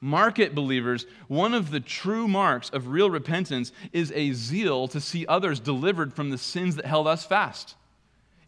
Market 0.00 0.54
believers, 0.54 1.06
one 1.28 1.52
of 1.52 1.70
the 1.70 1.80
true 1.80 2.26
marks 2.26 2.70
of 2.70 2.88
real 2.88 3.10
repentance 3.10 3.72
is 3.92 4.10
a 4.12 4.32
zeal 4.32 4.88
to 4.88 5.00
see 5.00 5.26
others 5.26 5.60
delivered 5.60 6.14
from 6.14 6.30
the 6.30 6.38
sins 6.38 6.76
that 6.76 6.86
held 6.86 7.06
us 7.06 7.24
fast 7.24 7.74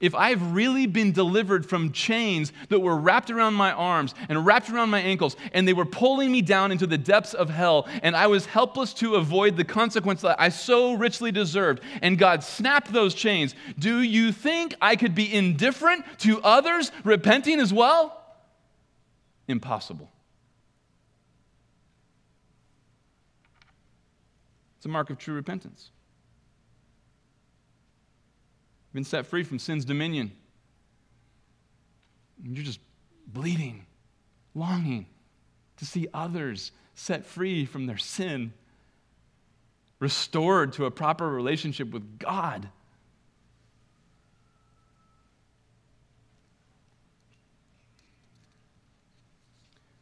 if 0.03 0.14
I've 0.14 0.53
really 0.53 0.86
been 0.86 1.12
delivered 1.12 1.64
from 1.64 1.92
chains 1.92 2.53
that 2.68 2.80
were 2.80 2.96
wrapped 2.96 3.30
around 3.30 3.55
my 3.55 3.72
arms 3.72 4.14
and 4.28 4.44
wrapped 4.44 4.68
around 4.68 4.90
my 4.90 5.00
ankles, 5.00 5.36
and 5.53 5.66
they 5.66 5.72
were 5.72 5.86
pulling 5.86 6.30
me 6.30 6.42
down 6.42 6.72
into 6.72 6.86
the 6.86 6.98
depths 6.98 7.32
of 7.32 7.48
hell, 7.48 7.88
and 8.03 8.14
I 8.14 8.26
was 8.26 8.44
helpless 8.44 8.92
to 8.94 9.14
avoid 9.14 9.57
the 9.57 9.64
consequence 9.64 10.20
that 10.22 10.40
I 10.40 10.48
so 10.50 10.94
richly 10.94 11.30
deserved, 11.30 11.82
and 12.03 12.18
God 12.18 12.42
snapped 12.42 12.92
those 12.92 13.14
chains, 13.14 13.55
do 13.78 14.03
you 14.03 14.32
think 14.32 14.74
I 14.82 14.96
could 14.96 15.14
be 15.14 15.32
indifferent 15.32 16.05
to 16.18 16.42
others 16.42 16.90
repenting 17.05 17.61
as 17.61 17.72
well? 17.72 18.18
Impossible. 19.46 20.11
It's 24.78 24.86
a 24.86 24.88
mark 24.88 25.11
of 25.11 25.18
true 25.18 25.34
repentance 25.34 25.92
been 28.93 29.05
set 29.05 29.26
free 29.26 29.45
from 29.45 29.59
sin's 29.59 29.84
dominion. 29.84 30.32
And 32.45 32.57
you're 32.57 32.64
just 32.64 32.80
bleeding, 33.26 33.86
longing 34.55 35.07
to 35.78 35.86
see 35.86 36.09
others 36.12 36.72
set 36.95 37.24
free 37.24 37.64
from 37.64 37.86
their 37.86 37.99
sin, 37.99 38.53
restored 39.99 40.72
to 40.74 40.84
a 40.84 40.90
proper 40.90 41.28
relationship 41.28 41.90
with 41.90 42.18
God. 42.18 42.68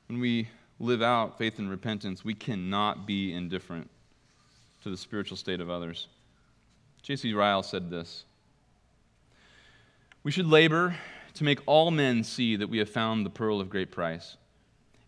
When 0.08 0.18
we 0.18 0.48
live 0.80 1.02
out 1.02 1.38
faith 1.38 1.60
and 1.60 1.70
repentance, 1.70 2.24
we 2.24 2.34
cannot 2.34 3.06
be 3.06 3.32
indifferent 3.32 3.88
to 4.82 4.90
the 4.90 4.96
spiritual 4.96 5.36
state 5.36 5.60
of 5.60 5.70
others. 5.70 6.08
J.C. 7.02 7.32
Ryle 7.32 7.62
said 7.62 7.90
this 7.90 8.24
we 10.22 10.30
should 10.30 10.46
labor 10.46 10.96
to 11.34 11.44
make 11.44 11.60
all 11.66 11.90
men 11.90 12.24
see 12.24 12.56
that 12.56 12.68
we 12.68 12.78
have 12.78 12.90
found 12.90 13.24
the 13.24 13.30
pearl 13.30 13.60
of 13.60 13.70
great 13.70 13.90
price, 13.90 14.36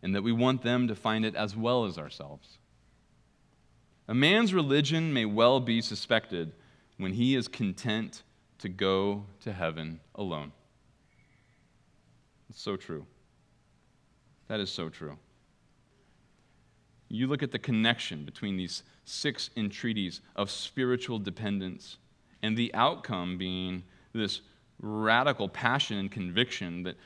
and 0.03 0.15
that 0.15 0.23
we 0.23 0.33
want 0.33 0.63
them 0.63 0.89
to 0.89 0.95
find 0.95 1.25
it 1.25 1.35
as 1.35 1.57
well 1.57 1.85
as 1.85 1.99
ourselves. 1.99 2.59
A 4.09 4.15
man's 4.15 4.53
religion 4.55 5.13
may 5.13 5.25
well 5.25 5.61
be 5.61 5.81
suspected 5.81 6.53
when 6.97 7.13
he 7.13 7.35
is 7.35 7.49
content 7.49 8.23
to 8.59 8.69
go 8.69 9.25
to 9.41 9.53
heaven 9.53 10.01
alone. 10.15 10.53
It's 12.51 12.61
so 12.61 12.77
true. 12.77 13.07
That 14.49 14.61
is 14.61 14.71
so 14.71 14.89
true. 14.89 15.19
You 17.09 17.27
look 17.27 17.43
at 17.43 17.51
the 17.51 17.59
connection 17.59 18.25
between 18.25 18.57
these 18.57 18.83
six 19.05 19.51
entreaties 19.57 20.21
of 20.37 20.51
spiritual 20.51 21.19
dependence, 21.19 21.99
and 22.43 22.57
the 22.57 22.75
outcome 22.75 23.39
being 23.39 23.85
this 24.13 24.41
radical 24.83 25.49
passion 25.49 25.99
and 25.99 26.11
conviction 26.11 26.83
that 26.83 26.97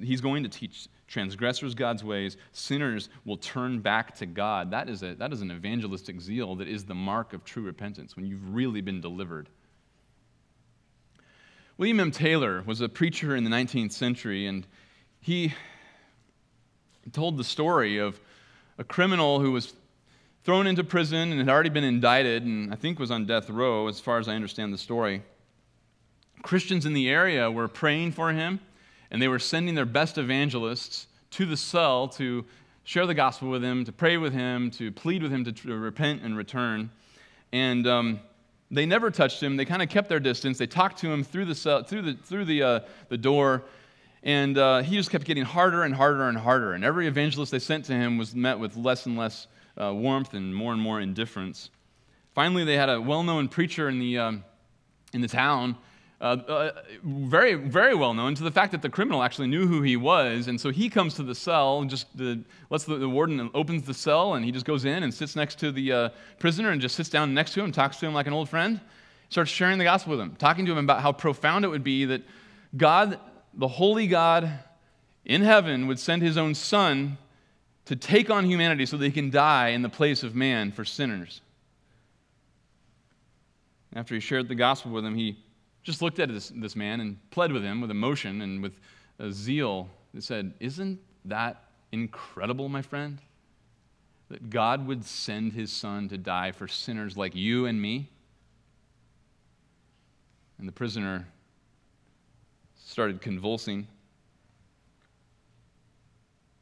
he's 0.00 0.20
going 0.20 0.44
to 0.44 0.48
teach 0.48 0.88
transgressors 1.08 1.74
God's 1.74 2.02
ways, 2.02 2.36
sinners 2.52 3.08
will 3.24 3.36
turn 3.36 3.80
back 3.80 4.14
to 4.16 4.26
God. 4.26 4.70
That 4.70 4.88
is, 4.88 5.02
a, 5.02 5.14
that 5.14 5.32
is 5.32 5.42
an 5.42 5.50
evangelistic 5.50 6.20
zeal 6.20 6.54
that 6.56 6.68
is 6.68 6.84
the 6.84 6.94
mark 6.94 7.32
of 7.32 7.44
true 7.44 7.62
repentance 7.62 8.16
when 8.16 8.26
you've 8.26 8.54
really 8.54 8.80
been 8.80 9.00
delivered. 9.00 9.48
William 11.78 12.00
M. 12.00 12.10
Taylor 12.10 12.62
was 12.64 12.80
a 12.80 12.88
preacher 12.88 13.36
in 13.36 13.44
the 13.44 13.50
19th 13.50 13.92
century, 13.92 14.46
and 14.46 14.66
he 15.20 15.52
told 17.12 17.36
the 17.36 17.44
story 17.44 17.98
of 17.98 18.18
a 18.78 18.84
criminal 18.84 19.40
who 19.40 19.52
was 19.52 19.74
thrown 20.44 20.66
into 20.66 20.84
prison 20.84 21.32
and 21.32 21.40
had 21.40 21.48
already 21.48 21.68
been 21.68 21.84
indicted 21.84 22.44
and 22.44 22.72
I 22.72 22.76
think 22.76 22.98
was 22.98 23.10
on 23.10 23.26
death 23.26 23.50
row, 23.50 23.88
as 23.88 24.00
far 24.00 24.18
as 24.18 24.28
I 24.28 24.34
understand 24.34 24.72
the 24.72 24.78
story. 24.78 25.22
Christians 26.42 26.86
in 26.86 26.92
the 26.92 27.08
area 27.08 27.50
were 27.50 27.68
praying 27.68 28.12
for 28.12 28.32
him, 28.32 28.60
and 29.10 29.20
they 29.20 29.28
were 29.28 29.38
sending 29.38 29.74
their 29.74 29.86
best 29.86 30.18
evangelists 30.18 31.06
to 31.32 31.46
the 31.46 31.56
cell 31.56 32.08
to 32.08 32.44
share 32.84 33.06
the 33.06 33.14
gospel 33.14 33.48
with 33.48 33.62
him, 33.62 33.84
to 33.84 33.92
pray 33.92 34.16
with 34.16 34.32
him, 34.32 34.70
to 34.70 34.92
plead 34.92 35.22
with 35.22 35.32
him 35.32 35.44
to, 35.44 35.52
to 35.52 35.76
repent 35.76 36.22
and 36.22 36.36
return. 36.36 36.90
And 37.52 37.86
um, 37.86 38.20
they 38.70 38.86
never 38.86 39.10
touched 39.10 39.42
him. 39.42 39.56
They 39.56 39.64
kind 39.64 39.82
of 39.82 39.88
kept 39.88 40.08
their 40.08 40.20
distance. 40.20 40.58
They 40.58 40.66
talked 40.66 40.98
to 40.98 41.10
him 41.10 41.24
through 41.24 41.46
the, 41.46 41.54
cell, 41.54 41.82
through 41.82 42.02
the, 42.02 42.14
through 42.14 42.44
the, 42.44 42.62
uh, 42.62 42.80
the 43.08 43.18
door, 43.18 43.64
and 44.22 44.56
uh, 44.58 44.82
he 44.82 44.96
just 44.96 45.10
kept 45.10 45.24
getting 45.24 45.44
harder 45.44 45.82
and 45.82 45.94
harder 45.94 46.28
and 46.28 46.38
harder. 46.38 46.72
And 46.74 46.84
every 46.84 47.06
evangelist 47.06 47.52
they 47.52 47.58
sent 47.58 47.84
to 47.86 47.92
him 47.92 48.18
was 48.18 48.34
met 48.34 48.58
with 48.58 48.76
less 48.76 49.06
and 49.06 49.16
less 49.16 49.46
uh, 49.80 49.92
warmth 49.94 50.34
and 50.34 50.54
more 50.54 50.72
and 50.72 50.80
more 50.80 51.00
indifference. 51.00 51.70
Finally, 52.34 52.64
they 52.64 52.76
had 52.76 52.88
a 52.88 53.00
well 53.00 53.22
known 53.22 53.48
preacher 53.48 53.88
in 53.88 53.98
the, 53.98 54.18
um, 54.18 54.44
in 55.12 55.20
the 55.20 55.28
town 55.28 55.76
uh, 56.18 56.24
uh, 56.24 56.70
very, 57.04 57.54
very 57.54 57.94
well 57.94 58.14
known 58.14 58.34
to 58.34 58.42
the 58.42 58.50
fact 58.50 58.72
that 58.72 58.80
the 58.80 58.88
criminal 58.88 59.22
actually 59.22 59.48
knew 59.48 59.66
who 59.66 59.82
he 59.82 59.96
was. 59.96 60.48
And 60.48 60.58
so 60.58 60.70
he 60.70 60.88
comes 60.88 61.14
to 61.14 61.22
the 61.22 61.34
cell 61.34 61.80
and 61.80 61.90
just 61.90 62.06
the, 62.16 62.42
lets 62.70 62.84
the, 62.84 62.96
the 62.96 63.08
warden 63.08 63.50
opens 63.52 63.82
the 63.82 63.92
cell 63.92 64.34
and 64.34 64.44
he 64.44 64.50
just 64.50 64.64
goes 64.64 64.86
in 64.86 65.02
and 65.02 65.12
sits 65.12 65.36
next 65.36 65.58
to 65.60 65.70
the 65.70 65.92
uh, 65.92 66.08
prisoner 66.38 66.70
and 66.70 66.80
just 66.80 66.96
sits 66.96 67.10
down 67.10 67.34
next 67.34 67.52
to 67.52 67.62
him, 67.62 67.70
talks 67.70 67.98
to 67.98 68.06
him 68.06 68.14
like 68.14 68.26
an 68.26 68.32
old 68.32 68.48
friend, 68.48 68.80
starts 69.28 69.50
sharing 69.50 69.76
the 69.76 69.84
gospel 69.84 70.12
with 70.12 70.20
him, 70.20 70.34
talking 70.36 70.64
to 70.64 70.72
him 70.72 70.78
about 70.78 71.02
how 71.02 71.12
profound 71.12 71.66
it 71.66 71.68
would 71.68 71.84
be 71.84 72.06
that 72.06 72.22
God, 72.76 73.20
the 73.52 73.68
holy 73.68 74.06
God 74.06 74.50
in 75.26 75.42
heaven, 75.42 75.86
would 75.86 75.98
send 75.98 76.22
his 76.22 76.38
own 76.38 76.54
son 76.54 77.18
to 77.84 77.94
take 77.94 78.30
on 78.30 78.46
humanity 78.46 78.86
so 78.86 78.96
that 78.96 79.04
he 79.04 79.12
can 79.12 79.30
die 79.30 79.68
in 79.68 79.82
the 79.82 79.88
place 79.90 80.22
of 80.22 80.34
man 80.34 80.72
for 80.72 80.84
sinners. 80.84 81.42
After 83.94 84.14
he 84.14 84.20
shared 84.20 84.48
the 84.48 84.54
gospel 84.54 84.92
with 84.92 85.04
him, 85.04 85.14
he 85.14 85.38
just 85.86 86.02
looked 86.02 86.18
at 86.18 86.28
this, 86.28 86.52
this 86.52 86.74
man 86.74 87.00
and 87.00 87.16
pled 87.30 87.52
with 87.52 87.62
him 87.62 87.80
with 87.80 87.92
emotion 87.92 88.42
and 88.42 88.60
with 88.60 88.72
a 89.20 89.30
zeal 89.30 89.88
and 90.12 90.22
said, 90.22 90.52
Isn't 90.58 90.98
that 91.26 91.62
incredible, 91.92 92.68
my 92.68 92.82
friend? 92.82 93.20
That 94.28 94.50
God 94.50 94.88
would 94.88 95.04
send 95.04 95.52
his 95.52 95.72
son 95.72 96.08
to 96.08 96.18
die 96.18 96.50
for 96.50 96.66
sinners 96.66 97.16
like 97.16 97.36
you 97.36 97.66
and 97.66 97.80
me? 97.80 98.10
And 100.58 100.66
the 100.66 100.72
prisoner 100.72 101.28
started 102.84 103.20
convulsing, 103.20 103.86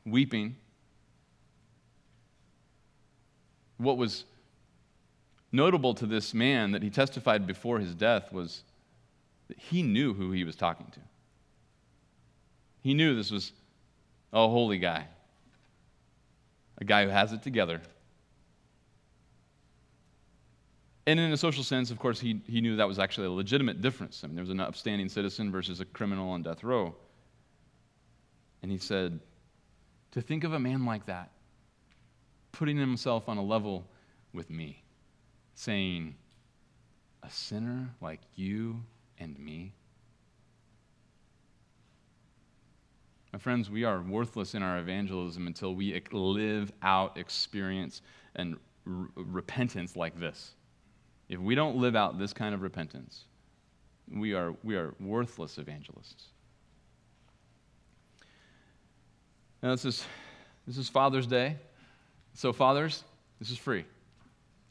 weeping. 0.04 0.54
What 3.78 3.96
was 3.96 4.24
notable 5.50 5.94
to 5.94 6.04
this 6.04 6.34
man 6.34 6.72
that 6.72 6.82
he 6.82 6.90
testified 6.90 7.46
before 7.46 7.78
his 7.78 7.94
death 7.94 8.30
was 8.30 8.64
he 9.56 9.82
knew 9.82 10.14
who 10.14 10.32
he 10.32 10.44
was 10.44 10.56
talking 10.56 10.86
to. 10.92 11.00
He 12.80 12.94
knew 12.94 13.14
this 13.14 13.30
was 13.30 13.52
a 14.32 14.48
holy 14.48 14.78
guy, 14.78 15.06
a 16.78 16.84
guy 16.84 17.04
who 17.04 17.10
has 17.10 17.32
it 17.32 17.42
together. 17.42 17.80
And 21.06 21.20
in 21.20 21.32
a 21.32 21.36
social 21.36 21.62
sense, 21.62 21.90
of 21.90 21.98
course, 21.98 22.18
he, 22.18 22.40
he 22.46 22.60
knew 22.60 22.76
that 22.76 22.88
was 22.88 22.98
actually 22.98 23.26
a 23.26 23.30
legitimate 23.30 23.82
difference. 23.82 24.22
I 24.24 24.26
mean, 24.26 24.36
there 24.36 24.42
was 24.42 24.50
an 24.50 24.60
upstanding 24.60 25.08
citizen 25.08 25.50
versus 25.50 25.80
a 25.80 25.84
criminal 25.84 26.30
on 26.30 26.42
death 26.42 26.64
row. 26.64 26.94
And 28.62 28.72
he 28.72 28.78
said, 28.78 29.20
to 30.12 30.22
think 30.22 30.44
of 30.44 30.52
a 30.52 30.60
man 30.60 30.86
like 30.86 31.06
that, 31.06 31.30
putting 32.52 32.78
himself 32.78 33.28
on 33.28 33.36
a 33.36 33.42
level 33.42 33.84
with 34.32 34.48
me, 34.48 34.82
saying, 35.54 36.14
A 37.22 37.30
sinner 37.30 37.90
like 38.00 38.20
you 38.36 38.82
and 39.18 39.38
me? 39.38 39.72
My 43.32 43.38
friends, 43.38 43.68
we 43.68 43.82
are 43.82 44.00
worthless 44.00 44.54
in 44.54 44.62
our 44.62 44.78
evangelism 44.78 45.48
until 45.48 45.74
we 45.74 46.00
live 46.12 46.70
out 46.82 47.16
experience 47.16 48.00
and 48.36 48.56
r- 48.86 49.08
repentance 49.16 49.96
like 49.96 50.18
this. 50.20 50.52
If 51.28 51.40
we 51.40 51.56
don't 51.56 51.76
live 51.76 51.96
out 51.96 52.16
this 52.16 52.32
kind 52.32 52.54
of 52.54 52.62
repentance, 52.62 53.24
we 54.08 54.34
are, 54.34 54.54
we 54.62 54.76
are 54.76 54.94
worthless 55.00 55.58
evangelists. 55.58 56.26
Now, 59.62 59.70
this 59.72 59.84
is, 59.84 60.04
this 60.66 60.78
is 60.78 60.88
Father's 60.88 61.26
Day. 61.26 61.56
So, 62.34 62.52
fathers, 62.52 63.02
this 63.38 63.50
is 63.50 63.58
free. 63.58 63.80
I'm 63.80 63.86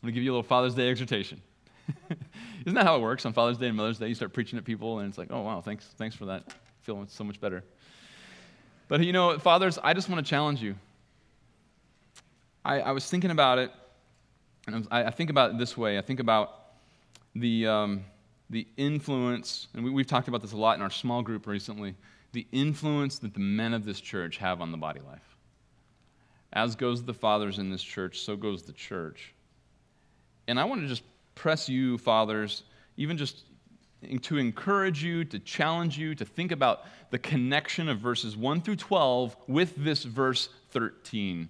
going 0.03 0.13
to 0.13 0.15
give 0.15 0.23
you 0.23 0.31
a 0.31 0.35
little 0.35 0.43
Father's 0.43 0.75
Day 0.75 0.89
exhortation. 0.89 1.41
Isn't 2.65 2.75
that 2.75 2.85
how 2.85 2.95
it 2.95 3.01
works 3.01 3.25
on 3.25 3.33
Father's 3.33 3.57
Day 3.57 3.67
and 3.67 3.75
Mother's 3.75 3.99
Day? 3.99 4.07
You 4.07 4.15
start 4.15 4.31
preaching 4.31 4.57
at 4.57 4.63
people, 4.63 4.99
and 4.99 5.09
it's 5.09 5.17
like, 5.17 5.27
oh, 5.31 5.41
wow, 5.41 5.59
thanks, 5.59 5.85
thanks 5.97 6.15
for 6.15 6.25
that. 6.25 6.53
Feeling 6.81 7.07
so 7.09 7.23
much 7.23 7.41
better. 7.41 7.63
But 8.87 9.03
you 9.03 9.11
know, 9.11 9.37
fathers, 9.37 9.77
I 9.83 9.93
just 9.93 10.09
want 10.09 10.25
to 10.25 10.29
challenge 10.29 10.61
you. 10.61 10.75
I, 12.63 12.79
I 12.79 12.91
was 12.91 13.09
thinking 13.09 13.31
about 13.31 13.59
it, 13.59 13.71
and 14.67 14.87
I, 14.91 15.05
I, 15.05 15.11
think 15.11 15.29
about 15.29 15.51
it 15.51 15.57
this 15.57 15.75
way. 15.75 15.97
I 15.97 16.01
think 16.01 16.21
about 16.21 16.61
the, 17.35 17.67
um, 17.67 18.05
the 18.49 18.65
influence, 18.77 19.67
and 19.73 19.83
we, 19.83 19.91
we've 19.91 20.07
talked 20.07 20.29
about 20.29 20.41
this 20.41 20.53
a 20.53 20.57
lot 20.57 20.77
in 20.77 20.81
our 20.81 20.89
small 20.89 21.21
group 21.21 21.47
recently, 21.47 21.95
the 22.31 22.47
influence 22.53 23.19
that 23.19 23.33
the 23.33 23.39
men 23.39 23.73
of 23.73 23.83
this 23.83 23.99
church 23.99 24.37
have 24.37 24.61
on 24.61 24.71
the 24.71 24.77
body 24.77 25.01
life. 25.05 25.35
As 26.53 26.75
goes 26.75 27.03
the 27.03 27.13
fathers 27.13 27.59
in 27.59 27.69
this 27.69 27.83
church, 27.83 28.19
so 28.19 28.37
goes 28.37 28.63
the 28.63 28.73
church. 28.73 29.33
And 30.47 30.59
I 30.59 30.63
want 30.63 30.81
to 30.81 30.87
just 30.87 31.03
press 31.35 31.69
you, 31.69 31.97
fathers, 31.97 32.63
even 32.97 33.17
just 33.17 33.43
to 34.21 34.37
encourage 34.37 35.03
you, 35.03 35.23
to 35.25 35.39
challenge 35.39 35.97
you, 35.97 36.13
to 36.15 36.25
think 36.25 36.51
about 36.51 36.83
the 37.11 37.19
connection 37.19 37.87
of 37.87 37.99
verses 37.99 38.35
1 38.35 38.61
through 38.61 38.75
12 38.75 39.35
with 39.47 39.75
this 39.77 40.03
verse 40.03 40.49
13 40.71 41.49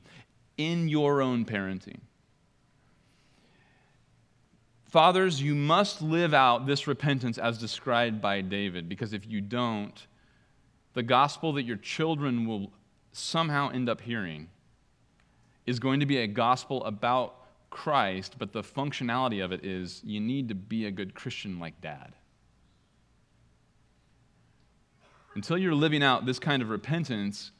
in 0.57 0.87
your 0.87 1.21
own 1.21 1.45
parenting. 1.45 1.99
Fathers, 4.85 5.41
you 5.41 5.55
must 5.55 6.03
live 6.03 6.35
out 6.35 6.67
this 6.67 6.85
repentance 6.85 7.39
as 7.39 7.57
described 7.57 8.21
by 8.21 8.41
David, 8.41 8.87
because 8.87 9.13
if 9.13 9.25
you 9.25 9.41
don't, 9.41 10.05
the 10.93 11.01
gospel 11.01 11.53
that 11.53 11.63
your 11.63 11.77
children 11.77 12.45
will 12.47 12.71
somehow 13.11 13.71
end 13.71 13.89
up 13.89 14.01
hearing 14.01 14.49
is 15.65 15.79
going 15.79 15.99
to 15.99 16.05
be 16.05 16.17
a 16.17 16.27
gospel 16.27 16.83
about 16.83 17.35
Christ, 17.73 18.35
but 18.37 18.53
the 18.53 18.61
functionality 18.61 19.43
of 19.43 19.51
it 19.51 19.65
is 19.65 19.99
you 20.05 20.19
need 20.19 20.47
to 20.49 20.55
be 20.55 20.85
a 20.85 20.91
good 20.91 21.15
Christian 21.15 21.59
like 21.59 21.81
dad. 21.81 22.13
Until 25.33 25.57
you're 25.57 25.73
living 25.73 26.03
out 26.03 26.23
this 26.23 26.37
kind 26.37 26.61
of 26.61 26.69
repentance, 26.69 27.51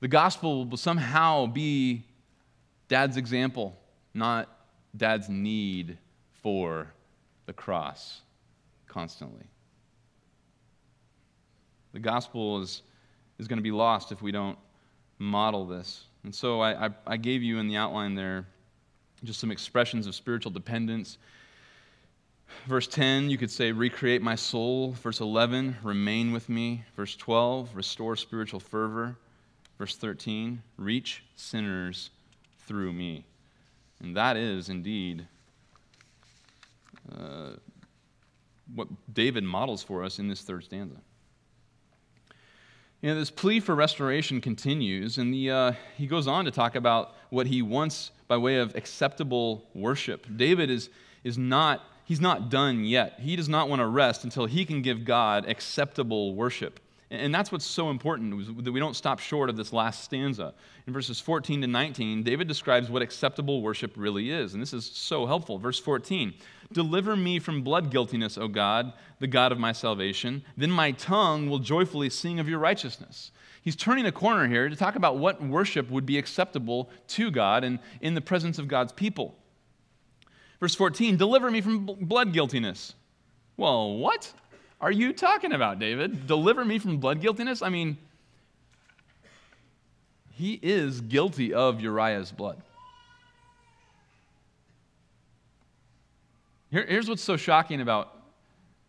the 0.00 0.08
gospel 0.08 0.64
will 0.64 0.76
somehow 0.76 1.46
be 1.46 2.02
dad's 2.88 3.16
example, 3.16 3.78
not 4.14 4.48
dad's 4.96 5.28
need 5.28 5.96
for 6.42 6.92
the 7.46 7.52
cross 7.52 8.22
constantly. 8.88 9.46
The 11.92 12.00
gospel 12.00 12.62
is, 12.62 12.82
is 13.38 13.46
going 13.46 13.58
to 13.58 13.62
be 13.62 13.70
lost 13.70 14.10
if 14.10 14.20
we 14.22 14.32
don't 14.32 14.58
model 15.20 15.66
this. 15.66 16.06
And 16.24 16.34
so 16.34 16.60
I, 16.60 16.86
I, 16.86 16.90
I 17.06 17.16
gave 17.16 17.42
you 17.42 17.58
in 17.58 17.68
the 17.68 17.76
outline 17.76 18.14
there 18.14 18.46
just 19.24 19.40
some 19.40 19.50
expressions 19.50 20.06
of 20.06 20.14
spiritual 20.14 20.50
dependence. 20.50 21.18
Verse 22.66 22.86
10, 22.86 23.30
you 23.30 23.38
could 23.38 23.50
say, 23.50 23.72
recreate 23.72 24.22
my 24.22 24.34
soul. 24.34 24.92
Verse 24.92 25.20
11, 25.20 25.76
remain 25.82 26.32
with 26.32 26.48
me. 26.48 26.84
Verse 26.96 27.16
12, 27.16 27.74
restore 27.74 28.16
spiritual 28.16 28.60
fervor. 28.60 29.16
Verse 29.78 29.96
13, 29.96 30.62
reach 30.76 31.22
sinners 31.36 32.10
through 32.66 32.92
me. 32.92 33.24
And 34.00 34.16
that 34.16 34.36
is 34.36 34.68
indeed 34.68 35.26
uh, 37.14 37.50
what 38.74 38.88
David 39.12 39.44
models 39.44 39.82
for 39.82 40.02
us 40.02 40.18
in 40.18 40.28
this 40.28 40.42
third 40.42 40.64
stanza. 40.64 40.96
You 43.02 43.08
know, 43.08 43.18
this 43.18 43.30
plea 43.30 43.60
for 43.60 43.74
restoration 43.74 44.42
continues, 44.42 45.16
and 45.16 45.32
the, 45.32 45.50
uh, 45.50 45.72
he 45.96 46.06
goes 46.06 46.26
on 46.26 46.44
to 46.44 46.50
talk 46.50 46.74
about 46.74 47.14
what 47.30 47.46
he 47.46 47.62
wants 47.62 48.10
by 48.28 48.36
way 48.36 48.58
of 48.58 48.76
acceptable 48.76 49.64
worship. 49.74 50.26
David 50.36 50.68
is, 50.68 50.90
is 51.24 51.38
not, 51.38 51.82
he's 52.04 52.20
not 52.20 52.50
done 52.50 52.84
yet. 52.84 53.18
He 53.18 53.36
does 53.36 53.48
not 53.48 53.70
want 53.70 53.80
to 53.80 53.86
rest 53.86 54.24
until 54.24 54.44
he 54.44 54.66
can 54.66 54.82
give 54.82 55.06
God 55.06 55.48
acceptable 55.48 56.34
worship. 56.34 56.78
And 57.10 57.34
that's 57.34 57.50
what's 57.50 57.64
so 57.64 57.88
important, 57.88 58.64
that 58.64 58.70
we 58.70 58.78
don't 58.78 58.94
stop 58.94 59.18
short 59.18 59.48
of 59.48 59.56
this 59.56 59.72
last 59.72 60.04
stanza. 60.04 60.52
In 60.86 60.92
verses 60.92 61.18
14 61.20 61.62
to 61.62 61.66
19, 61.66 62.22
David 62.22 62.48
describes 62.48 62.90
what 62.90 63.00
acceptable 63.00 63.62
worship 63.62 63.94
really 63.96 64.30
is. 64.30 64.52
And 64.52 64.62
this 64.62 64.74
is 64.74 64.84
so 64.84 65.24
helpful. 65.24 65.58
Verse 65.58 65.78
14 65.78 66.34
Deliver 66.72 67.16
me 67.16 67.38
from 67.38 67.62
blood 67.62 67.90
guiltiness, 67.90 68.38
O 68.38 68.48
God, 68.48 68.92
the 69.18 69.26
God 69.26 69.52
of 69.52 69.58
my 69.58 69.72
salvation. 69.72 70.44
Then 70.56 70.70
my 70.70 70.92
tongue 70.92 71.48
will 71.48 71.58
joyfully 71.58 72.10
sing 72.10 72.38
of 72.38 72.48
your 72.48 72.58
righteousness. 72.58 73.32
He's 73.62 73.76
turning 73.76 74.06
a 74.06 74.12
corner 74.12 74.46
here 74.48 74.68
to 74.68 74.76
talk 74.76 74.94
about 74.94 75.18
what 75.18 75.42
worship 75.42 75.90
would 75.90 76.06
be 76.06 76.16
acceptable 76.16 76.90
to 77.08 77.30
God 77.30 77.64
and 77.64 77.78
in 78.00 78.14
the 78.14 78.20
presence 78.20 78.58
of 78.58 78.68
God's 78.68 78.92
people. 78.92 79.34
Verse 80.60 80.74
14 80.74 81.16
Deliver 81.16 81.50
me 81.50 81.60
from 81.60 81.84
blood 81.84 82.32
guiltiness. 82.32 82.94
Well, 83.56 83.96
what? 83.98 84.32
are 84.80 84.90
you 84.90 85.12
talking 85.12 85.52
about, 85.52 85.78
David? 85.78 86.26
Deliver 86.26 86.64
me 86.64 86.78
from 86.78 86.98
blood 86.98 87.20
guiltiness? 87.20 87.60
I 87.60 87.68
mean, 87.68 87.98
he 90.32 90.58
is 90.62 91.00
guilty 91.02 91.52
of 91.52 91.80
Uriah's 91.80 92.32
blood. 92.32 92.62
Here, 96.70 96.86
here's 96.86 97.08
what's 97.08 97.22
so 97.22 97.36
shocking 97.36 97.80
about 97.80 98.16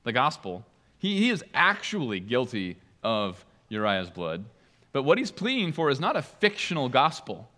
the 0.03 0.11
gospel 0.11 0.65
he, 0.97 1.17
he 1.17 1.29
is 1.29 1.43
actually 1.53 2.19
guilty 2.19 2.77
of 3.03 3.43
Uriah's 3.69 4.09
blood, 4.09 4.45
but 4.91 5.03
what 5.03 5.17
he's 5.17 5.31
pleading 5.31 5.73
for 5.73 5.89
is 5.89 5.99
not 5.99 6.15
a 6.15 6.21
fictional 6.21 6.89
gospel 6.89 7.49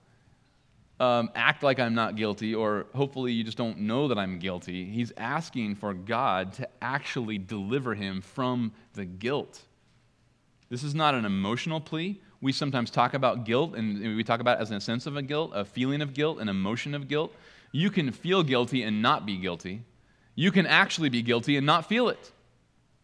um, 1.00 1.30
act 1.36 1.64
like 1.64 1.80
I'm 1.80 1.96
not 1.96 2.16
guilty, 2.16 2.56
or 2.56 2.86
hopefully 2.96 3.34
you 3.34 3.44
just 3.44 3.58
don't 3.58 3.80
know 3.80 4.08
that 4.08 4.18
I'm 4.18 4.40
guilty. 4.40 4.86
He's 4.86 5.12
asking 5.18 5.76
for 5.76 5.94
God 5.94 6.54
to 6.54 6.70
actually 6.82 7.38
deliver 7.38 7.94
him 7.94 8.22
from 8.22 8.72
the 8.94 9.04
guilt. 9.04 9.62
This 10.70 10.84
is 10.84 10.96
not 10.96 11.16
an 11.16 11.26
emotional 11.26 11.82
plea. 11.82 12.22
We 12.42 12.52
sometimes 12.52 12.90
talk 12.90 13.14
about 13.14 13.44
guilt, 13.44 13.76
and 13.76 14.16
we 14.16 14.24
talk 14.24 14.40
about 14.40 14.60
it 14.60 14.62
as 14.62 14.72
a 14.72 14.80
sense 14.80 15.06
of 15.06 15.18
a 15.18 15.22
guilt, 15.22 15.52
a 15.54 15.66
feeling 15.66 16.02
of 16.02 16.14
guilt, 16.14 16.40
an 16.40 16.48
emotion 16.48 16.94
of 16.94 17.08
guilt. 17.08 17.34
You 17.72 17.90
can 17.90 18.12
feel 18.12 18.44
guilty 18.44 18.84
and 18.84 19.02
not 19.02 19.26
be 19.26 19.38
guilty. 19.38 19.82
You 20.36 20.52
can 20.52 20.66
actually 20.66 21.10
be 21.10 21.22
guilty 21.22 21.58
and 21.58 21.66
not 21.66 21.88
feel 21.88 22.10
it. 22.10 22.32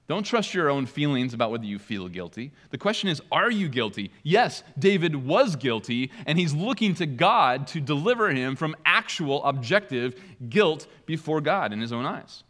Don't 0.10 0.24
trust 0.24 0.56
your 0.56 0.72
own 0.72 0.88
feelings 0.88 1.36
about 1.36 1.52
whether 1.52 1.66
you 1.66 1.78
feel 1.78 2.08
guilty. 2.08 2.52
The 2.72 2.80
question 2.80 3.10
is, 3.10 3.22
are 3.32 3.52
you 3.52 3.70
guilty? 3.70 4.12
Yes, 4.24 4.64
David 4.78 5.16
was 5.16 5.56
guilty, 5.56 6.10
and 6.26 6.40
he's 6.40 6.52
looking 6.52 6.96
to 6.96 7.06
God 7.06 7.68
to 7.68 7.80
deliver 7.80 8.32
him 8.32 8.56
from 8.56 8.76
actual, 8.84 9.44
objective 9.44 10.20
guilt 10.50 10.88
before 11.06 11.42
God 11.42 11.74
in 11.74 11.80
his 11.80 11.94
own 11.94 12.08
eyes. 12.08 12.44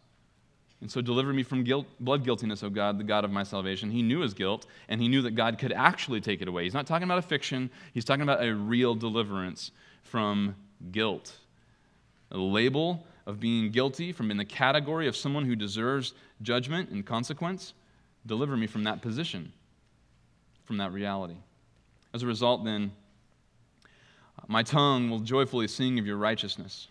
And 0.80 0.90
so, 0.90 1.02
deliver 1.02 1.34
me 1.34 1.42
from 1.42 1.62
guilt, 1.62 1.86
blood 2.00 2.24
guiltiness, 2.24 2.62
O 2.62 2.70
God, 2.70 2.96
the 2.96 3.04
God 3.04 3.26
of 3.26 3.30
my 3.30 3.42
salvation. 3.42 3.90
He 3.90 4.00
knew 4.00 4.20
his 4.20 4.32
guilt, 4.32 4.64
and 4.88 4.98
he 4.98 5.08
knew 5.08 5.20
that 5.20 5.32
God 5.32 5.58
could 5.58 5.72
actually 5.72 6.22
take 6.22 6.40
it 6.40 6.48
away. 6.48 6.64
He's 6.64 6.72
not 6.72 6.86
talking 6.86 7.04
about 7.04 7.18
a 7.18 7.22
fiction, 7.22 7.68
he's 7.92 8.06
talking 8.06 8.22
about 8.22 8.42
a 8.42 8.54
real 8.54 8.94
deliverance 8.94 9.70
from 10.02 10.56
guilt. 10.90 11.36
A 12.30 12.38
label 12.38 13.04
of 13.30 13.38
being 13.40 13.70
guilty, 13.70 14.12
from 14.12 14.30
in 14.30 14.36
the 14.36 14.44
category 14.44 15.06
of 15.06 15.16
someone 15.16 15.44
who 15.44 15.54
deserves 15.54 16.14
judgment 16.42 16.90
and 16.90 17.06
consequence, 17.06 17.72
deliver 18.26 18.56
me 18.56 18.66
from 18.66 18.84
that 18.84 19.00
position, 19.00 19.52
from 20.64 20.78
that 20.78 20.92
reality. 20.92 21.36
As 22.12 22.24
a 22.24 22.26
result, 22.26 22.64
then, 22.64 22.90
my 24.48 24.64
tongue 24.64 25.10
will 25.10 25.20
joyfully 25.20 25.68
sing 25.68 25.98
of 26.00 26.06
your 26.06 26.16
righteousness. 26.16 26.88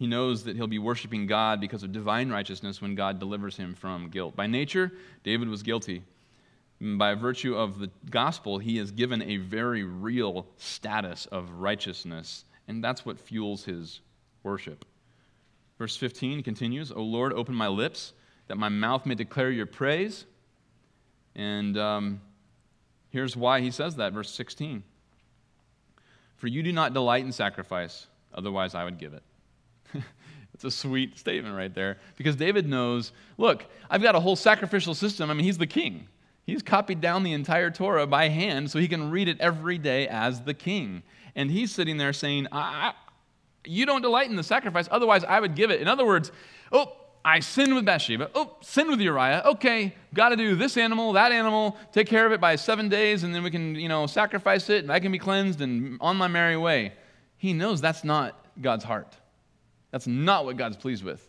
He 0.00 0.08
knows 0.08 0.44
that 0.44 0.56
he'll 0.56 0.66
be 0.66 0.80
worshiping 0.80 1.26
God 1.26 1.60
because 1.60 1.84
of 1.84 1.92
divine 1.92 2.30
righteousness 2.30 2.82
when 2.82 2.96
God 2.96 3.20
delivers 3.20 3.56
him 3.56 3.74
from 3.74 4.08
guilt. 4.08 4.34
By 4.34 4.48
nature, 4.48 4.90
David 5.22 5.48
was 5.48 5.62
guilty. 5.62 6.02
By 6.80 7.14
virtue 7.14 7.54
of 7.54 7.78
the 7.78 7.90
gospel, 8.10 8.58
he 8.58 8.78
is 8.78 8.90
given 8.90 9.22
a 9.22 9.36
very 9.36 9.84
real 9.84 10.46
status 10.56 11.26
of 11.26 11.50
righteousness, 11.52 12.44
and 12.66 12.82
that's 12.82 13.06
what 13.06 13.20
fuels 13.20 13.64
his 13.64 14.00
worship. 14.42 14.84
Verse 15.80 15.96
15 15.96 16.42
continues 16.42 16.92
O 16.92 17.00
Lord, 17.00 17.32
open 17.32 17.54
my 17.54 17.66
lips 17.66 18.12
that 18.48 18.58
my 18.58 18.68
mouth 18.68 19.06
may 19.06 19.14
declare 19.14 19.50
your 19.50 19.64
praise. 19.64 20.26
And 21.34 21.78
um, 21.78 22.20
here's 23.08 23.34
why 23.34 23.62
he 23.62 23.70
says 23.70 23.96
that, 23.96 24.12
verse 24.12 24.30
16. 24.30 24.82
For 26.36 26.48
you 26.48 26.62
do 26.62 26.70
not 26.70 26.92
delight 26.92 27.24
in 27.24 27.32
sacrifice, 27.32 28.08
otherwise 28.34 28.74
I 28.74 28.84
would 28.84 28.98
give 28.98 29.14
it. 29.14 29.22
it's 30.52 30.64
a 30.64 30.70
sweet 30.70 31.18
statement 31.18 31.56
right 31.56 31.74
there 31.74 31.96
because 32.16 32.36
David 32.36 32.68
knows 32.68 33.12
look, 33.38 33.64
I've 33.88 34.02
got 34.02 34.14
a 34.14 34.20
whole 34.20 34.36
sacrificial 34.36 34.92
system. 34.92 35.30
I 35.30 35.32
mean, 35.32 35.46
he's 35.46 35.56
the 35.56 35.66
king. 35.66 36.08
He's 36.44 36.62
copied 36.62 37.00
down 37.00 37.22
the 37.22 37.32
entire 37.32 37.70
Torah 37.70 38.06
by 38.06 38.28
hand 38.28 38.70
so 38.70 38.78
he 38.78 38.88
can 38.88 39.10
read 39.10 39.28
it 39.28 39.40
every 39.40 39.78
day 39.78 40.06
as 40.08 40.42
the 40.42 40.52
king. 40.52 41.04
And 41.34 41.50
he's 41.50 41.72
sitting 41.72 41.96
there 41.96 42.12
saying, 42.12 42.48
I, 42.52 42.92
You 43.64 43.86
don't 43.86 44.02
delight 44.02 44.30
in 44.30 44.36
the 44.36 44.42
sacrifice, 44.42 44.88
otherwise 44.90 45.24
I 45.24 45.40
would 45.40 45.54
give 45.54 45.70
it. 45.70 45.80
In 45.80 45.88
other 45.88 46.06
words, 46.06 46.32
oh, 46.72 46.92
I 47.24 47.40
sinned 47.40 47.74
with 47.74 47.84
Bathsheba. 47.84 48.30
Oh, 48.34 48.56
sinned 48.62 48.88
with 48.88 49.00
Uriah. 49.00 49.42
Okay, 49.44 49.94
got 50.14 50.30
to 50.30 50.36
do 50.36 50.54
this 50.56 50.76
animal, 50.76 51.12
that 51.12 51.32
animal, 51.32 51.76
take 51.92 52.06
care 52.06 52.24
of 52.24 52.32
it 52.32 52.40
by 52.40 52.56
seven 52.56 52.88
days, 52.88 53.24
and 53.24 53.34
then 53.34 53.42
we 53.42 53.50
can, 53.50 53.74
you 53.74 53.88
know, 53.88 54.06
sacrifice 54.06 54.70
it, 54.70 54.82
and 54.82 54.90
I 54.90 55.00
can 55.00 55.12
be 55.12 55.18
cleansed 55.18 55.60
and 55.60 55.98
on 56.00 56.16
my 56.16 56.28
merry 56.28 56.56
way. 56.56 56.94
He 57.36 57.52
knows 57.52 57.80
that's 57.80 58.04
not 58.04 58.46
God's 58.60 58.84
heart. 58.84 59.16
That's 59.90 60.06
not 60.06 60.44
what 60.44 60.56
God's 60.56 60.76
pleased 60.76 61.04
with. 61.04 61.26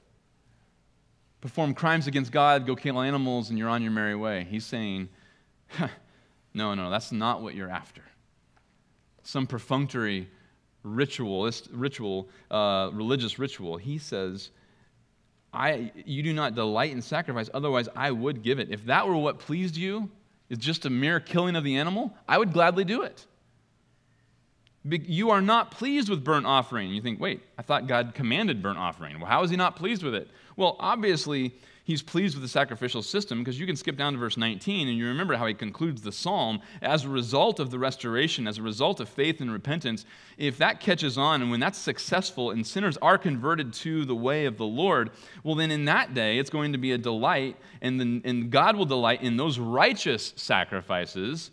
Perform 1.41 1.73
crimes 1.73 2.07
against 2.07 2.31
God, 2.31 2.65
go 2.65 2.75
kill 2.75 3.01
animals, 3.01 3.49
and 3.49 3.57
you're 3.57 3.69
on 3.69 3.81
your 3.81 3.91
merry 3.91 4.15
way. 4.15 4.45
He's 4.49 4.65
saying, 4.65 5.09
no, 6.53 6.73
no, 6.75 6.89
that's 6.89 7.11
not 7.11 7.41
what 7.41 7.55
you're 7.55 7.69
after. 7.69 8.03
Some 9.23 9.47
perfunctory 9.47 10.29
ritual, 10.83 11.49
ritual, 11.71 12.29
uh, 12.49 12.89
religious 12.93 13.39
ritual. 13.39 13.77
He 13.77 13.97
says, 13.97 14.49
I, 15.53 15.91
you 16.05 16.23
do 16.23 16.33
not 16.33 16.55
delight 16.55 16.91
in 16.91 17.01
sacrifice, 17.01 17.49
otherwise 17.53 17.89
I 17.95 18.11
would 18.11 18.41
give 18.41 18.59
it. 18.59 18.69
If 18.71 18.85
that 18.85 19.07
were 19.07 19.17
what 19.17 19.39
pleased 19.39 19.75
you, 19.75 20.09
is 20.51 20.57
just 20.57 20.85
a 20.85 20.89
mere 20.89 21.21
killing 21.21 21.55
of 21.55 21.63
the 21.63 21.77
animal, 21.77 22.13
I 22.27 22.37
would 22.37 22.51
gladly 22.51 22.83
do 22.83 23.03
it. 23.03 23.25
You 24.83 25.29
are 25.29 25.41
not 25.41 25.71
pleased 25.71 26.09
with 26.09 26.25
burnt 26.25 26.45
offering. 26.45 26.89
You 26.89 27.01
think, 27.01 27.21
wait, 27.21 27.41
I 27.57 27.61
thought 27.61 27.87
God 27.87 28.13
commanded 28.13 28.61
burnt 28.61 28.77
offering. 28.77 29.19
Well, 29.19 29.29
how 29.29 29.43
is 29.43 29.49
he 29.49 29.55
not 29.55 29.77
pleased 29.77 30.03
with 30.03 30.13
it? 30.13 30.27
Well, 30.57 30.75
obviously, 30.79 31.53
he's 31.91 32.01
pleased 32.01 32.35
with 32.35 32.41
the 32.41 32.47
sacrificial 32.47 33.03
system 33.03 33.39
because 33.39 33.59
you 33.59 33.67
can 33.67 33.75
skip 33.75 33.97
down 33.97 34.13
to 34.13 34.19
verse 34.19 34.37
19 34.37 34.87
and 34.87 34.97
you 34.97 35.07
remember 35.07 35.35
how 35.35 35.45
he 35.45 35.53
concludes 35.53 36.01
the 36.01 36.11
psalm. 36.11 36.61
As 36.81 37.03
a 37.03 37.09
result 37.09 37.59
of 37.59 37.69
the 37.69 37.77
restoration, 37.77 38.47
as 38.47 38.57
a 38.57 38.61
result 38.61 38.99
of 38.99 39.09
faith 39.09 39.41
and 39.41 39.51
repentance, 39.51 40.05
if 40.37 40.57
that 40.57 40.79
catches 40.79 41.17
on 41.17 41.41
and 41.41 41.51
when 41.51 41.59
that's 41.59 41.77
successful 41.77 42.49
and 42.51 42.65
sinners 42.65 42.97
are 43.01 43.17
converted 43.17 43.73
to 43.73 44.05
the 44.05 44.15
way 44.15 44.45
of 44.45 44.57
the 44.57 44.65
Lord, 44.65 45.11
well, 45.43 45.55
then 45.55 45.69
in 45.69 45.85
that 45.85 46.13
day 46.13 46.39
it's 46.39 46.49
going 46.49 46.71
to 46.71 46.77
be 46.77 46.93
a 46.93 46.97
delight, 46.97 47.57
and, 47.81 48.01
and 48.25 48.49
God 48.49 48.75
will 48.77 48.85
delight 48.85 49.21
in 49.21 49.35
those 49.37 49.59
righteous 49.59 50.33
sacrifices 50.37 51.51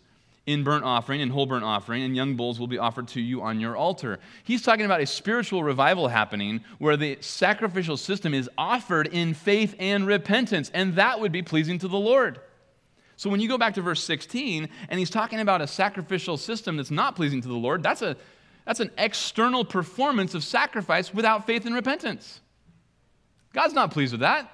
in 0.49 0.64
burnt 0.64 0.82
offering 0.82 1.20
and 1.20 1.30
whole 1.30 1.44
burnt 1.44 1.62
offering, 1.62 2.03
and 2.03 2.16
young 2.16 2.34
bulls 2.34 2.59
will 2.59 2.66
be 2.66 2.78
offered 2.78 3.07
to 3.07 3.20
you 3.20 3.42
on 3.42 3.61
your 3.61 3.76
altar. 3.76 4.18
He's 4.44 4.62
talking 4.62 4.86
about 4.86 5.03
a 5.03 5.07
spiritual 5.07 5.62
revival 5.62 6.09
happening 6.09 6.64
where 6.78 6.96
the 6.96 7.18
sacrificial 7.20 7.99
system 7.99 8.32
is 8.32 8.49
offered 8.57 9.09
in 9.09 9.34
faith 9.34 9.74
and 9.78 10.07
repentance, 10.07 10.70
and 10.72 10.94
that 10.94 11.20
would 11.20 11.32
be 11.32 11.42
pleasing 11.42 11.78
to 11.80 11.88
the 11.88 11.99
Lord. 11.99 12.40
So 13.16 13.28
when 13.28 13.40
you 13.40 13.49
go 13.49 13.59
back 13.59 13.74
to 13.74 13.82
verse 13.82 14.03
16, 14.03 14.70
and 14.88 14.99
he's 14.99 15.11
talking 15.11 15.40
about 15.40 15.61
a 15.61 15.66
sacrificial 15.66 16.38
system 16.38 16.78
that's 16.78 16.90
not 16.90 17.14
pleasing 17.14 17.42
to 17.42 17.49
the 17.49 17.55
Lord, 17.55 17.82
that's, 17.82 18.01
a, 18.01 18.16
that's 18.64 18.80
an 18.80 18.90
external 18.96 19.66
performance 19.66 20.32
of 20.32 20.42
sacrifice 20.42 21.12
without 21.12 21.44
faith 21.44 21.66
and 21.66 21.74
repentance. 21.74 22.40
God's 23.53 23.74
not 23.74 23.90
pleased 23.90 24.12
with 24.12 24.22
that. 24.22 24.51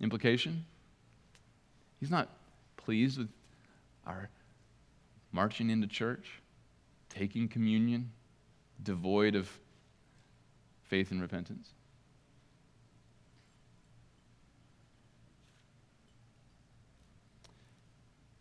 Implication? 0.00 0.64
He's 2.00 2.10
not 2.10 2.30
pleased 2.76 3.18
with 3.18 3.28
our 4.06 4.30
marching 5.32 5.70
into 5.70 5.86
church, 5.86 6.26
taking 7.10 7.46
communion, 7.46 8.10
devoid 8.82 9.34
of 9.34 9.48
faith 10.84 11.10
and 11.10 11.20
repentance. 11.20 11.68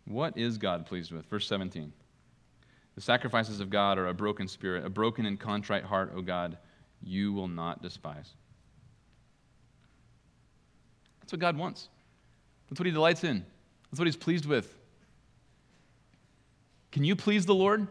What 0.05 0.35
is 0.37 0.57
God 0.57 0.87
pleased 0.87 1.11
with? 1.11 1.25
Verse 1.27 1.45
17. 1.47 1.93
The 2.95 3.01
sacrifices 3.01 3.59
of 3.59 3.69
God 3.69 3.97
are 3.99 4.07
a 4.07 4.13
broken 4.13 4.47
spirit, 4.47 4.83
a 4.83 4.89
broken 4.89 5.25
and 5.27 5.39
contrite 5.39 5.83
heart, 5.83 6.11
O 6.15 6.21
God, 6.21 6.57
you 7.03 7.31
will 7.31 7.47
not 7.47 7.83
despise. 7.83 8.33
That's 11.19 11.31
what 11.31 11.39
God 11.39 11.55
wants. 11.55 11.89
That's 12.69 12.79
what 12.79 12.85
he 12.85 12.91
delights 12.91 13.23
in, 13.23 13.45
that's 13.89 13.99
what 13.99 14.05
he's 14.05 14.15
pleased 14.15 14.45
with. 14.45 14.75
Can 16.91 17.03
you 17.03 17.15
please 17.15 17.45
the 17.45 17.55
Lord? 17.55 17.87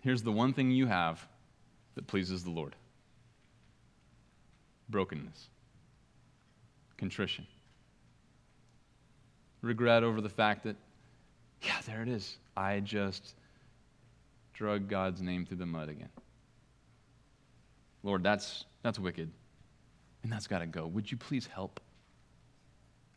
Here's 0.00 0.22
the 0.22 0.32
one 0.32 0.52
thing 0.52 0.70
you 0.70 0.86
have 0.86 1.26
that 1.94 2.06
pleases 2.06 2.44
the 2.44 2.50
Lord 2.50 2.74
brokenness, 4.88 5.48
contrition, 6.96 7.46
regret 9.60 10.02
over 10.02 10.22
the 10.22 10.30
fact 10.30 10.64
that, 10.64 10.76
yeah, 11.62 11.74
there 11.86 12.02
it 12.02 12.08
is. 12.08 12.38
I 12.56 12.80
just 12.80 13.34
drug 14.54 14.88
God's 14.88 15.20
name 15.20 15.44
through 15.44 15.58
the 15.58 15.66
mud 15.66 15.90
again. 15.90 16.08
Lord, 18.02 18.22
that's, 18.22 18.64
that's 18.82 18.98
wicked. 18.98 19.30
And 20.22 20.32
that's 20.32 20.46
got 20.46 20.58
to 20.58 20.66
go. 20.66 20.86
Would 20.86 21.10
you 21.10 21.16
please 21.16 21.46
help? 21.46 21.80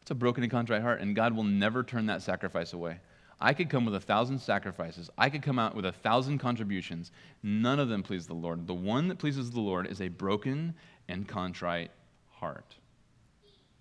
It's 0.01 0.11
a 0.11 0.15
broken 0.15 0.43
and 0.43 0.51
contrite 0.51 0.81
heart, 0.81 1.01
and 1.01 1.15
God 1.15 1.35
will 1.35 1.43
never 1.43 1.83
turn 1.83 2.07
that 2.07 2.21
sacrifice 2.21 2.73
away. 2.73 2.99
I 3.39 3.53
could 3.53 3.69
come 3.69 3.85
with 3.85 3.95
a 3.95 3.99
thousand 3.99 4.39
sacrifices. 4.39 5.09
I 5.17 5.29
could 5.29 5.41
come 5.41 5.57
out 5.57 5.75
with 5.75 5.85
a 5.85 5.91
thousand 5.91 6.37
contributions. 6.37 7.11
None 7.41 7.79
of 7.79 7.89
them 7.89 8.03
please 8.03 8.27
the 8.27 8.35
Lord. 8.35 8.67
The 8.67 8.73
one 8.73 9.07
that 9.07 9.17
pleases 9.17 9.49
the 9.49 9.59
Lord 9.59 9.87
is 9.87 10.01
a 10.01 10.09
broken 10.09 10.75
and 11.07 11.27
contrite 11.27 11.89
heart. 12.29 12.75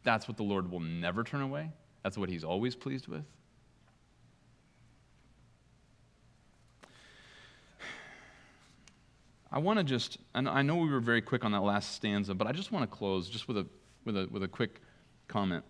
That's 0.02 0.26
what 0.26 0.38
the 0.38 0.42
Lord 0.42 0.70
will 0.70 0.80
never 0.80 1.22
turn 1.22 1.42
away. 1.42 1.70
That's 2.02 2.16
what 2.16 2.30
He's 2.30 2.44
always 2.44 2.74
pleased 2.74 3.06
with. 3.06 3.24
I 9.52 9.58
want 9.58 9.78
to 9.78 9.84
just, 9.84 10.18
and 10.34 10.48
I 10.48 10.62
know 10.62 10.76
we 10.76 10.88
were 10.88 11.00
very 11.00 11.20
quick 11.20 11.44
on 11.44 11.52
that 11.52 11.62
last 11.62 11.94
stanza, 11.94 12.34
but 12.34 12.46
I 12.46 12.52
just 12.52 12.70
want 12.70 12.88
to 12.88 12.96
close 12.96 13.28
just 13.28 13.48
with 13.48 13.58
a, 13.58 13.66
with 14.04 14.16
a, 14.16 14.28
with 14.30 14.42
a 14.44 14.48
quick 14.48 14.80
comment. 15.26 15.64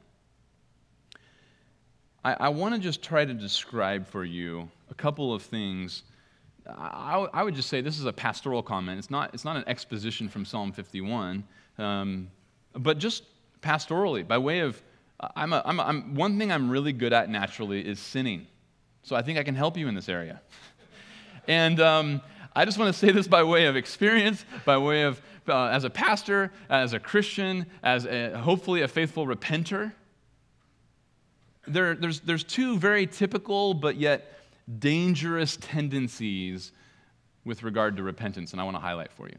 I, 2.22 2.34
I 2.34 2.48
want 2.50 2.74
to 2.74 2.80
just 2.80 3.02
try 3.02 3.24
to 3.24 3.32
describe 3.32 4.06
for 4.06 4.24
you 4.24 4.68
a 4.90 4.94
couple 4.94 5.32
of 5.32 5.42
things. 5.42 6.02
I, 6.66 7.26
I, 7.32 7.42
would 7.42 7.54
just 7.54 7.70
say 7.70 7.80
this 7.80 7.98
is 7.98 8.04
a 8.04 8.12
pastoral 8.12 8.62
comment. 8.62 8.98
It's 8.98 9.10
not, 9.10 9.30
it's 9.32 9.46
not 9.46 9.56
an 9.56 9.64
exposition 9.66 10.28
from 10.28 10.44
Psalm 10.44 10.72
51, 10.72 11.42
um, 11.78 12.30
but 12.74 12.98
just 12.98 13.24
pastorally, 13.62 14.28
by 14.28 14.36
way 14.36 14.60
of, 14.60 14.80
I'm 15.34 15.54
a, 15.54 15.62
I'm 15.64 15.80
a, 15.80 15.82
I'm, 15.84 16.14
one 16.14 16.38
thing 16.38 16.52
I'm 16.52 16.68
really 16.68 16.92
good 16.92 17.14
at 17.14 17.30
naturally 17.30 17.86
is 17.86 17.98
sinning. 17.98 18.46
So 19.02 19.16
I 19.16 19.22
think 19.22 19.38
I 19.38 19.42
can 19.42 19.54
help 19.54 19.78
you 19.78 19.88
in 19.88 19.94
this 19.94 20.10
area. 20.10 20.42
and 21.48 21.80
um, 21.80 22.20
I 22.54 22.64
just 22.64 22.78
want 22.78 22.92
to 22.92 22.98
say 22.98 23.12
this 23.12 23.28
by 23.28 23.42
way 23.42 23.66
of 23.66 23.76
experience, 23.76 24.44
by 24.64 24.78
way 24.78 25.02
of, 25.02 25.20
uh, 25.48 25.66
as 25.66 25.84
a 25.84 25.90
pastor, 25.90 26.52
as 26.68 26.92
a 26.92 27.00
Christian, 27.00 27.66
as 27.82 28.06
a, 28.06 28.36
hopefully 28.38 28.82
a 28.82 28.88
faithful 28.88 29.26
repenter 29.26 29.92
there, 31.66 31.94
there's, 31.94 32.20
there's 32.20 32.44
two 32.44 32.78
very 32.78 33.06
typical 33.06 33.74
but 33.74 33.96
yet 33.96 34.38
dangerous 34.78 35.56
tendencies 35.60 36.72
with 37.44 37.62
regard 37.62 37.96
to 37.96 38.02
repentance, 38.02 38.52
and 38.52 38.60
I 38.60 38.64
want 38.64 38.76
to 38.76 38.80
highlight 38.80 39.12
for 39.12 39.28
you. 39.28 39.36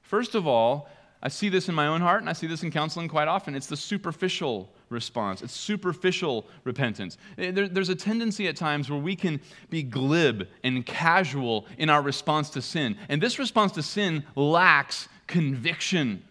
First 0.00 0.34
of 0.34 0.46
all, 0.46 0.88
I 1.22 1.28
see 1.28 1.48
this 1.48 1.68
in 1.68 1.74
my 1.74 1.86
own 1.86 2.00
heart, 2.00 2.20
and 2.20 2.30
I 2.30 2.32
see 2.32 2.46
this 2.46 2.62
in 2.62 2.70
counseling 2.70 3.08
quite 3.08 3.28
often. 3.28 3.54
It's 3.54 3.66
the 3.66 3.76
superficial 3.76 4.72
response, 4.90 5.40
it's 5.40 5.52
superficial 5.52 6.46
repentance. 6.64 7.16
Eh, 7.38 7.50
there, 7.50 7.68
there's 7.68 7.88
a 7.88 7.94
tendency 7.94 8.48
at 8.48 8.56
times 8.56 8.90
where 8.90 9.00
we 9.00 9.16
can 9.16 9.40
be 9.70 9.82
glib 9.82 10.46
and 10.62 10.84
casual 10.84 11.66
in 11.78 11.88
our 11.88 12.02
response 12.02 12.50
to 12.50 12.62
sin, 12.62 12.96
and 13.08 13.22
this 13.22 13.38
response 13.38 13.72
to 13.72 13.82
sin 13.82 14.24
lacks 14.36 15.08
conviction. 15.26 16.22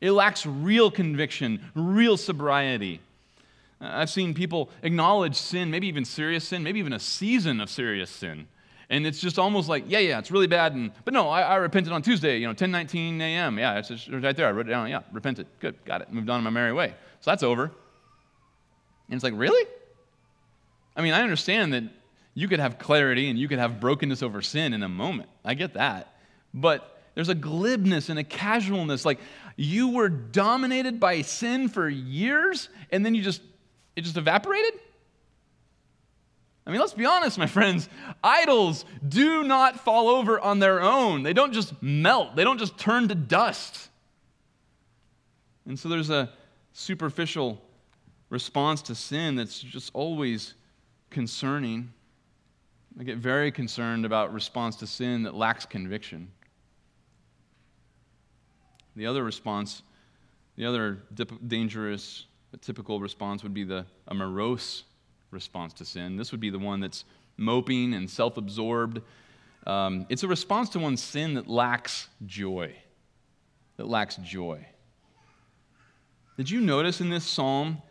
It 0.00 0.12
lacks 0.12 0.46
real 0.46 0.90
conviction, 0.90 1.60
real 1.74 2.16
sobriety. 2.16 3.00
I've 3.80 4.10
seen 4.10 4.34
people 4.34 4.70
acknowledge 4.82 5.36
sin, 5.36 5.70
maybe 5.70 5.86
even 5.86 6.04
serious 6.04 6.46
sin, 6.46 6.62
maybe 6.62 6.78
even 6.78 6.92
a 6.92 7.00
season 7.00 7.60
of 7.60 7.70
serious 7.70 8.10
sin. 8.10 8.46
And 8.90 9.06
it's 9.06 9.20
just 9.20 9.38
almost 9.38 9.68
like, 9.68 9.84
yeah, 9.86 9.98
yeah, 9.98 10.18
it's 10.18 10.30
really 10.30 10.46
bad. 10.46 10.72
And, 10.72 10.92
but 11.04 11.12
no, 11.12 11.28
I, 11.28 11.42
I 11.42 11.56
repented 11.56 11.92
on 11.92 12.00
Tuesday, 12.00 12.38
you 12.38 12.46
know, 12.46 12.54
10 12.54 12.70
19 12.70 13.20
a.m. 13.20 13.58
Yeah, 13.58 13.78
it's 13.78 14.08
right 14.08 14.34
there. 14.34 14.46
I 14.46 14.50
wrote 14.50 14.66
it 14.66 14.70
down. 14.70 14.88
Yeah, 14.88 15.02
repented. 15.12 15.46
Good, 15.60 15.76
got 15.84 16.00
it. 16.00 16.12
Moved 16.12 16.30
on 16.30 16.38
in 16.38 16.44
my 16.44 16.50
merry 16.50 16.72
way. 16.72 16.94
So 17.20 17.30
that's 17.30 17.42
over. 17.42 17.70
And 19.08 19.16
it's 19.16 19.24
like, 19.24 19.34
really? 19.36 19.66
I 20.96 21.02
mean, 21.02 21.14
I 21.14 21.22
understand 21.22 21.72
that 21.72 21.84
you 22.34 22.48
could 22.48 22.60
have 22.60 22.78
clarity 22.78 23.30
and 23.30 23.38
you 23.38 23.48
could 23.48 23.58
have 23.58 23.80
brokenness 23.80 24.22
over 24.22 24.42
sin 24.42 24.72
in 24.72 24.82
a 24.82 24.88
moment. 24.88 25.28
I 25.44 25.54
get 25.54 25.74
that. 25.74 26.14
But 26.52 27.02
there's 27.14 27.28
a 27.28 27.34
glibness 27.34 28.10
and 28.10 28.18
a 28.18 28.24
casualness. 28.24 29.04
Like 29.04 29.18
you 29.56 29.90
were 29.90 30.08
dominated 30.08 31.00
by 31.00 31.22
sin 31.22 31.68
for 31.68 31.88
years 31.88 32.68
and 32.90 33.04
then 33.04 33.14
you 33.14 33.22
just 33.22 33.42
it 33.98 34.02
just 34.02 34.16
evaporated? 34.16 34.74
I 36.64 36.70
mean, 36.70 36.78
let's 36.78 36.92
be 36.92 37.06
honest, 37.06 37.38
my 37.38 37.46
friends. 37.46 37.88
Idols 38.22 38.84
do 39.06 39.42
not 39.42 39.80
fall 39.80 40.08
over 40.08 40.38
on 40.38 40.60
their 40.60 40.80
own. 40.80 41.24
They 41.24 41.32
don't 41.32 41.52
just 41.52 41.82
melt, 41.82 42.36
they 42.36 42.44
don't 42.44 42.58
just 42.58 42.78
turn 42.78 43.08
to 43.08 43.16
dust. 43.16 43.88
And 45.66 45.76
so 45.76 45.88
there's 45.88 46.10
a 46.10 46.30
superficial 46.72 47.60
response 48.30 48.82
to 48.82 48.94
sin 48.94 49.36
that's 49.36 49.60
just 49.60 49.90
always 49.94 50.54
concerning. 51.10 51.92
I 52.98 53.04
get 53.04 53.18
very 53.18 53.50
concerned 53.50 54.04
about 54.04 54.32
response 54.32 54.76
to 54.76 54.86
sin 54.86 55.22
that 55.22 55.34
lacks 55.34 55.64
conviction. 55.64 56.30
The 58.96 59.06
other 59.06 59.22
response, 59.22 59.82
the 60.56 60.66
other 60.66 60.98
dip- 61.14 61.48
dangerous 61.48 62.24
typical 62.60 63.00
response 63.00 63.42
would 63.42 63.54
be 63.54 63.64
the, 63.64 63.84
a 64.08 64.14
morose 64.14 64.84
response 65.30 65.72
to 65.74 65.84
sin. 65.84 66.16
This 66.16 66.32
would 66.32 66.40
be 66.40 66.50
the 66.50 66.58
one 66.58 66.80
that's 66.80 67.04
moping 67.36 67.94
and 67.94 68.08
self 68.08 68.36
absorbed. 68.36 69.00
Um, 69.66 70.06
it's 70.08 70.22
a 70.22 70.28
response 70.28 70.70
to 70.70 70.78
one's 70.78 71.02
sin 71.02 71.34
that 71.34 71.46
lacks 71.46 72.08
joy. 72.26 72.74
That 73.76 73.86
lacks 73.86 74.16
joy. 74.16 74.66
Did 76.36 76.50
you 76.50 76.60
notice 76.60 77.00
in 77.00 77.10
this 77.10 77.24
psalm? 77.24 77.82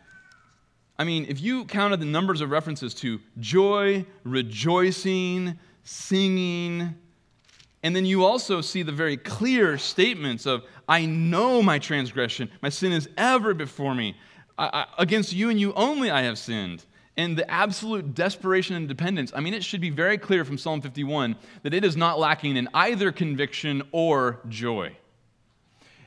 I 0.98 1.04
mean, 1.04 1.26
if 1.28 1.40
you 1.40 1.64
counted 1.64 2.00
the 2.00 2.06
numbers 2.06 2.40
of 2.40 2.50
references 2.50 2.92
to 2.94 3.20
joy, 3.38 4.04
rejoicing, 4.24 5.58
singing, 5.84 6.94
and 7.82 7.94
then 7.94 8.04
you 8.04 8.24
also 8.24 8.60
see 8.60 8.82
the 8.82 8.92
very 8.92 9.16
clear 9.16 9.78
statements 9.78 10.46
of, 10.46 10.64
I 10.88 11.06
know 11.06 11.62
my 11.62 11.78
transgression, 11.78 12.50
my 12.60 12.68
sin 12.68 12.92
is 12.92 13.08
ever 13.16 13.54
before 13.54 13.94
me. 13.94 14.16
I, 14.58 14.68
I, 14.72 14.86
against 14.98 15.32
you 15.32 15.50
and 15.50 15.60
you 15.60 15.72
only 15.74 16.10
I 16.10 16.22
have 16.22 16.38
sinned. 16.38 16.84
And 17.16 17.36
the 17.36 17.48
absolute 17.50 18.14
desperation 18.14 18.76
and 18.76 18.88
dependence, 18.88 19.32
I 19.34 19.40
mean, 19.40 19.54
it 19.54 19.64
should 19.64 19.80
be 19.80 19.90
very 19.90 20.18
clear 20.18 20.44
from 20.44 20.58
Psalm 20.58 20.80
51 20.80 21.36
that 21.62 21.74
it 21.74 21.84
is 21.84 21.96
not 21.96 22.18
lacking 22.18 22.56
in 22.56 22.68
either 22.74 23.12
conviction 23.12 23.82
or 23.92 24.40
joy. 24.48 24.96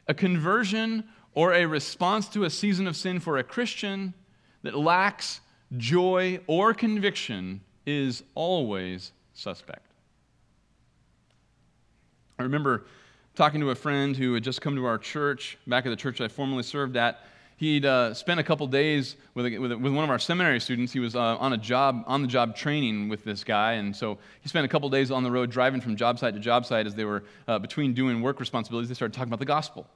A 0.08 0.14
conversion 0.14 1.06
or 1.34 1.54
a 1.54 1.66
response 1.66 2.28
to 2.30 2.44
a 2.44 2.50
season 2.50 2.88
of 2.88 2.96
sin 2.96 3.20
for 3.20 3.38
a 3.38 3.44
Christian 3.44 4.14
that 4.64 4.78
lacks 4.78 5.42
joy 5.78 6.40
or 6.48 6.74
conviction 6.74 7.62
is 7.86 8.24
always 8.36 9.12
suspect. 9.34 9.88
I 12.38 12.44
remember 12.44 12.86
talking 13.36 13.62
to 13.62 13.70
a 13.70 13.76
friend 13.76 14.16
who 14.16 14.34
had 14.34 14.44
just 14.44 14.62
come 14.62 14.76
to 14.76 14.86
our 14.86 14.98
church, 14.98 15.58
back 15.68 15.86
at 15.86 15.90
the 15.90 15.96
church 15.96 16.22
I 16.22 16.28
formerly 16.28 16.64
served 16.64 16.98
at, 16.98 17.22
he'd 17.58 17.86
uh, 17.86 18.14
spent 18.14 18.40
a 18.40 18.44
couple 18.44 18.66
days 18.66 19.16
with, 19.36 19.46
a, 19.46 19.58
with, 19.60 19.72
a, 19.72 19.78
with, 19.78 19.94
one 19.94 20.04
of 20.04 20.10
our 20.10 20.20
seminary 20.20 20.60
students. 20.60 20.92
He 20.92 21.00
was 21.00 21.16
uh, 21.16 21.38
on 21.38 21.54
a 21.54 21.58
job, 21.58 22.04
on 22.08 22.24
the 22.24 22.28
job 22.28 22.56
training 22.56 23.08
with 23.08 23.24
this 23.24 23.44
guy, 23.44 23.74
and 23.74 23.96
so 23.96 24.18
he 24.42 24.50
spent 24.50 24.66
a 24.66 24.68
couple 24.68 24.90
days 24.90 25.12
on 25.12 25.24
the 25.24 25.32
road 25.32 25.52
driving 25.52 25.80
from 25.80 25.96
job 25.96 26.18
site 26.18 26.34
to 26.34 26.40
job 26.40 26.66
site 26.66 26.88
as 26.88 26.96
they 26.96 27.06
were 27.06 27.24
uh, 27.48 27.60
between 27.60 27.94
doing 27.94 28.22
work 28.22 28.40
responsibilities. 28.40 28.90
They 28.90 28.96
started 28.96 29.14
talking 29.14 29.30
about 29.30 29.40
the 29.40 29.46
gospel, 29.46 29.88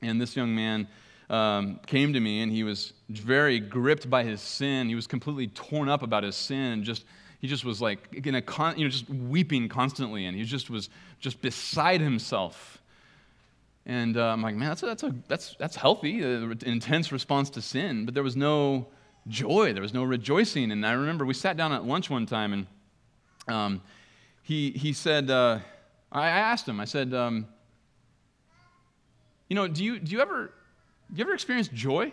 and 0.00 0.20
this 0.20 0.34
young 0.34 0.54
man 0.54 0.88
um, 1.30 1.80
came 1.86 2.12
to 2.12 2.20
me, 2.20 2.42
and 2.42 2.52
he 2.52 2.64
was 2.64 2.92
very 3.08 3.60
gripped 3.60 4.08
by 4.08 4.24
his 4.24 4.40
sin. 4.40 4.88
He 4.88 4.94
was 4.94 5.06
completely 5.06 5.48
torn 5.48 5.88
up 5.88 6.02
about 6.02 6.22
his 6.24 6.36
sin, 6.36 6.84
just 6.84 7.04
he 7.40 7.48
just 7.48 7.64
was 7.64 7.80
like 7.80 8.26
in 8.26 8.34
a 8.34 8.42
con- 8.42 8.78
you 8.78 8.84
know 8.84 8.90
just 8.90 9.08
weeping 9.08 9.68
constantly, 9.68 10.26
and 10.26 10.36
he 10.36 10.44
just 10.44 10.70
was 10.70 10.90
just 11.20 11.40
beside 11.40 12.00
himself 12.00 12.82
and 13.84 14.16
uh, 14.16 14.26
I'm 14.26 14.42
like, 14.42 14.54
man, 14.54 14.68
that's, 14.68 14.82
a, 14.82 14.86
that's, 14.86 15.02
a, 15.02 15.14
that's, 15.26 15.56
that's 15.58 15.76
healthy, 15.76 16.22
an 16.22 16.58
intense 16.64 17.10
response 17.10 17.50
to 17.50 17.62
sin. 17.62 18.04
But 18.04 18.14
there 18.14 18.22
was 18.22 18.36
no 18.36 18.86
joy, 19.26 19.72
there 19.72 19.82
was 19.82 19.94
no 19.94 20.04
rejoicing. 20.04 20.70
And 20.70 20.86
I 20.86 20.92
remember 20.92 21.26
we 21.26 21.34
sat 21.34 21.56
down 21.56 21.72
at 21.72 21.84
lunch 21.84 22.08
one 22.08 22.26
time, 22.26 22.52
and 22.52 22.66
um, 23.48 23.82
he, 24.42 24.70
he 24.70 24.92
said, 24.92 25.30
uh, 25.30 25.58
I 26.12 26.28
asked 26.28 26.68
him, 26.68 26.78
I 26.78 26.84
said, 26.84 27.12
um, 27.12 27.48
you 29.48 29.56
know, 29.56 29.66
do 29.66 29.82
you, 29.82 29.98
do 29.98 30.12
you 30.12 30.20
ever, 30.20 30.52
you 31.18 31.24
ever 31.24 31.34
experience 31.34 31.68
joy? 31.68 32.12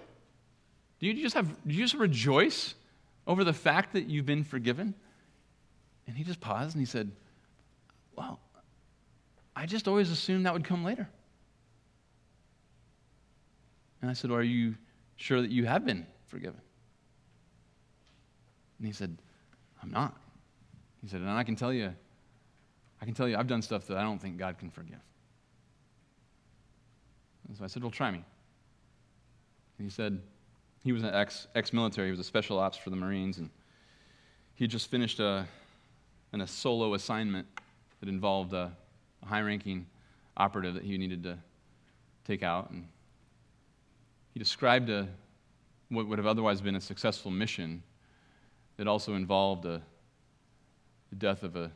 Do 1.00 1.08
you 1.08 1.14
just 1.14 1.36
have, 1.36 1.48
do 1.66 1.74
you 1.74 1.82
just 1.82 1.94
rejoice 1.96 2.76
over 3.26 3.44
the 3.44 3.54
fact 3.54 3.94
that 3.94 4.10
you've 4.10 4.26
been 4.26 4.44
forgiven? 4.44 4.94
And 6.08 6.18
he 6.18 6.24
just 6.24 6.42
paused 6.42 6.76
and 6.76 6.82
he 6.82 6.86
said, 6.86 7.12
well, 8.16 8.40
I 9.56 9.66
just 9.66 9.88
always 9.88 10.12
assumed 10.12 10.46
that 10.46 10.54
would 10.54 10.66
come 10.66 10.84
later. 10.84 11.08
And 14.02 14.10
I 14.10 14.14
said, 14.14 14.30
well, 14.30 14.40
Are 14.40 14.44
you 14.44 14.76
sure 15.18 15.42
that 15.42 15.52
you 15.52 15.66
have 15.66 15.86
been 15.86 16.06
forgiven? 16.28 16.62
And 18.78 18.88
he 18.88 18.94
said, 18.94 19.18
I'm 19.84 19.92
not. 19.92 20.16
He 21.02 21.08
said, 21.08 21.22
And 21.22 21.30
I 21.30 21.44
can 21.44 21.56
tell 21.56 21.74
you, 21.74 21.94
I 23.02 23.06
can 23.06 23.14
tell 23.14 23.28
you, 23.28 23.38
I've 23.38 23.48
done 23.48 23.62
stuff 23.62 23.88
that 23.88 23.98
I 23.98 24.02
don't 24.02 24.20
think 24.20 24.38
God 24.38 24.58
can 24.58 24.70
forgive. 24.70 25.00
And 27.48 27.58
so 27.58 27.64
I 27.64 27.68
said, 27.68 27.84
Well, 27.84 27.92
try 27.92 28.12
me. 28.12 28.24
And 29.80 29.88
he 29.88 29.90
said, 29.90 30.22
he 30.84 30.92
was 30.92 31.04
an 31.04 31.14
ex, 31.14 31.48
ex-military. 31.56 32.08
He 32.08 32.12
was 32.12 32.20
a 32.20 32.24
special 32.24 32.60
ops 32.60 32.78
for 32.78 32.90
the 32.90 32.98
Marines, 32.98 33.38
and 33.38 33.50
he 34.56 34.68
just 34.68 34.92
finished 34.92 35.20
a, 35.20 35.48
a 36.34 36.48
solo 36.48 36.94
assignment 36.94 37.48
that 38.02 38.10
involved 38.10 38.54
a, 38.54 38.72
a 39.24 39.26
high-ranking 39.26 39.88
operative 40.36 40.74
that 40.74 40.84
he 40.84 40.98
needed 40.98 41.24
to 41.24 41.38
take 42.26 42.44
out. 42.44 42.70
And 42.72 42.88
he 44.34 44.40
described 44.40 44.90
a, 44.90 45.08
what 45.88 46.08
would 46.08 46.20
have 46.20 46.28
otherwise 46.28 46.60
been 46.60 46.76
a 46.76 46.82
successful 46.82 47.32
mission 47.32 47.82
that 48.76 48.88
also 48.88 49.16
involved 49.16 49.66
a, 49.66 49.82
the 51.10 51.16
death 51.16 51.44
of 51.44 51.56
an 51.56 51.72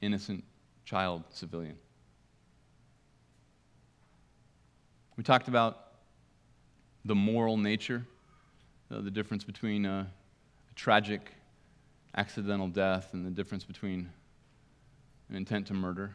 innocent 0.00 0.44
child 0.86 1.24
civilian. 1.30 1.76
We 5.16 5.22
talked 5.22 5.48
about 5.48 5.91
the 7.04 7.14
moral 7.14 7.56
nature, 7.56 8.04
uh, 8.90 9.00
the 9.00 9.10
difference 9.10 9.44
between 9.44 9.84
a 9.86 10.10
tragic 10.74 11.32
accidental 12.16 12.68
death 12.68 13.14
and 13.14 13.24
the 13.24 13.30
difference 13.30 13.64
between 13.64 14.10
an 15.28 15.36
intent 15.36 15.66
to 15.66 15.74
murder. 15.74 16.14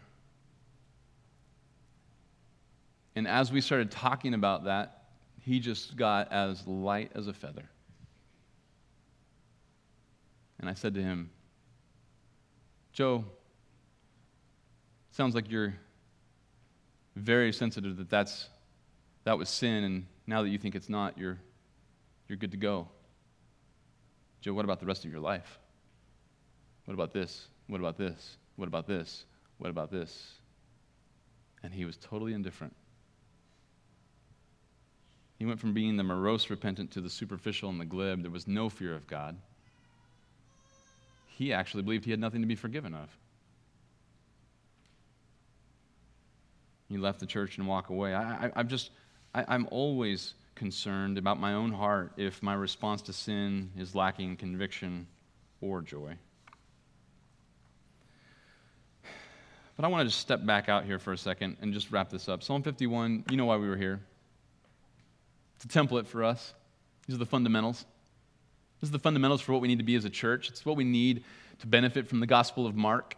And 3.15 3.27
as 3.27 3.51
we 3.51 3.61
started 3.61 3.89
talking 3.89 4.33
about 4.33 4.65
that, 4.65 5.05
he 5.41 5.59
just 5.59 5.95
got 5.95 6.31
as 6.31 6.65
light 6.67 7.11
as 7.15 7.27
a 7.27 7.33
feather. 7.33 7.67
And 10.59 10.69
I 10.69 10.73
said 10.73 10.93
to 10.95 11.01
him, 11.01 11.29
Joe, 12.91 13.25
sounds 15.11 15.35
like 15.35 15.49
you're 15.49 15.75
very 17.15 17.51
sensitive 17.51 17.97
that 17.97 18.09
that's, 18.09 18.49
that 19.23 19.38
was 19.38 19.49
sin, 19.49 19.83
and 19.83 20.05
now 20.28 20.43
that 20.43 20.49
you 20.49 20.57
think 20.57 20.75
it's 20.75 20.89
not, 20.89 21.17
you're, 21.17 21.39
you're 22.28 22.38
good 22.38 22.51
to 22.51 22.57
go. 22.57 22.88
Joe, 24.41 24.53
what 24.53 24.65
about 24.65 24.80
the 24.80 24.86
rest 24.86 25.05
of 25.05 25.11
your 25.11 25.21
life? 25.21 25.57
What 26.86 26.93
about 26.93 27.13
this? 27.13 27.47
What 27.67 27.80
about 27.80 27.97
this? 27.97 28.38
What 28.57 28.67
about 28.67 28.88
this? 28.88 29.25
What 29.57 29.69
about 29.69 29.91
this? 29.91 30.34
And 31.63 31.73
he 31.73 31.86
was 31.86 31.97
totally 31.97 32.34
indifferent. 32.34 32.75
He 35.39 35.45
went 35.45 35.59
from 35.59 35.73
being 35.73 35.97
the 35.97 36.03
morose 36.03 36.49
repentant 36.49 36.91
to 36.91 37.01
the 37.01 37.09
superficial 37.09 37.69
and 37.69 37.80
the 37.80 37.86
glib. 37.86 38.21
There 38.21 38.32
was 38.32 38.47
no 38.47 38.69
fear 38.69 38.93
of 38.95 39.07
God. 39.07 39.38
He 41.28 41.53
actually 41.53 41.84
believed 41.84 42.05
he 42.05 42.11
had 42.11 42.19
nothing 42.19 42.41
to 42.41 42.47
be 42.47 42.55
forgiven 42.55 42.93
of. 42.93 43.09
He 46.89 46.97
left 46.97 47.19
the 47.19 47.25
church 47.25 47.57
and 47.57 47.67
walked 47.67 47.91
away. 47.91 48.15
I, 48.15 48.51
I'm 48.55 48.67
just, 48.67 48.91
I, 49.38 49.45
I'm 49.49 49.67
always 49.69 50.33
concerned 50.55 51.19
about 51.19 51.39
my 51.39 51.53
own 51.53 51.71
heart 51.71 52.13
if 52.17 52.41
my 52.41 52.55
response 52.55 53.03
to 53.03 53.13
sin 53.13 53.71
is 53.77 53.93
lacking 53.93 54.38
conviction 54.38 55.05
or 55.61 55.83
joy. 55.83 56.15
But 59.75 59.85
I 59.85 59.89
want 59.89 60.01
to 60.01 60.05
just 60.05 60.19
step 60.19 60.43
back 60.43 60.69
out 60.69 60.85
here 60.85 60.97
for 60.97 61.13
a 61.13 61.17
second 61.17 61.57
and 61.61 61.71
just 61.71 61.91
wrap 61.91 62.09
this 62.09 62.27
up. 62.27 62.41
Psalm 62.41 62.63
51, 62.63 63.25
you 63.29 63.38
know 63.38 63.45
why 63.45 63.57
we 63.57 63.69
were 63.69 63.77
here. 63.77 63.99
It's 65.55 65.65
a 65.65 65.67
template 65.67 66.07
for 66.07 66.23
us. 66.23 66.55
These 67.05 67.15
are 67.15 67.19
the 67.19 67.25
fundamentals. 67.27 67.85
This 68.81 68.88
is 68.88 68.91
the 68.91 68.99
fundamentals 68.99 69.41
for 69.41 69.51
what 69.51 69.61
we 69.61 69.67
need 69.67 69.77
to 69.77 69.85
be 69.85 69.93
as 69.93 70.05
a 70.05 70.09
church. 70.09 70.49
It's 70.49 70.65
what 70.65 70.77
we 70.77 70.83
need 70.83 71.23
to 71.59 71.67
benefit 71.67 72.07
from 72.07 72.21
the 72.21 72.27
Gospel 72.27 72.65
of 72.65 72.75
Mark. 72.75 73.15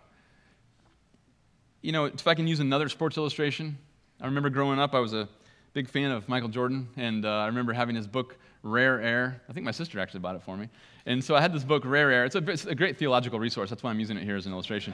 You 1.81 1.93
know, 1.93 2.05
if 2.05 2.27
I 2.27 2.33
can 2.33 2.45
use 2.45 2.59
another 2.59 2.89
sports 2.89 3.15
illustration, 3.15 3.77
I 4.19 4.25
remember 4.25 4.49
growing 4.49 4.79
up, 4.79 4.93
I 4.93 4.99
was 4.99 5.13
a 5.13 5.29
big 5.73 5.87
fan 5.89 6.11
of 6.11 6.27
Michael 6.27 6.49
Jordan, 6.49 6.87
and 6.97 7.25
uh, 7.25 7.29
I 7.29 7.47
remember 7.47 7.73
having 7.73 7.95
his 7.95 8.07
book, 8.07 8.37
Rare 8.63 9.01
Air. 9.01 9.41
I 9.49 9.53
think 9.53 9.65
my 9.65 9.71
sister 9.71 9.99
actually 9.99 10.19
bought 10.21 10.35
it 10.35 10.43
for 10.43 10.57
me. 10.57 10.69
And 11.05 11.23
so 11.23 11.35
I 11.35 11.41
had 11.41 11.53
this 11.53 11.63
book, 11.63 11.83
Rare 11.85 12.11
Air. 12.11 12.25
It's 12.25 12.35
a, 12.35 12.49
it's 12.49 12.65
a 12.65 12.75
great 12.75 12.97
theological 12.97 13.39
resource. 13.39 13.69
That's 13.69 13.83
why 13.83 13.89
I'm 13.89 13.99
using 13.99 14.17
it 14.17 14.23
here 14.23 14.35
as 14.35 14.45
an 14.45 14.51
illustration. 14.51 14.93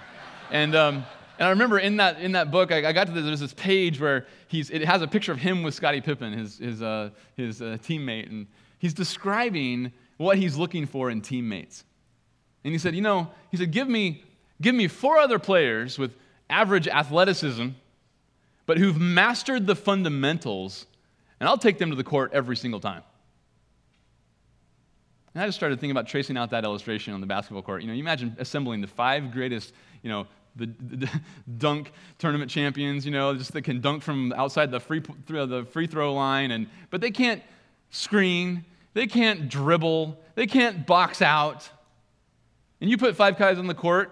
And, 0.52 0.76
um, 0.76 1.06
and 1.40 1.48
I 1.48 1.50
remember 1.50 1.80
in 1.80 1.98
that, 1.98 2.20
in 2.20 2.34
that 2.34 2.52
book, 2.52 2.72
I, 2.72 2.88
I 2.88 2.94
got 2.94 3.08
to 3.08 3.14
this, 3.14 3.26
there's 3.26 3.40
this 3.40 3.54
page 3.54 4.00
where 4.00 4.28
he's, 4.48 4.70
it 4.70 4.84
has 4.86 5.02
a 5.02 5.08
picture 5.08 5.32
of 5.32 5.40
him 5.40 5.64
with 5.64 5.74
Scottie 5.74 6.02
Pippen, 6.02 6.34
his, 6.34 6.60
his, 6.60 6.82
uh, 6.82 7.10
his 7.36 7.62
uh, 7.62 7.78
teammate, 7.82 8.30
and 8.30 8.48
he's 8.80 8.94
describing 8.94 9.92
what 10.18 10.38
he's 10.38 10.58
looking 10.58 10.86
for 10.86 11.10
in 11.10 11.22
teammates. 11.22 11.84
And 12.64 12.74
he 12.74 12.78
said, 12.78 12.96
You 12.96 13.02
know, 13.02 13.30
he 13.52 13.58
said, 13.58 13.72
give 13.72 13.88
me, 13.88 14.24
give 14.62 14.76
me 14.76 14.88
four 14.88 15.18
other 15.18 15.40
players 15.40 15.98
with 16.00 16.16
average 16.50 16.88
athleticism, 16.88 17.70
but 18.66 18.78
who've 18.78 19.00
mastered 19.00 19.68
the 19.68 19.76
fundamentals, 19.76 20.86
and 21.40 21.48
I'll 21.48 21.58
take 21.58 21.78
them 21.78 21.90
to 21.90 21.96
the 21.96 22.04
court 22.04 22.32
every 22.34 22.56
single 22.56 22.80
time. 22.80 23.04
And 25.34 25.44
I 25.44 25.48
just 25.48 25.58
started 25.58 25.80
thinking 25.80 25.92
about 25.92 26.08
tracing 26.08 26.38
out 26.38 26.50
that 26.52 26.64
illustration 26.64 27.14
on 27.14 27.20
the 27.20 27.28
basketball 27.28 27.62
court. 27.62 27.82
You 27.82 27.90
know, 27.90 27.94
you 27.94 28.00
imagine 28.00 28.36
assembling 28.40 28.80
the 28.82 28.88
five 28.88 29.32
greatest, 29.32 29.74
you 30.02 30.10
know, 30.10 30.28
the, 30.56 30.70
the, 30.80 31.10
dunk 31.58 31.92
tournament 32.18 32.50
champions, 32.50 33.06
you 33.06 33.12
know, 33.12 33.36
just 33.36 33.52
that 33.52 33.64
can 33.64 33.82
dunk 33.82 34.02
from 34.02 34.32
outside 34.34 34.72
the 34.72 34.80
free, 34.80 35.02
the 35.28 35.68
free 35.72 35.88
throw 35.88 36.14
line, 36.14 36.52
and, 36.52 36.68
but 36.90 37.02
they 37.02 37.12
can't 37.12 37.44
screen, 37.90 38.64
they 38.94 39.08
can't 39.08 39.50
dribble, 39.50 40.18
they 40.36 40.48
can't 40.48 40.88
box 40.88 41.22
out. 41.22 41.70
And 42.80 42.90
you 42.90 42.98
put 42.98 43.16
five 43.16 43.38
guys 43.38 43.58
on 43.58 43.68
the 43.68 43.74
court 43.74 44.12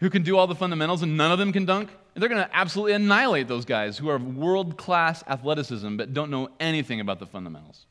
who 0.00 0.10
can 0.10 0.22
do 0.22 0.36
all 0.36 0.48
the 0.48 0.54
fundamentals 0.54 1.02
and 1.02 1.16
none 1.16 1.30
of 1.30 1.38
them 1.38 1.52
can 1.52 1.64
dunk, 1.64 1.90
and 2.14 2.22
they're 2.22 2.28
going 2.28 2.42
to 2.42 2.56
absolutely 2.56 2.92
annihilate 2.92 3.48
those 3.48 3.64
guys 3.64 3.98
who 3.98 4.08
are 4.08 4.18
world 4.18 4.76
class 4.76 5.24
athleticism 5.26 5.96
but 5.96 6.14
don't 6.14 6.30
know 6.30 6.48
anything 6.60 7.00
about 7.00 7.18
the 7.18 7.26
fundamentals. 7.26 7.86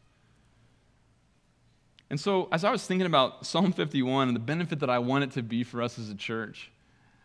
And 2.09 2.19
so, 2.19 2.47
as 2.51 2.63
I 2.63 2.71
was 2.71 2.85
thinking 2.85 3.07
about 3.07 3.45
Psalm 3.45 3.73
51 3.73 4.27
and 4.27 4.35
the 4.35 4.39
benefit 4.39 4.79
that 4.81 4.89
I 4.89 4.99
want 4.99 5.23
it 5.23 5.31
to 5.31 5.41
be 5.41 5.63
for 5.63 5.81
us 5.81 5.97
as 5.97 6.09
a 6.09 6.15
church, 6.15 6.71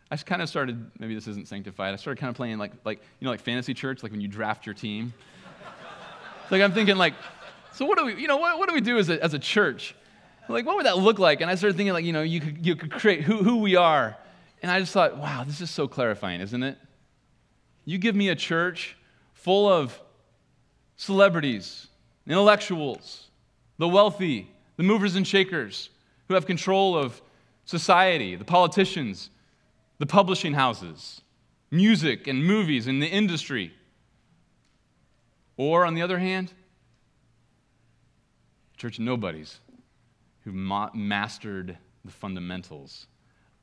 I 0.09 0.17
kind 0.17 0.41
of 0.41 0.49
started, 0.49 0.89
maybe 0.97 1.13
this 1.13 1.27
isn't 1.27 1.47
sanctified, 1.47 1.93
I 1.93 1.97
started 1.97 2.19
kind 2.19 2.31
of 2.31 2.35
playing 2.35 2.57
like, 2.57 2.71
like 2.83 2.99
you 3.19 3.25
know, 3.25 3.31
like 3.31 3.41
fantasy 3.41 3.73
church, 3.73 4.01
like 4.01 4.11
when 4.11 4.21
you 4.21 4.27
draft 4.27 4.65
your 4.65 4.73
team. 4.73 5.13
like 6.49 6.61
I'm 6.61 6.73
thinking 6.73 6.97
like, 6.97 7.13
so 7.73 7.85
what 7.85 7.99
do 7.99 8.05
we, 8.05 8.15
you 8.19 8.27
know, 8.27 8.37
what, 8.37 8.57
what 8.57 8.67
do 8.67 8.73
we 8.73 8.81
do 8.81 8.97
as 8.97 9.09
a, 9.09 9.23
as 9.23 9.35
a 9.35 9.39
church? 9.39 9.95
Like, 10.47 10.65
what 10.65 10.77
would 10.77 10.87
that 10.87 10.97
look 10.97 11.19
like? 11.19 11.41
And 11.41 11.51
I 11.51 11.55
started 11.55 11.77
thinking 11.77 11.93
like, 11.93 12.05
you 12.05 12.13
know, 12.13 12.23
you 12.23 12.41
could, 12.41 12.65
you 12.65 12.75
could 12.75 12.91
create 12.91 13.21
who, 13.21 13.43
who 13.43 13.57
we 13.57 13.75
are. 13.75 14.17
And 14.63 14.71
I 14.71 14.79
just 14.79 14.91
thought, 14.91 15.17
wow, 15.17 15.43
this 15.45 15.61
is 15.61 15.69
so 15.69 15.87
clarifying, 15.87 16.41
isn't 16.41 16.63
it? 16.63 16.77
You 17.89 17.97
give 17.97 18.15
me 18.15 18.29
a 18.29 18.35
church 18.35 18.95
full 19.33 19.67
of 19.67 19.99
celebrities, 20.95 21.87
intellectuals, 22.27 23.31
the 23.79 23.87
wealthy, 23.87 24.51
the 24.77 24.83
movers 24.83 25.15
and 25.15 25.25
shakers 25.25 25.89
who 26.27 26.35
have 26.35 26.45
control 26.45 26.95
of 26.95 27.19
society, 27.65 28.35
the 28.35 28.45
politicians, 28.45 29.31
the 29.97 30.05
publishing 30.05 30.53
houses, 30.53 31.21
music 31.71 32.27
and 32.27 32.45
movies 32.45 32.85
and 32.85 33.01
the 33.01 33.07
industry. 33.07 33.73
Or, 35.57 35.83
on 35.83 35.95
the 35.95 36.03
other 36.03 36.19
hand, 36.19 36.53
church 38.77 38.99
of 38.99 39.03
nobodies 39.03 39.57
who 40.43 40.51
ma- 40.51 40.91
mastered 40.93 41.75
the 42.05 42.11
fundamentals 42.11 43.07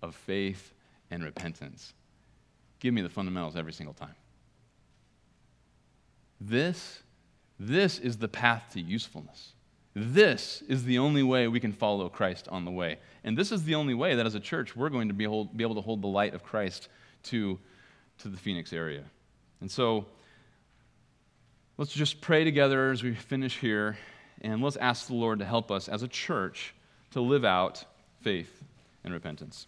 of 0.02 0.16
faith 0.16 0.74
and 1.12 1.22
repentance. 1.22 1.94
Give 2.80 2.92
me 2.92 3.02
the 3.02 3.08
fundamentals 3.08 3.56
every 3.56 3.72
single 3.72 3.94
time. 3.94 4.14
This, 6.40 7.00
this 7.58 7.98
is 7.98 8.18
the 8.18 8.28
path 8.28 8.64
to 8.72 8.80
usefulness. 8.80 9.52
This 9.94 10.62
is 10.68 10.84
the 10.84 10.98
only 10.98 11.22
way 11.22 11.48
we 11.48 11.58
can 11.58 11.72
follow 11.72 12.10
Christ 12.10 12.48
on 12.48 12.66
the 12.66 12.70
way. 12.70 12.98
And 13.24 13.36
this 13.36 13.50
is 13.50 13.64
the 13.64 13.74
only 13.74 13.94
way 13.94 14.14
that 14.14 14.26
as 14.26 14.34
a 14.34 14.40
church 14.40 14.76
we're 14.76 14.90
going 14.90 15.08
to 15.08 15.14
be, 15.14 15.24
hold, 15.24 15.56
be 15.56 15.64
able 15.64 15.74
to 15.76 15.80
hold 15.80 16.02
the 16.02 16.08
light 16.08 16.34
of 16.34 16.42
Christ 16.42 16.88
to, 17.24 17.58
to 18.18 18.28
the 18.28 18.36
Phoenix 18.36 18.74
area. 18.74 19.04
And 19.62 19.70
so 19.70 20.04
let's 21.78 21.94
just 21.94 22.20
pray 22.20 22.44
together 22.44 22.90
as 22.90 23.02
we 23.02 23.14
finish 23.14 23.58
here, 23.58 23.96
and 24.42 24.62
let's 24.62 24.76
ask 24.76 25.06
the 25.06 25.14
Lord 25.14 25.38
to 25.38 25.46
help 25.46 25.70
us 25.70 25.88
as 25.88 26.02
a 26.02 26.08
church 26.08 26.74
to 27.12 27.22
live 27.22 27.46
out 27.46 27.82
faith 28.20 28.64
and 29.02 29.14
repentance. 29.14 29.66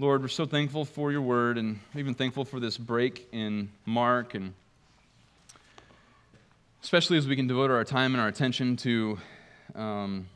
Lord, 0.00 0.22
we're 0.22 0.28
so 0.28 0.46
thankful 0.46 0.84
for 0.84 1.10
your 1.10 1.22
word, 1.22 1.58
and 1.58 1.80
even 1.96 2.14
thankful 2.14 2.44
for 2.44 2.60
this 2.60 2.78
break 2.78 3.26
in 3.32 3.68
Mark, 3.84 4.34
and 4.36 4.54
especially 6.84 7.18
as 7.18 7.26
we 7.26 7.34
can 7.34 7.48
devote 7.48 7.72
our 7.72 7.82
time 7.82 8.14
and 8.14 8.20
our 8.20 8.28
attention 8.28 8.76
to 8.76 9.18
um, 9.74 10.28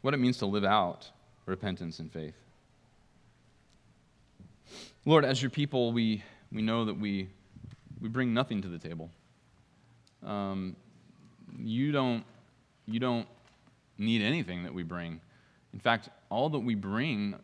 what 0.00 0.14
it 0.14 0.16
means 0.16 0.38
to 0.38 0.46
live 0.46 0.64
out 0.64 1.10
repentance 1.44 1.98
and 1.98 2.10
faith. 2.10 2.32
Lord, 5.04 5.22
as 5.22 5.42
your 5.42 5.50
people, 5.50 5.92
we, 5.92 6.22
we 6.50 6.62
know 6.62 6.86
that 6.86 6.98
we, 6.98 7.28
we 8.00 8.08
bring 8.08 8.32
nothing 8.32 8.62
to 8.62 8.68
the 8.68 8.78
table. 8.78 9.10
um, 10.24 10.74
you 11.58 11.92
don't 11.92 12.24
you 12.86 12.98
don't 12.98 13.28
need 13.98 14.22
anything 14.22 14.62
that 14.64 14.72
we 14.72 14.82
bring. 14.82 15.20
In 15.72 15.78
fact, 15.78 16.08
all 16.32 16.48
that 16.48 16.60
we 16.60 16.74
bring 16.74 17.34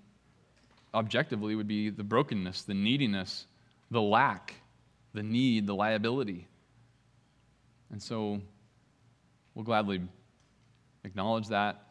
objectively 0.95 1.55
would 1.55 1.69
be 1.69 1.91
the 1.91 2.03
brokenness, 2.03 2.63
the 2.63 2.75
neediness, 2.75 3.47
the 3.91 4.01
lack, 4.01 4.55
the 5.13 5.23
need, 5.23 5.67
the 5.67 5.75
liability. 5.75 6.49
And 7.91 8.03
so 8.03 8.41
we'll 9.55 9.65
gladly 9.65 10.01
acknowledge 11.05 11.49
that 11.49 11.85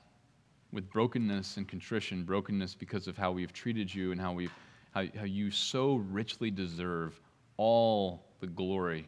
with 0.71 0.89
brokenness 0.89 1.57
and 1.57 1.67
contrition, 1.67 2.23
brokenness 2.23 2.75
because 2.75 3.07
of 3.07 3.17
how 3.17 3.31
we've 3.31 3.53
treated 3.53 3.93
you 3.93 4.11
and 4.11 4.19
how, 4.19 4.33
we've, 4.33 4.53
how, 4.91 5.05
how 5.17 5.23
you 5.23 5.49
so 5.51 5.95
richly 6.09 6.51
deserve 6.51 7.19
all 7.57 8.25
the 8.39 8.47
glory. 8.47 9.07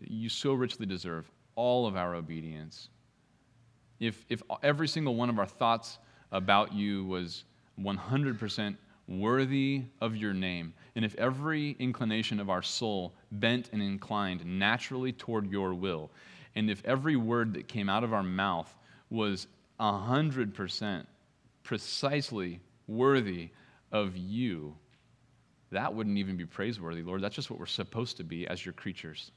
You 0.00 0.28
so 0.28 0.54
richly 0.54 0.86
deserve 0.86 1.30
all 1.54 1.86
of 1.86 1.96
our 1.96 2.14
obedience. 2.14 2.88
If, 3.98 4.24
if 4.28 4.42
every 4.62 4.88
single 4.88 5.14
one 5.14 5.28
of 5.28 5.38
our 5.38 5.46
thoughts 5.46 5.98
about 6.32 6.72
you 6.72 7.04
was 7.04 7.44
100% 7.80 8.76
worthy 9.08 9.84
of 10.00 10.16
your 10.16 10.34
name, 10.34 10.74
and 10.96 11.04
if 11.04 11.14
every 11.16 11.76
inclination 11.78 12.40
of 12.40 12.50
our 12.50 12.62
soul 12.62 13.14
bent 13.32 13.70
and 13.72 13.80
inclined 13.80 14.44
naturally 14.44 15.12
toward 15.12 15.50
your 15.50 15.74
will, 15.74 16.10
and 16.56 16.70
if 16.70 16.84
every 16.84 17.16
word 17.16 17.54
that 17.54 17.68
came 17.68 17.88
out 17.88 18.02
of 18.02 18.12
our 18.12 18.22
mouth 18.22 18.74
was 19.10 19.46
100% 19.78 21.06
precisely 21.62 22.60
worthy 22.88 23.50
of 23.92 24.16
you, 24.16 24.74
that 25.70 25.92
wouldn't 25.92 26.18
even 26.18 26.36
be 26.36 26.46
praiseworthy, 26.46 27.02
Lord. 27.02 27.20
That's 27.20 27.34
just 27.34 27.50
what 27.50 27.58
we're 27.58 27.66
supposed 27.66 28.16
to 28.16 28.24
be 28.24 28.46
as 28.48 28.64
your 28.64 28.72
creatures. 28.72 29.30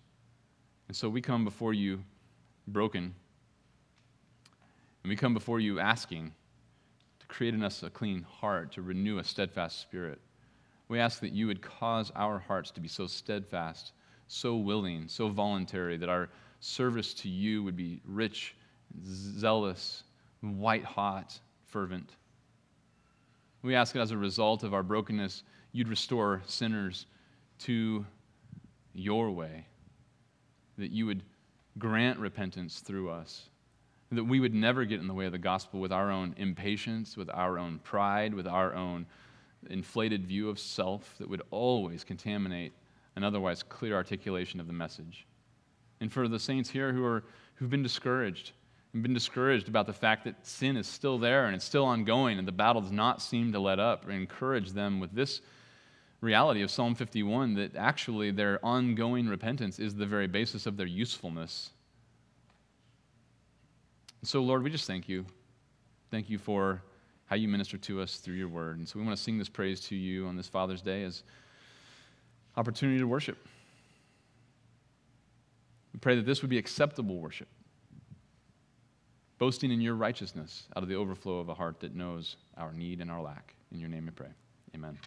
And 0.87 0.95
so 0.95 1.09
we 1.09 1.21
come 1.21 1.43
before 1.43 1.73
you 1.73 2.03
broken, 2.67 3.13
and 5.03 5.09
we 5.09 5.15
come 5.15 5.33
before 5.33 5.59
you 5.59 5.79
asking 5.79 6.33
create 7.29 7.53
in 7.53 7.63
us 7.63 7.83
a 7.83 7.89
clean 7.89 8.23
heart, 8.23 8.73
to 8.73 8.81
renew 8.81 9.19
a 9.19 9.23
steadfast 9.23 9.79
spirit. 9.79 10.19
We 10.89 10.99
ask 10.99 11.21
that 11.21 11.31
you 11.31 11.47
would 11.47 11.61
cause 11.61 12.11
our 12.15 12.39
hearts 12.39 12.71
to 12.71 12.81
be 12.81 12.87
so 12.89 13.07
steadfast, 13.07 13.93
so 14.27 14.57
willing, 14.57 15.07
so 15.07 15.29
voluntary, 15.29 15.95
that 15.97 16.09
our 16.09 16.29
service 16.59 17.13
to 17.13 17.29
you 17.29 17.63
would 17.63 17.77
be 17.77 18.01
rich, 18.03 18.55
zealous, 19.05 20.03
white 20.41 20.83
hot, 20.83 21.39
fervent. 21.67 22.15
We 23.61 23.75
ask 23.75 23.93
that 23.93 24.01
as 24.01 24.11
a 24.11 24.17
result 24.17 24.63
of 24.63 24.73
our 24.73 24.83
brokenness, 24.83 25.43
you'd 25.71 25.87
restore 25.87 26.41
sinners 26.45 27.05
to 27.59 28.05
your 28.93 29.31
way, 29.31 29.65
that 30.77 30.91
you 30.91 31.05
would 31.05 31.23
grant 31.77 32.19
repentance 32.19 32.79
through 32.79 33.09
us, 33.09 33.49
that 34.11 34.23
we 34.23 34.39
would 34.39 34.53
never 34.53 34.85
get 34.85 34.99
in 34.99 35.07
the 35.07 35.13
way 35.13 35.25
of 35.25 35.31
the 35.31 35.37
gospel 35.37 35.79
with 35.79 35.91
our 35.91 36.11
own 36.11 36.33
impatience, 36.37 37.15
with 37.15 37.29
our 37.29 37.59
own 37.59 37.79
pride, 37.79 38.33
with 38.33 38.47
our 38.47 38.73
own 38.73 39.05
inflated 39.69 40.25
view 40.25 40.49
of 40.49 40.59
self 40.59 41.15
that 41.19 41.29
would 41.29 41.41
always 41.51 42.03
contaminate 42.03 42.73
an 43.15 43.23
otherwise 43.23 43.61
clear 43.61 43.95
articulation 43.95 44.59
of 44.59 44.67
the 44.67 44.73
message. 44.73 45.27
And 45.99 46.11
for 46.11 46.27
the 46.27 46.39
saints 46.39 46.69
here 46.69 46.93
who 46.93 47.05
are 47.05 47.23
who've 47.55 47.69
been 47.69 47.83
discouraged, 47.83 48.53
and 48.93 49.03
been 49.03 49.13
discouraged 49.13 49.67
about 49.67 49.85
the 49.85 49.93
fact 49.93 50.23
that 50.23 50.45
sin 50.45 50.75
is 50.75 50.87
still 50.87 51.19
there 51.19 51.45
and 51.45 51.55
it's 51.55 51.65
still 51.65 51.85
ongoing 51.85 52.39
and 52.39 52.47
the 52.47 52.51
battle 52.51 52.81
does 52.81 52.91
not 52.91 53.21
seem 53.21 53.51
to 53.51 53.59
let 53.59 53.79
up, 53.79 54.09
encourage 54.09 54.71
them 54.71 54.99
with 54.99 55.13
this 55.13 55.41
reality 56.21 56.61
of 56.61 56.71
Psalm 56.71 56.95
51 56.95 57.53
that 57.55 57.75
actually 57.75 58.31
their 58.31 58.63
ongoing 58.65 59.27
repentance 59.27 59.79
is 59.79 59.95
the 59.95 60.05
very 60.05 60.27
basis 60.27 60.65
of 60.65 60.75
their 60.75 60.87
usefulness. 60.87 61.71
So, 64.23 64.41
Lord, 64.41 64.63
we 64.63 64.69
just 64.69 64.85
thank 64.85 65.07
you. 65.07 65.25
Thank 66.11 66.29
you 66.29 66.37
for 66.37 66.81
how 67.25 67.35
you 67.35 67.47
minister 67.47 67.77
to 67.77 68.01
us 68.01 68.17
through 68.17 68.35
your 68.35 68.47
word. 68.47 68.77
And 68.77 68.87
so 68.87 68.99
we 68.99 69.05
want 69.05 69.15
to 69.15 69.23
sing 69.23 69.37
this 69.37 69.49
praise 69.49 69.79
to 69.81 69.95
you 69.95 70.25
on 70.25 70.35
this 70.35 70.47
Father's 70.47 70.81
Day 70.81 71.03
as 71.03 71.23
opportunity 72.57 72.99
to 72.99 73.07
worship. 73.07 73.37
We 75.93 75.99
pray 75.99 76.15
that 76.15 76.25
this 76.25 76.41
would 76.41 76.49
be 76.49 76.57
acceptable 76.57 77.17
worship 77.19 77.47
boasting 79.39 79.71
in 79.71 79.81
your 79.81 79.95
righteousness 79.95 80.67
out 80.75 80.83
of 80.83 80.89
the 80.89 80.95
overflow 80.95 81.39
of 81.39 81.49
a 81.49 81.53
heart 81.53 81.79
that 81.79 81.95
knows 81.95 82.35
our 82.57 82.73
need 82.73 83.01
and 83.01 83.09
our 83.09 83.21
lack. 83.21 83.55
In 83.71 83.79
your 83.79 83.89
name 83.89 84.05
we 84.05 84.11
pray. 84.11 84.29
Amen. 84.75 84.99